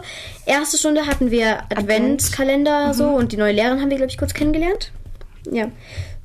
[0.45, 4.35] Erste Stunde hatten wir Adventskalender so und die neue Lehrerin haben wir, glaube ich, kurz
[4.35, 4.91] kennengelernt.
[5.51, 5.69] Ja.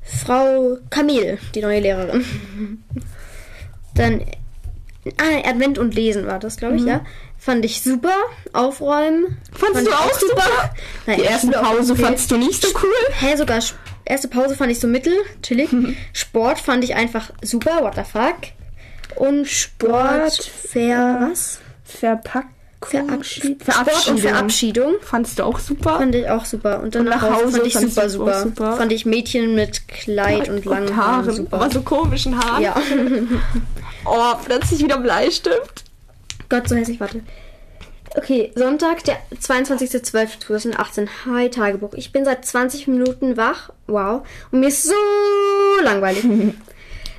[0.05, 2.25] Frau Camille, die neue Lehrerin.
[3.95, 4.21] Dann
[5.17, 7.05] ah, Advent und Lesen war das, glaube ich, ja.
[7.37, 8.13] Fand ich super.
[8.53, 9.37] Aufräumen.
[9.51, 10.73] Fandst fand du auch super?
[11.05, 12.93] Nein, Die erste Pause fandst du nicht so cool?
[13.19, 13.73] Hä, sogar Sch-
[14.05, 15.69] erste Pause fand ich so mittel, chillig.
[16.13, 18.37] Sport fand ich einfach super, what the fuck.
[19.15, 21.59] Und Sport, Ver, was?
[21.83, 22.49] Verpackung.
[22.85, 24.15] Verabschied Verabschiedung.
[24.15, 25.97] Und Verabschiedung Fandst du auch super?
[25.97, 26.81] fand ich auch super.
[26.81, 28.41] Und dann Und nach Hause fand ich super, super.
[28.43, 28.77] super?
[28.77, 31.35] Fand ich Mädchen mit Kleid und langen Haaren Haaren.
[31.35, 31.55] super.
[31.57, 32.63] Aber so komischen Haaren.
[32.63, 32.75] ja.
[34.05, 35.85] Oh, plötzlich wieder Bleistift.
[36.49, 37.21] Gott, so hässlich, warte.
[38.15, 41.07] Okay, Sonntag, der 22.12.2018.
[41.25, 41.93] Hi, Tagebuch.
[41.93, 43.69] Ich bin seit 20 Minuten wach.
[43.87, 44.21] Wow.
[44.51, 44.93] Und mir ist so
[45.83, 46.23] langweilig.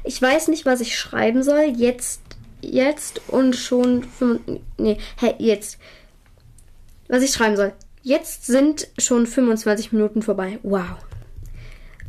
[0.06, 1.62] Ich weiß nicht, was ich schreiben soll.
[1.76, 2.20] Jetzt,
[2.72, 4.04] jetzt und schon.
[4.76, 5.78] Nee, hä, jetzt.
[7.08, 7.72] Was ich schreiben soll.
[8.02, 10.58] Jetzt sind schon 25 Minuten vorbei.
[10.62, 10.96] Wow.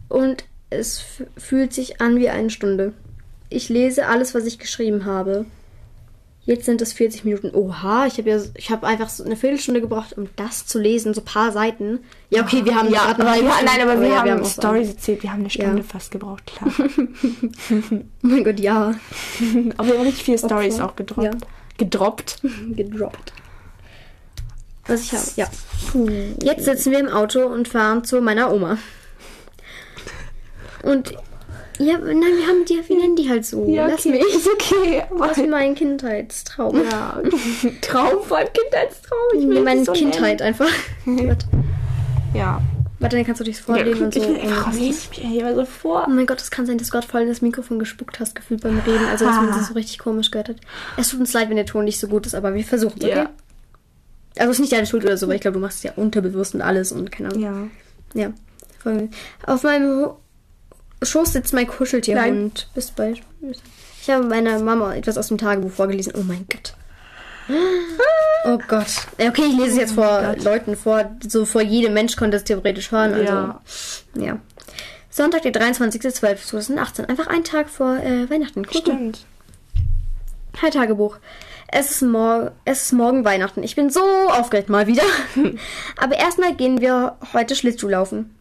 [0.09, 1.03] Und es
[1.37, 2.93] fühlt sich an wie eine Stunde.
[3.49, 5.45] Ich lese alles, was ich geschrieben habe.
[6.45, 7.55] Jetzt sind es 40 Minuten.
[7.55, 11.15] Oha, ich habe ja, ich habe einfach so eine Viertelstunde gebraucht, um das zu lesen,
[11.15, 11.99] so ein paar Seiten.
[12.29, 15.23] Ja, okay, wir haben Ja, aber wir, nein, aber wir ja, haben, auch Stories erzählt.
[15.23, 15.83] Wir haben eine Stunde Ja.
[15.83, 16.71] fast gebraucht, klar.
[16.79, 18.93] Oh mein Gott, ja.
[19.77, 20.85] aber wir haben richtig viele Stories Opfer.
[20.85, 21.23] auch gedroppt.
[21.23, 21.31] Ja.
[21.77, 22.41] Gedroppt.
[22.75, 23.33] Gedroppt.
[24.87, 25.47] Was ich habe, ja.
[26.43, 28.77] Jetzt sitzen wir im Auto und fahren zu meiner Oma.
[30.83, 31.15] Und
[31.79, 33.65] ja, nein, wir haben die, wir nennen die halt so.
[33.67, 34.21] Lass mich.
[34.21, 35.03] Ist okay.
[35.19, 36.81] Das ist mein Kindheitstraum.
[36.89, 37.21] ja,
[37.81, 39.19] Traum, vor allem Kindheitstraum.
[39.39, 40.69] Ich will meine so Kindheit einfach.
[41.05, 41.65] Warte, nennen.
[42.33, 42.61] Ja.
[42.99, 44.19] warte, dann kannst du dich vorlesen und so.
[44.19, 46.05] Ich, will, Und- ich mich hier immer so vor.
[46.07, 48.61] Oh mein Gott, es kann sein, dass gerade voll in das Mikrofon gespuckt hast, gefühlt
[48.61, 49.05] beim Reden.
[49.05, 50.57] Also, dass man das so richtig komisch gehört hat.
[50.97, 53.05] Es tut uns leid, wenn der Ton nicht so gut ist, aber wir versuchen es,
[53.05, 53.15] okay?
[53.15, 53.29] Ja.
[54.37, 55.93] Also, es ist nicht deine Schuld oder so, weil ich glaube, du machst es ja
[55.95, 57.71] unterbewusst und alles und keine Ahnung.
[58.13, 58.21] Ja.
[58.21, 58.33] Ja.
[59.47, 60.09] Auf meinem
[61.03, 62.69] Schoß sitzt mein Kuscheltierhund.
[62.73, 63.21] Bis bald.
[64.01, 66.13] Ich habe meiner Mama etwas aus dem Tagebuch vorgelesen.
[66.15, 66.73] Oh mein Gott.
[68.45, 69.07] Oh Gott.
[69.19, 71.11] Okay, ich lese es jetzt vor Leuten vor.
[71.27, 73.13] So vor jedem Mensch konnte es theoretisch hören.
[73.13, 73.61] Also, Ja.
[74.15, 74.37] ja.
[75.09, 77.05] Sonntag, der 23.12.2018.
[77.05, 78.65] Einfach ein Tag vor äh, Weihnachten.
[78.65, 78.93] Guck mal.
[78.95, 79.25] Stimmt.
[80.61, 81.17] Hi Tagebuch.
[81.67, 83.63] Es ist, mor es ist morgen Weihnachten.
[83.63, 85.03] Ich bin so aufgeregt mal wieder.
[85.97, 88.35] Aber erstmal gehen wir heute Schlittschuh laufen.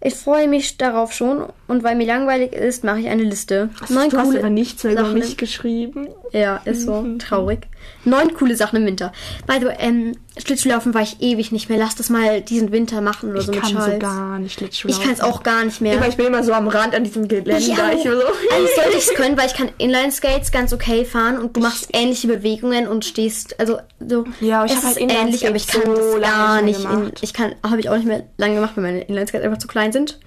[0.00, 3.70] Ich freue mich darauf schon und weil mir langweilig ist, mache ich eine Liste.
[3.88, 6.08] Neun du hast coole aber nichts mehr über Sachen mich im- geschrieben.
[6.32, 7.66] Ja, ist so traurig.
[8.04, 9.12] Neun coole Sachen im Winter.
[9.46, 11.78] By the way, ähm, Schlittschuhlaufen war ich ewig nicht mehr.
[11.78, 13.94] Lass das mal diesen Winter machen oder Ich so mit kann Charles.
[13.94, 15.94] so gar nicht Schlittschuh ich kann es auch gar nicht mehr.
[15.94, 17.58] Immer, ich bin immer so am Rand an diesem Geländer.
[17.58, 17.88] Ich auch.
[17.90, 18.18] Ich bin so,
[18.54, 21.88] Eigentlich sollte ich es können, weil ich kann Inline-Skates ganz okay fahren und du machst
[21.92, 24.24] ähnliche Bewegungen und stehst, also so.
[24.40, 26.84] Ja, aber ich es hab halt ähnlich, aber ich kann so das gar nicht.
[26.84, 29.66] In, ich kann, habe ich auch nicht mehr lange gemacht, weil meine Inline-Skates einfach zu
[29.68, 30.18] klein sind.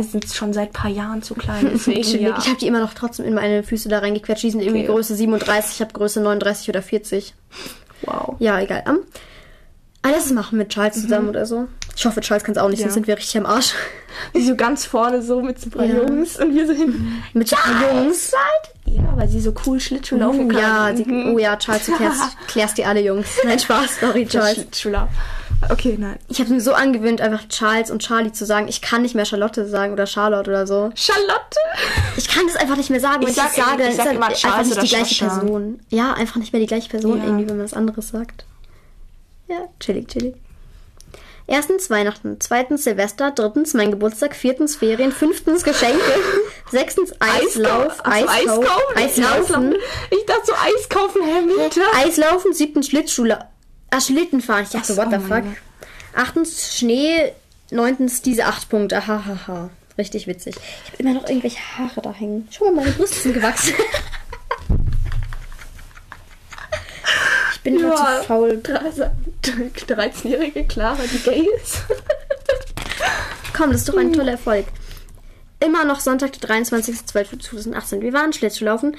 [0.00, 1.70] Sind schon seit ein paar Jahren zu klein.
[1.72, 2.36] Deswegen, ja.
[2.38, 4.42] Ich habe die immer noch trotzdem in meine Füße da reingequetscht.
[4.42, 4.92] Die sind irgendwie Okay.
[4.92, 7.34] Größe 37, ich habe Größe 39 oder 40.
[8.02, 8.36] Wow.
[8.38, 8.82] Ja, egal.
[8.88, 8.98] Um,
[10.02, 11.66] alles machen mit Charles zusammen oder so.
[11.96, 12.82] Ich hoffe, Charles kann es auch nicht, Mhm.
[12.82, 12.88] Ja.
[12.88, 13.72] sonst sind wir richtig am Arsch.
[14.34, 15.94] Die so ganz vorne so mit so ein paar Ja.
[16.02, 17.22] Jungs und wir so hinten.
[17.32, 18.32] Mit so paar Jungs.
[18.84, 20.58] Ja, weil sie so cool Schlittschuh laufen Oh kann.
[20.58, 21.34] ja, die, Mhm.
[21.34, 23.26] oh ja, Charles, du klärst, klärst die alle Jungs.
[23.44, 24.54] Nein, Spaß, sorry, Charles.
[24.54, 25.08] Schlittschuhlauf.
[25.70, 26.18] Okay, nein.
[26.28, 28.68] Ich habe mir so angewöhnt, einfach Charles und Charlie zu sagen.
[28.68, 30.90] Ich kann nicht mehr Charlotte sagen oder Charlotte oder so.
[30.94, 31.56] Charlotte!
[32.16, 33.22] Ich kann das einfach nicht mehr sagen.
[33.22, 35.14] Wenn Ich ich, sag das sage, ich sag immer einfach Charles nicht oder die gleiche
[35.14, 35.38] Sascha.
[35.38, 35.80] Person.
[35.88, 37.24] Ja, einfach nicht mehr die gleiche Person Ja.
[37.24, 38.44] irgendwie, wenn man was anderes sagt.
[39.48, 40.34] Ja, chillig, chillig.
[41.48, 46.00] Erstens Weihnachten, zweitens Silvester, drittens mein Geburtstag, viertens Ferien, fünftens Geschenke,
[46.72, 48.66] sechstens Eislauf, Eiskaufen.
[48.96, 49.74] Eislaufen,
[50.10, 51.82] Ich dachte so Eiskaufen, Herr Winter.
[51.94, 53.38] Eislaufen, siebtens Schlittschuhle,
[53.90, 54.64] ah, Schlittenfahren.
[54.64, 55.28] Ich dachte, Ach so, what the oh fuck.
[55.30, 55.56] mein Gott.
[56.14, 57.32] Achtens Schnee,
[57.70, 59.70] neuntens diese acht Punkte, hahaha.
[59.98, 60.56] Richtig witzig.
[60.84, 62.48] Ich habe immer noch irgendwelche Haare da hängen.
[62.50, 63.74] Schau mal, meine Brüste sind gewachsen.
[67.54, 67.94] ich bin Ja.
[68.20, 68.60] zu faul.
[69.42, 71.82] 13-jährige Clara, die gay ist.
[73.56, 74.66] Komm, das ist doch ein toller Erfolg.
[75.60, 78.00] Immer noch Sonntag, der 23.12.2018.
[78.02, 78.96] Wir waren Schlittschuhlaufen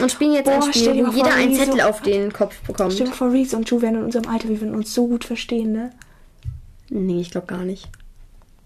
[0.00, 2.92] und spielen jetzt ein Boah, stell Spiel, wo jeder einen Zettel auf den Kopf bekommt.
[2.94, 5.24] Stell dir vor, Reese und Ju wären in unserem Alter, wir würden uns so gut
[5.24, 5.90] verstehen, ne?
[6.90, 7.88] Nee, ich glaube gar nicht.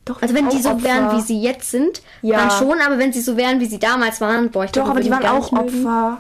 [0.05, 1.19] Doch, Also wenn die so auch wären, Opfer.
[1.19, 2.39] wie sie jetzt sind, Ja.
[2.39, 4.91] dann schon, aber wenn sie so wären, wie sie damals waren, boah, ich Doch, glaub,
[4.91, 5.87] aber die waren auch nicht mögen.
[5.87, 6.19] Opfer.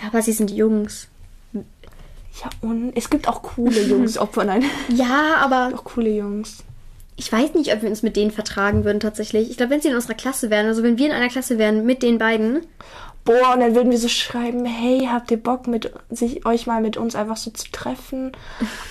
[0.00, 1.08] Ja, aber sie sind Jungs.
[1.52, 4.64] Ja, und es gibt auch coole Jungs, Opfer, nein.
[4.88, 6.58] Ja, aber Auch coole Jungs.
[7.16, 9.50] ich weiß nicht, ob wir uns mit denen vertragen würden tatsächlich.
[9.50, 11.84] Ich glaube, wenn sie in unserer Klasse wären, also wenn wir in einer Klasse wären
[11.84, 12.60] mit den beiden,
[13.24, 16.80] Boah, und dann würden wir so schreiben, hey, habt ihr Bock, mit sich euch mal
[16.80, 18.32] mit uns einfach so zu treffen?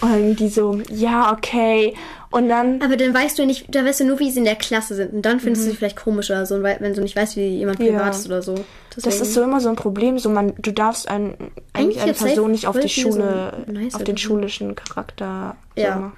[0.02, 1.96] Und die so, ja, okay.
[2.32, 4.56] Und dann, aber dann weißt du nicht, da weißt du nur, wie sie in der
[4.56, 5.14] Klasse sind.
[5.14, 7.80] Und dann findest du sie vielleicht komisch oder so, wenn du nicht weißt, wie jemand
[7.80, 7.86] Mhm.
[7.86, 7.92] Ja.
[7.94, 8.54] privat ist oder so.
[8.54, 11.34] das Deswegen- ist so immer so ein Problem, so man, du darfst ein,
[11.74, 14.22] Eigentlich eigentlich eine Person nicht auf die so Schule, nice auf den so.
[14.28, 15.56] schulischen Charakter.
[15.76, 15.96] so Ja.
[15.96, 16.12] immer.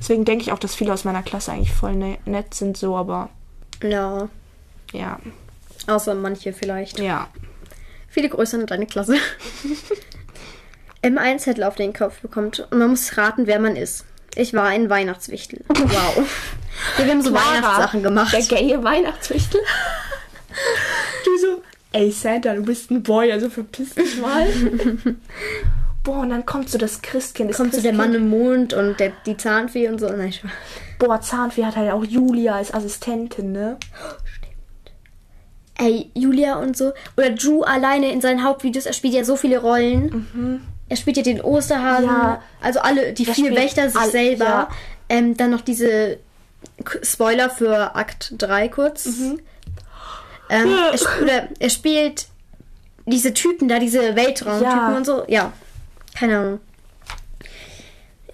[0.00, 2.96] Deswegen denke ich auch, dass viele aus meiner Klasse eigentlich voll ne nett sind, so,
[2.96, 3.28] aber
[3.82, 4.28] Ja,
[4.92, 5.18] ja,
[5.88, 6.98] außer manche vielleicht.
[6.98, 7.28] ja.
[8.10, 9.16] Viele Grüße an deine Klasse.
[11.02, 14.04] Emma einen Zettel auf den Kopf bekommt und man muss raten, wer man ist.
[14.34, 15.62] Ich war ein Weihnachtswichtel.
[15.68, 16.26] Wow.
[16.96, 18.32] Wir haben so Weihnachtssachen gemacht.
[18.32, 19.60] Der gaye Weihnachtswichtel.
[21.24, 21.62] du so,
[21.92, 24.48] ey Santa, du bist ein Boy, also verpiss dich mal.
[26.02, 27.50] Boah, und dann kommt so das Christkind.
[27.50, 30.08] Das Kommt so der Mann im Mond und der, die Zahnfee und so.
[30.08, 30.50] Nein, Spaß.
[30.98, 33.76] Boah, Zahnfee hat halt auch Julia als Assistentin, ne?
[35.78, 36.92] Ey, Julia und so.
[37.16, 38.84] Oder Drew alleine in seinen Hauptvideos.
[38.86, 40.60] Er spielt ja so viele Rollen.
[40.88, 42.06] Er spielt ja den Osterhasen.
[42.08, 42.42] Ja.
[42.60, 44.44] Also alle, die Er vier Wächter sich all- selber.
[44.44, 44.68] ja.
[45.08, 46.18] Ähm, dann noch diese
[47.02, 49.06] Spoiler für Akt 3 kurz.
[49.06, 49.38] Ähm,
[50.50, 52.26] er, sp oder er spielt
[53.06, 54.96] diese Typen da, diese Weltraumtypen Ja.
[54.96, 55.22] und so.
[55.28, 55.52] Ja.
[56.18, 56.60] Keine Ahnung.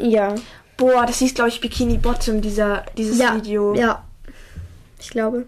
[0.00, 0.34] Ja.
[0.76, 3.36] Boah, das hieß, glaube ich, Bikini Bottom, dieser, dieses Ja.
[3.36, 3.74] Video.
[3.74, 4.04] Ja.
[4.98, 5.46] Ich glaube.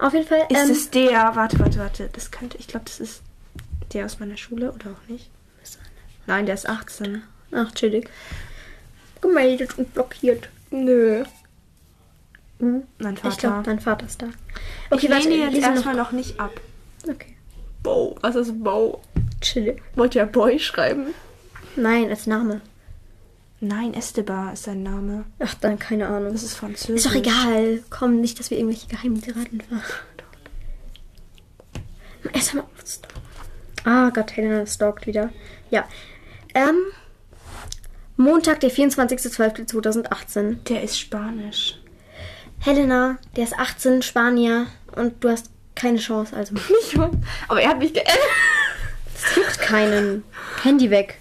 [0.00, 0.46] Auf jeden Fall.
[0.48, 1.32] Ist ähm, es der?
[1.34, 2.10] Warte, warte, warte.
[2.12, 3.22] Das könnte, ich glaube, das ist
[3.92, 5.30] der aus meiner Schule oder auch nicht.
[6.26, 7.22] Nein, der ist 18.
[7.52, 8.08] Ach, chillig.
[9.20, 10.48] Gemeldet und blockiert.
[10.70, 11.24] Nö.
[12.58, 12.84] Mhm.
[12.98, 13.28] Mein Vater.
[13.28, 14.28] Ich glaube, dein Vater ist da.
[14.90, 16.52] okay, ich lehne jetzt erstmal noch nicht ab.
[17.04, 17.14] noch.
[17.14, 17.36] Okay.
[17.82, 18.16] Bo.
[18.20, 19.02] Was ist Bo?
[19.40, 19.82] Chillig.
[19.96, 21.08] Wollt ihr Boy schreiben?
[21.76, 22.60] Nein, als Name.
[23.60, 25.26] Nein, Esteban ist sein Name.
[25.38, 26.32] Ach, dann keine Ahnung.
[26.32, 27.04] Das ist französisch.
[27.04, 27.82] Ist doch egal.
[27.90, 29.60] Komm, nicht, dass wir irgendwelche Geheimnisse raten.
[32.32, 32.64] Erst mal.
[33.84, 35.30] Ah Gott, Helena stalkt wieder.
[35.70, 35.86] Ja.
[36.54, 36.76] Ähm.
[38.16, 40.64] Montag, der 24.12.2018.
[40.64, 41.78] Der ist Spanisch.
[42.60, 44.66] Helena, der ist 18, Spanier.
[44.96, 46.54] Und du hast keine Chance, also.
[47.48, 48.16] Aber er hat mich geändert.
[49.14, 50.24] Es juckt keinen.
[50.62, 51.18] Handy weg.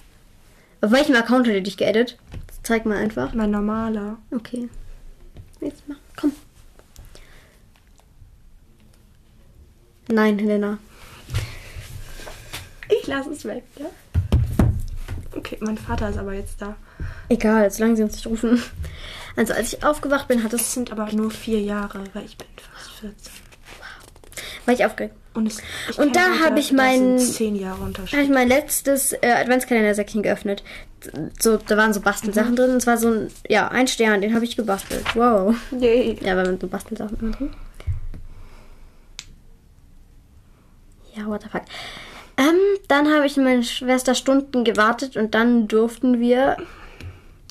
[0.82, 2.18] Auf welchem Account hat er dich geedit?
[2.64, 3.34] Zeig mal einfach.
[3.34, 4.18] Mein normaler.
[4.32, 4.70] Okay.
[5.60, 5.98] Jetzt mach.
[6.16, 6.32] Komm.
[10.08, 10.80] Nein, Helena.
[12.90, 13.86] Ich lasse es weg, ja?
[15.36, 16.76] Okay, mein Vater ist aber jetzt da.
[17.28, 18.62] Egal, solange sie uns nicht rufen.
[19.36, 22.38] Also als ich aufgewacht bin, hat Es es, sind aber nur vier Jahre, weil ich
[22.38, 23.32] bin fast 14.
[24.66, 25.16] war ich aufgeregt.
[25.34, 25.62] Und, es,
[25.98, 30.64] Und da Leute, hab ich mein- habe ich mein letztes äh, Adventskalender-Säckchen geöffnet.
[31.40, 32.72] So, da waren so Bastelsachen drin.
[32.72, 35.04] Und zwar so ein, ja, ein Stern, den habe ich gebastelt.
[35.16, 35.56] Wow.
[35.80, 36.18] Yay.
[36.22, 37.52] Ja, weil man so Bastelsachen immer drin.
[41.16, 41.64] Ja, what the fuck.
[42.38, 42.56] Ähm,
[42.88, 46.58] dann habe ich in meine Schwester Stunden gewartet und dann durften wir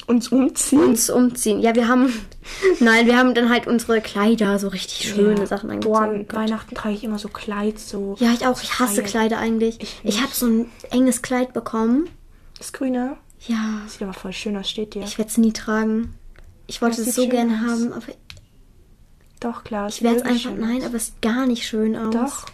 [0.09, 0.81] Uns umziehen.
[0.81, 1.61] uns umziehen.
[1.61, 2.13] Ja, wir haben.
[2.81, 5.47] Nein, wir haben dann halt unsere Kleider, so richtig schöne Ja.
[5.47, 6.27] Sachen Boah, angezogen.
[6.31, 8.17] an Weihnachten trage ich immer so Kleid, so.
[8.19, 8.61] Ja, ich auch.
[8.63, 9.03] Ich hasse.
[9.03, 9.79] Kleider eigentlich.
[9.81, 12.09] Ich Ich, habe so ein enges Kleid bekommen.
[12.57, 13.17] Das Grüne.
[13.47, 15.03] Ja, Sieht aber voll schön aus, steht dir.
[15.05, 16.15] ich werde es nie tragen.
[16.67, 18.07] Ich wollte es so gerne haben, aber
[19.41, 19.89] Doch, klar.
[19.89, 20.51] ich werde es einfach.
[20.57, 22.13] Nein, aber es sieht gar nicht schön aus.
[22.15, 22.47] Doch,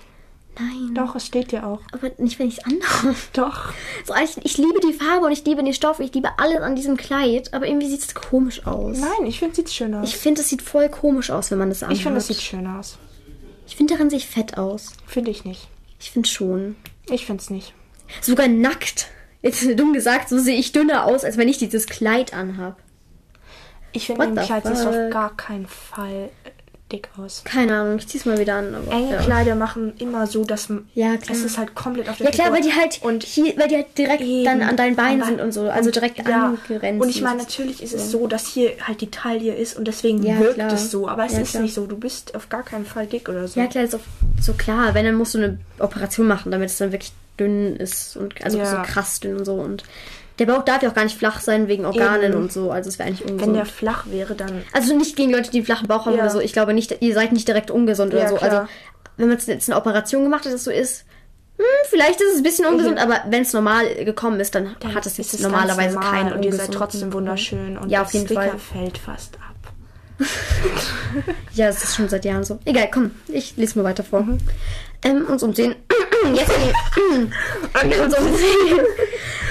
[0.58, 0.94] Nein.
[0.94, 1.80] doch, es steht dir auch.
[1.92, 3.14] Aber nicht, wenn ich es anhabe.
[3.32, 3.72] Doch.
[4.04, 6.00] So, eigentlich, ich liebe die Farbe und ich liebe den Stoff.
[6.00, 7.52] Ich liebe alles an diesem Kleid.
[7.52, 8.98] Aber irgendwie sieht es komisch aus.
[8.98, 10.08] Nein, ich finde, sieht schön aus.
[10.08, 11.96] Ich finde, es sieht voll komisch aus, wenn man das anhat.
[11.96, 12.98] Ich finde, es sieht schön aus.
[13.66, 14.92] Ich finde, darin sehe ich fett aus.
[15.06, 15.68] Finde ich nicht.
[16.00, 16.76] Ich finde schon.
[17.10, 17.74] Ich finde es nicht.
[18.20, 19.08] Sogar nackt.
[19.42, 22.78] Jetzt dumm gesagt, so sehe ich dünner aus, als wenn ich dieses Kleid anhab.
[23.92, 26.30] Ich finde, the Kleid siehst du auf gar keinen Fall
[26.94, 27.42] dick aus.
[27.44, 28.74] Keine Ahnung, ich zieh's mal wieder an.
[28.74, 29.20] Aber, Enge ja.
[29.22, 31.36] Kleider machen immer so, dass Ja, klar.
[31.36, 33.76] es ist halt komplett auf der Ja klar, weil die halt und hier, weil die
[33.76, 34.44] halt direkt Eben.
[34.44, 36.46] dann an deinen Beinen sind und so, also direkt ja.
[36.46, 37.02] angegrenzt.
[37.02, 40.22] Und ich meine, natürlich ist es so, dass hier halt die Taille ist und deswegen
[40.22, 40.72] Ja, wirkt klar.
[40.72, 41.08] es so.
[41.08, 41.62] Aber es ist klar.
[41.62, 41.86] nicht so.
[41.86, 43.58] Du bist auf gar keinen Fall dick oder so.
[43.60, 44.00] Ja klar, ist auch
[44.40, 44.94] so klar.
[44.94, 48.64] Wenn, dann musst du eine Operation machen, damit es dann wirklich dünn ist und also
[48.64, 49.54] so krass dünn und so.
[49.54, 49.82] Und
[50.38, 52.42] der Bauch darf ja auch gar nicht flach sein wegen Organen Eben.
[52.42, 52.70] und so.
[52.72, 53.42] Also es wäre eigentlich ungesund.
[53.42, 54.62] Wenn der flach wäre, dann.
[54.72, 56.22] Also nicht gegen Leute, die einen flachen Bauch haben Ja.
[56.22, 56.40] oder so.
[56.40, 58.34] Ich glaube nicht, ihr seid nicht direkt ungesund Ja, oder so.
[58.36, 58.50] klar.
[58.52, 58.68] Also
[59.16, 61.04] wenn man jetzt eine Operation gemacht hat, dass es so ist,
[61.56, 63.00] hm, vielleicht ist es ein bisschen ungesund, Mhm.
[63.02, 66.44] aber wenn es normal gekommen ist, dann, dann hat es jetzt normalerweise normal keinen Und
[66.44, 67.78] ihr seid trotzdem wunderschön.
[67.78, 68.58] Und Ja, das auf jeden Sticker Fall.
[68.58, 69.72] fällt fast ab.
[71.54, 72.58] Ja, das ist schon seit Jahren so.
[72.64, 74.22] Egal, komm, ich lese mal weiter vor.
[74.22, 74.38] Mhm.
[75.04, 75.74] Ähm, uns umsehen.
[76.34, 77.32] Jetzt gehen,
[78.04, 78.80] uns umsehen.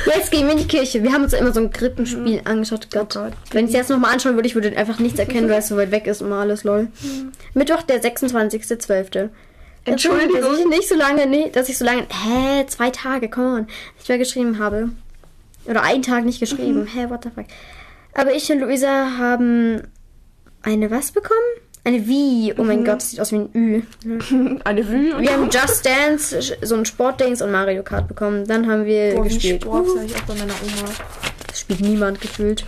[0.06, 1.02] Jetzt gehen wir in die Kirche.
[1.04, 2.88] Wir haben uns immer so ein Krippenspiel angeschaut.
[2.92, 3.16] Gott.
[3.16, 3.22] Mhm.
[3.22, 3.34] Oh Gott.
[3.52, 5.78] Wenn ich es jetzt nochmal anschauen würde, ich würde einfach nichts erkennen, weil es so
[5.78, 6.88] weit weg ist und mal alles lol.
[7.02, 7.32] Mhm.
[7.54, 9.30] Mittwoch, der 26.12.
[9.86, 10.42] Entschuldigung.
[10.42, 13.68] Dass ich nicht so lange, nee, dass ich so lange, hä, zwei Tage, come on,
[13.98, 14.90] nicht mehr geschrieben habe.
[15.66, 16.82] Oder einen Tag nicht geschrieben.
[16.82, 16.88] Mhm.
[16.88, 17.46] Hä, what the fuck.
[18.14, 19.88] Aber ich und Luisa haben
[20.62, 21.40] eine was bekommen?
[21.86, 22.54] Eine Wie.
[22.58, 22.86] Oh mein Mhm.
[22.86, 23.82] Gott, das sieht aus wie ein Ü.
[24.64, 28.46] Eine und Wir haben Just Dance, so ein Sportdings und Mario Kart bekommen.
[28.48, 29.64] Dann haben wir Boah, wie gespielt.
[29.64, 30.90] Sport, sag ich auch bei meiner Oma.
[31.48, 32.64] Das spielt niemand gefühlt.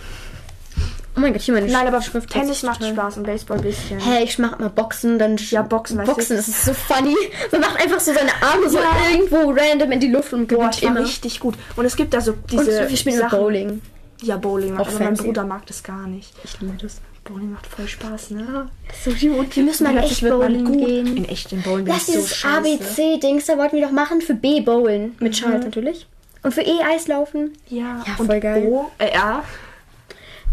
[1.16, 2.28] Oh mein Gott, hier meine Nein, aber Schrift.
[2.28, 3.98] Tennis macht total- Spaß und Baseball ein bisschen.
[3.98, 5.96] Hä, ich mach mal Boxen, dann Ja, Boxen?
[6.04, 7.16] Boxen, das ist so funny.
[7.52, 8.90] Man macht einfach so seine Arme so Ja.
[9.10, 11.00] irgendwo random in die Luft und Boah, gewinnt ich war immer.
[11.00, 11.54] richtig gut.
[11.74, 13.38] Und es gibt da so Und diese wir spielen Sachen.
[13.38, 13.80] Bowling.
[14.20, 14.76] Ja, Bowling.
[14.76, 15.14] Auch aber mein.
[15.14, 16.34] Bruder mag das gar nicht.
[16.44, 17.00] Ich liebe das.
[17.26, 18.70] Bowling macht voll Spaß, ne?
[19.04, 21.16] So Wir müssen mal in echt Bowling gehen.
[21.16, 22.56] In echt in Bowling Lass ist so dieses scheiße.
[22.56, 25.14] ABC-Dings, da wollten wir doch machen für B Bowlen.
[25.20, 26.06] Mit Charles natürlich.
[26.42, 27.52] Und für E Eislaufen.
[27.68, 28.66] Ja, Ja, und voll geil.
[28.68, 29.42] O, äh, R.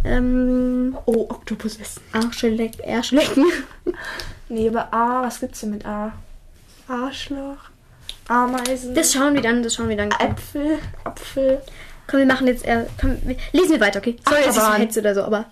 [0.05, 2.01] Ähm, O, Oktopus essen.
[2.11, 3.45] Arschleck, Arschlecken.
[4.49, 6.11] Nee, aber A, was gibt's denn mit A?
[6.87, 7.57] Arschloch.
[8.27, 8.93] Ameisen.
[8.93, 10.11] Das schauen wir dann, das schauen wir dann.
[10.11, 10.77] Äpfel.
[11.03, 11.61] Apfel.
[12.07, 12.85] Komm, wir machen jetzt eher.
[12.99, 14.17] Komm, wir, lesen wir weiter, okay?
[14.27, 15.45] Sorry, dass ich so hetze oder so, aber.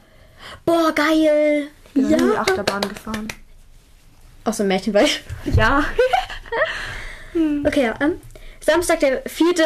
[0.65, 1.67] Boah, geil!
[1.93, 2.41] Ich noch nie Ja.
[2.41, 3.27] Achterbahn gefahren.
[4.43, 5.21] Auch so ein Märchenwald.
[5.55, 5.83] Ja.
[7.65, 7.93] Okay, ja.
[8.01, 8.19] Ähm,
[8.59, 9.63] Samstag, der vierte.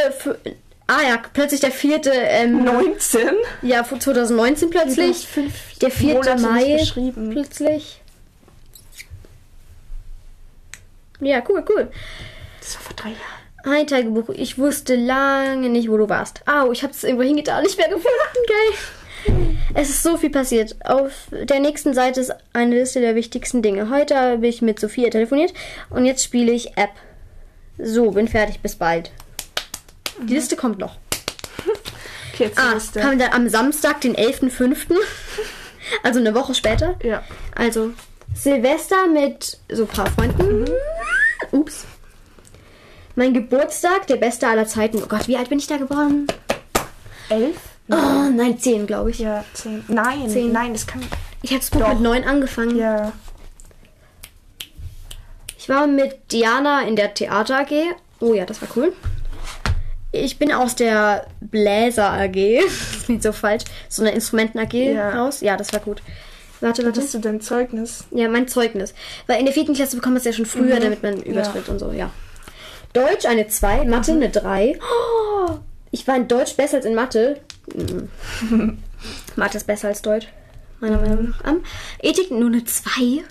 [0.85, 2.11] Ah ja, plötzlich der vierte.
[2.11, 3.21] Ähm, 19?
[3.63, 5.27] ja, von 2019 Du hast plötzlich.
[5.27, 7.31] fünf Der vierte Mai geschrieben.
[7.31, 8.01] plötzlich.
[11.21, 11.91] Ja, cool, cool.
[12.59, 13.79] Das war vor drei Jahren.
[13.79, 14.29] Ein Tagebuch.
[14.35, 16.41] Ich wusste lange nicht, wo du warst.
[16.47, 18.07] Au, ich hab's irgendwo hingetan, nicht mehr gefunden.
[18.47, 18.77] Geil.
[19.73, 20.75] Es ist so viel passiert.
[20.85, 23.89] Auf der nächsten Seite ist eine Liste der wichtigsten Dinge.
[23.89, 25.53] Heute habe ich mit Sophia telefoniert
[25.89, 26.91] und jetzt spiele ich App.
[27.77, 28.59] So, bin fertig.
[28.61, 29.11] Bis bald.
[30.21, 30.95] Die Liste kommt noch.
[32.33, 32.99] Okay, jetzt Ah, Liste.
[33.01, 34.95] dann am Samstag, den 11.05.
[36.03, 36.95] Also eine Woche später.
[37.03, 37.23] Ja.
[37.55, 37.91] Also
[38.33, 40.61] Silvester mit so ein paar Freunden.
[40.61, 40.65] Mhm.
[41.51, 41.85] Ups.
[43.15, 45.01] Mein Geburtstag, der beste aller Zeiten.
[45.03, 46.27] Oh Gott, wie alt bin ich da geworden?
[47.29, 47.55] Elf?
[47.89, 49.19] Oh, nein, zehn, glaube ich.
[49.19, 49.83] Ja, zehn.
[49.87, 50.51] Nein, Zehn.
[50.51, 51.01] nein, das kann.
[51.43, 51.89] Ich habe das Buch Doch.
[51.89, 52.77] mit neun angefangen.
[52.77, 53.11] Ja.
[55.57, 57.71] Ich war mit Diana in der Theater AG.
[58.19, 58.93] Oh ja, das war cool.
[60.11, 62.35] Ich bin aus der Bläser AG.
[62.65, 63.63] Das klingt so falsch.
[63.89, 65.09] So eine Instrumenten AG Ja.
[65.21, 65.41] raus.
[65.41, 66.01] Ja, das war gut.
[66.61, 66.99] Warte, warte.
[66.99, 68.05] Hattest du dein Zeugnis?
[68.11, 68.93] Ja, mein Zeugnis.
[69.27, 70.81] Weil in der vierten Klasse bekommt man es ja schon früher, Mhm.
[70.81, 72.09] damit man übertritt und so, ja.
[72.93, 74.79] Deutsch eine 2, Mathe eine 3.
[74.79, 75.59] Oh,
[75.91, 77.41] ich war in Deutsch besser als in Mathe.
[77.73, 78.77] Mhm.
[79.35, 80.27] Mathe ist besser als Deutsch.
[80.79, 81.45] Meiner Meinung nach.
[81.45, 81.61] Ähm,
[82.01, 83.23] Ethik nur eine 2.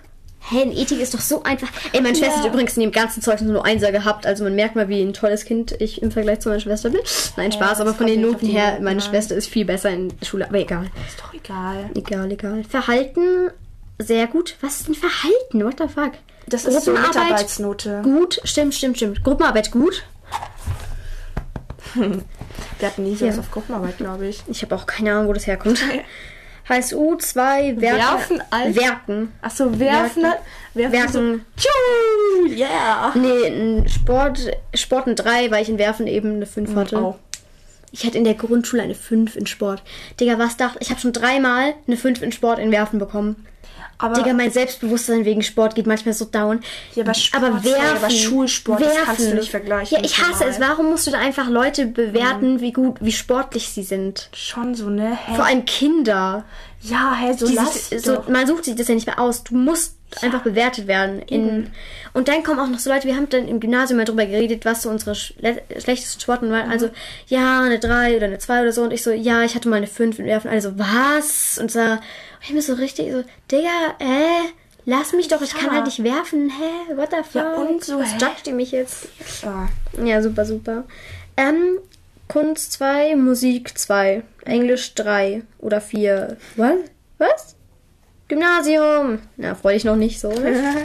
[0.46, 1.68] Hä, in Ethik ist doch so einfach.
[1.92, 4.26] Ey, meine Schwester hat übrigens in dem ganzen Zeugnis nur Einser gehabt.
[4.26, 7.00] Also man merkt mal, wie ein tolles Kind ich im Vergleich zu meiner Schwester bin.
[7.36, 9.00] Nein, Spaß, das aber von den Noten her, meine an.
[9.00, 10.46] Schwester ist viel besser in der Schule.
[10.46, 10.90] Aber egal.
[11.08, 11.90] Ist doch egal.
[11.94, 12.64] Egal, egal.
[12.64, 13.50] Verhalten,
[13.98, 14.56] sehr gut.
[14.60, 15.64] Was ist denn Verhalten?
[15.64, 16.12] What the fuck?
[16.46, 17.58] Das ist so Gruppenarbeit.
[18.02, 19.24] Gut, stimmt, stimmt, stimmt.
[19.24, 20.04] Gruppenarbeit gut.
[22.78, 23.40] Wir hatten nie sowas Ja.
[23.40, 24.42] auf Gruppenarbeit, glaube ich.
[24.48, 25.80] Ich habe auch keine Ahnung, wo das herkommt.
[26.68, 27.98] HSU 2 Werken.
[27.98, 29.32] Werfen als- Werken.
[29.42, 30.22] Achso, werfen.
[30.22, 30.40] Werken.
[30.74, 30.92] Werfen.
[30.92, 31.46] Werken.
[31.56, 33.12] So, yeah.
[33.14, 34.38] Nee, in Sport,
[34.72, 36.96] Sport ein 3, weil ich in Werfen eben eine 5 hatte.
[37.02, 37.16] Oh.
[37.94, 39.82] Ich hatte in der Grundschule eine 5 in Sport.
[40.18, 40.90] Digga, was dachte ich?
[40.90, 43.46] habe schon dreimal eine 5 in Sport in Werfen bekommen.
[43.98, 46.60] Aber, Digga, mein Selbstbewusstsein wegen Sport geht manchmal so down.
[46.96, 50.44] Ja, aber Sport, aber werfen, aber Schulsport, das kannst du nicht vergleichen Ja, ich hasse
[50.44, 50.58] es.
[50.58, 50.76] normal.
[50.76, 54.28] Warum musst du da einfach Leute bewerten, wie gut, wie sportlich sie sind?
[54.34, 55.16] schon so, ne?
[55.26, 55.36] Hä?
[55.36, 56.44] Vor allem Kinder.
[56.80, 59.44] ja, hä, so Die lass so, man sucht sich das ja nicht mehr aus.
[59.44, 61.20] Du musst einfach bewertet werden.
[61.22, 61.70] In,
[62.12, 64.64] und dann kommen auch noch so Leute, wir haben dann im Gymnasium mal drüber geredet,
[64.64, 66.70] was so unsere schle schlechtesten Sporten waren.
[66.70, 66.90] Also,
[67.26, 68.82] ja, eine 3 oder eine 2 oder so.
[68.82, 70.50] Und ich so, ja, ich hatte mal eine 5 in Werfen.
[70.50, 71.58] Also, was?
[71.58, 72.00] Und so, und
[72.42, 73.68] ich mir so richtig so, Digga,
[73.98, 74.50] hä?
[74.86, 75.72] Lass mich doch, ich kann Ja.
[75.76, 76.50] halt nicht werfen.
[76.50, 76.94] Hä?
[76.96, 77.34] What the fuck?
[77.42, 79.08] Ja, und so, Was judgt ihr mich jetzt?
[79.44, 79.68] Ah,
[80.04, 80.84] Ja, super, super.
[81.38, 81.78] Ähm,
[82.28, 86.36] Kunst 2, Musik 2, Englisch 3 oder 4.
[86.56, 86.74] Was?
[87.18, 87.53] Was?
[88.34, 89.18] Gymnasium.
[89.36, 90.30] Na, freu dich noch nicht so.
[90.30, 90.62] Ne?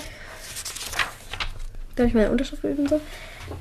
[1.95, 3.01] Darf ich meine Unterschrift üben so?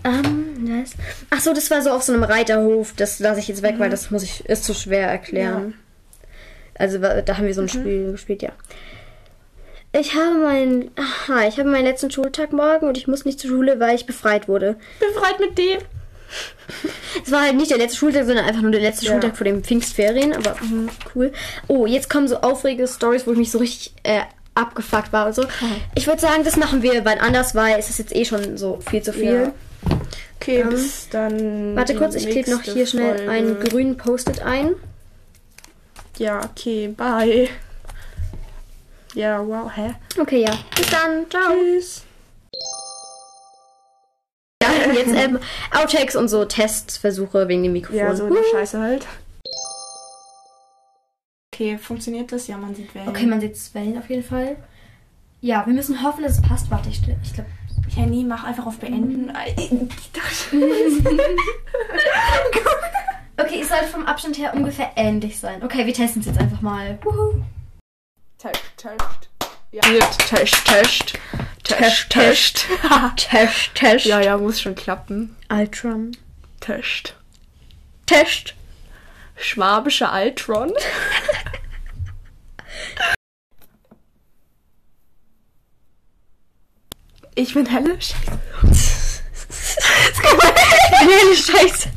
[0.05, 0.93] Ähm, nice.
[1.31, 2.93] Ach so, das war so auf so einem Reiterhof.
[2.97, 5.74] Das lasse ich jetzt weg, weil das muss ich, ist zu schwer erklären.
[6.74, 8.52] Also wa- da haben wir so ein Spiel gespielt, ja.
[9.93, 13.51] Ich habe meinen, aha, ich habe meinen letzten Schultag morgen und ich muss nicht zur
[13.51, 14.77] Schule, weil ich befreit wurde.
[15.01, 15.78] befreit mit dem.
[17.25, 19.13] Es war halt nicht der letzte Schultag, sondern einfach nur der letzte Ja.
[19.13, 21.33] Schultag vor den Pfingstferien, aber mhm, cool.
[21.67, 24.21] Oh, jetzt kommen so aufregende Stories, wo ich mich so richtig äh,
[24.55, 25.45] abgefuckt war und so.
[25.95, 28.81] Ich würde sagen, das machen wir, weil anders war, ist es jetzt eh schon so
[28.89, 29.33] viel zu viel.
[29.35, 29.53] Ja.
[30.41, 31.75] Okay, bis dann.
[31.75, 33.31] Warte kurz, ich klebe noch hier schnell Folge.
[33.31, 34.75] einen grünen Post-it ein.
[36.19, 37.49] Ja, okay, bye.
[39.15, 39.95] Ja, wow, hä?
[40.21, 40.57] Okay, ja.
[40.77, 41.29] Bis dann.
[41.31, 41.55] Ciao.
[41.55, 42.05] Tschüss.
[44.86, 45.39] Ja, jetzt ähm,
[45.74, 47.99] Outtakes und so Testversuche wegen dem Mikrofon.
[47.99, 49.07] Ja, so eine Scheiße halt.
[51.55, 52.47] Okay, funktioniert das?
[52.47, 53.09] Ja, man sieht Wellen.
[53.09, 54.57] Okay, man sieht Wellen auf jeden Fall.
[55.40, 56.70] Ja, wir müssen hoffen, dass es passt.
[56.70, 57.49] Warte, ich, ich glaube.
[57.97, 59.32] Ja, nee, mach einfach auf Beenden.
[59.57, 60.57] Ich dachte-
[63.40, 65.62] Okay, es sollte vom Abstand her ungefähr ähnlich sein.
[65.62, 66.99] Okay, wir testen es jetzt einfach mal.
[67.05, 67.40] Wuhu.
[68.36, 69.28] Test, Test.
[69.70, 69.81] Ja.
[70.28, 71.12] Test, Test.
[71.64, 72.66] Test, Test.
[73.16, 74.05] Test, Test.
[74.06, 75.36] Ja, ja, muss schon klappen.
[75.48, 76.16] Altron.
[76.60, 77.14] Test.
[78.06, 78.55] Test.
[79.36, 80.72] Schwabische Altron.
[87.35, 89.22] ich bin helle Scheiße.
[91.01, 91.89] helle Scheiße.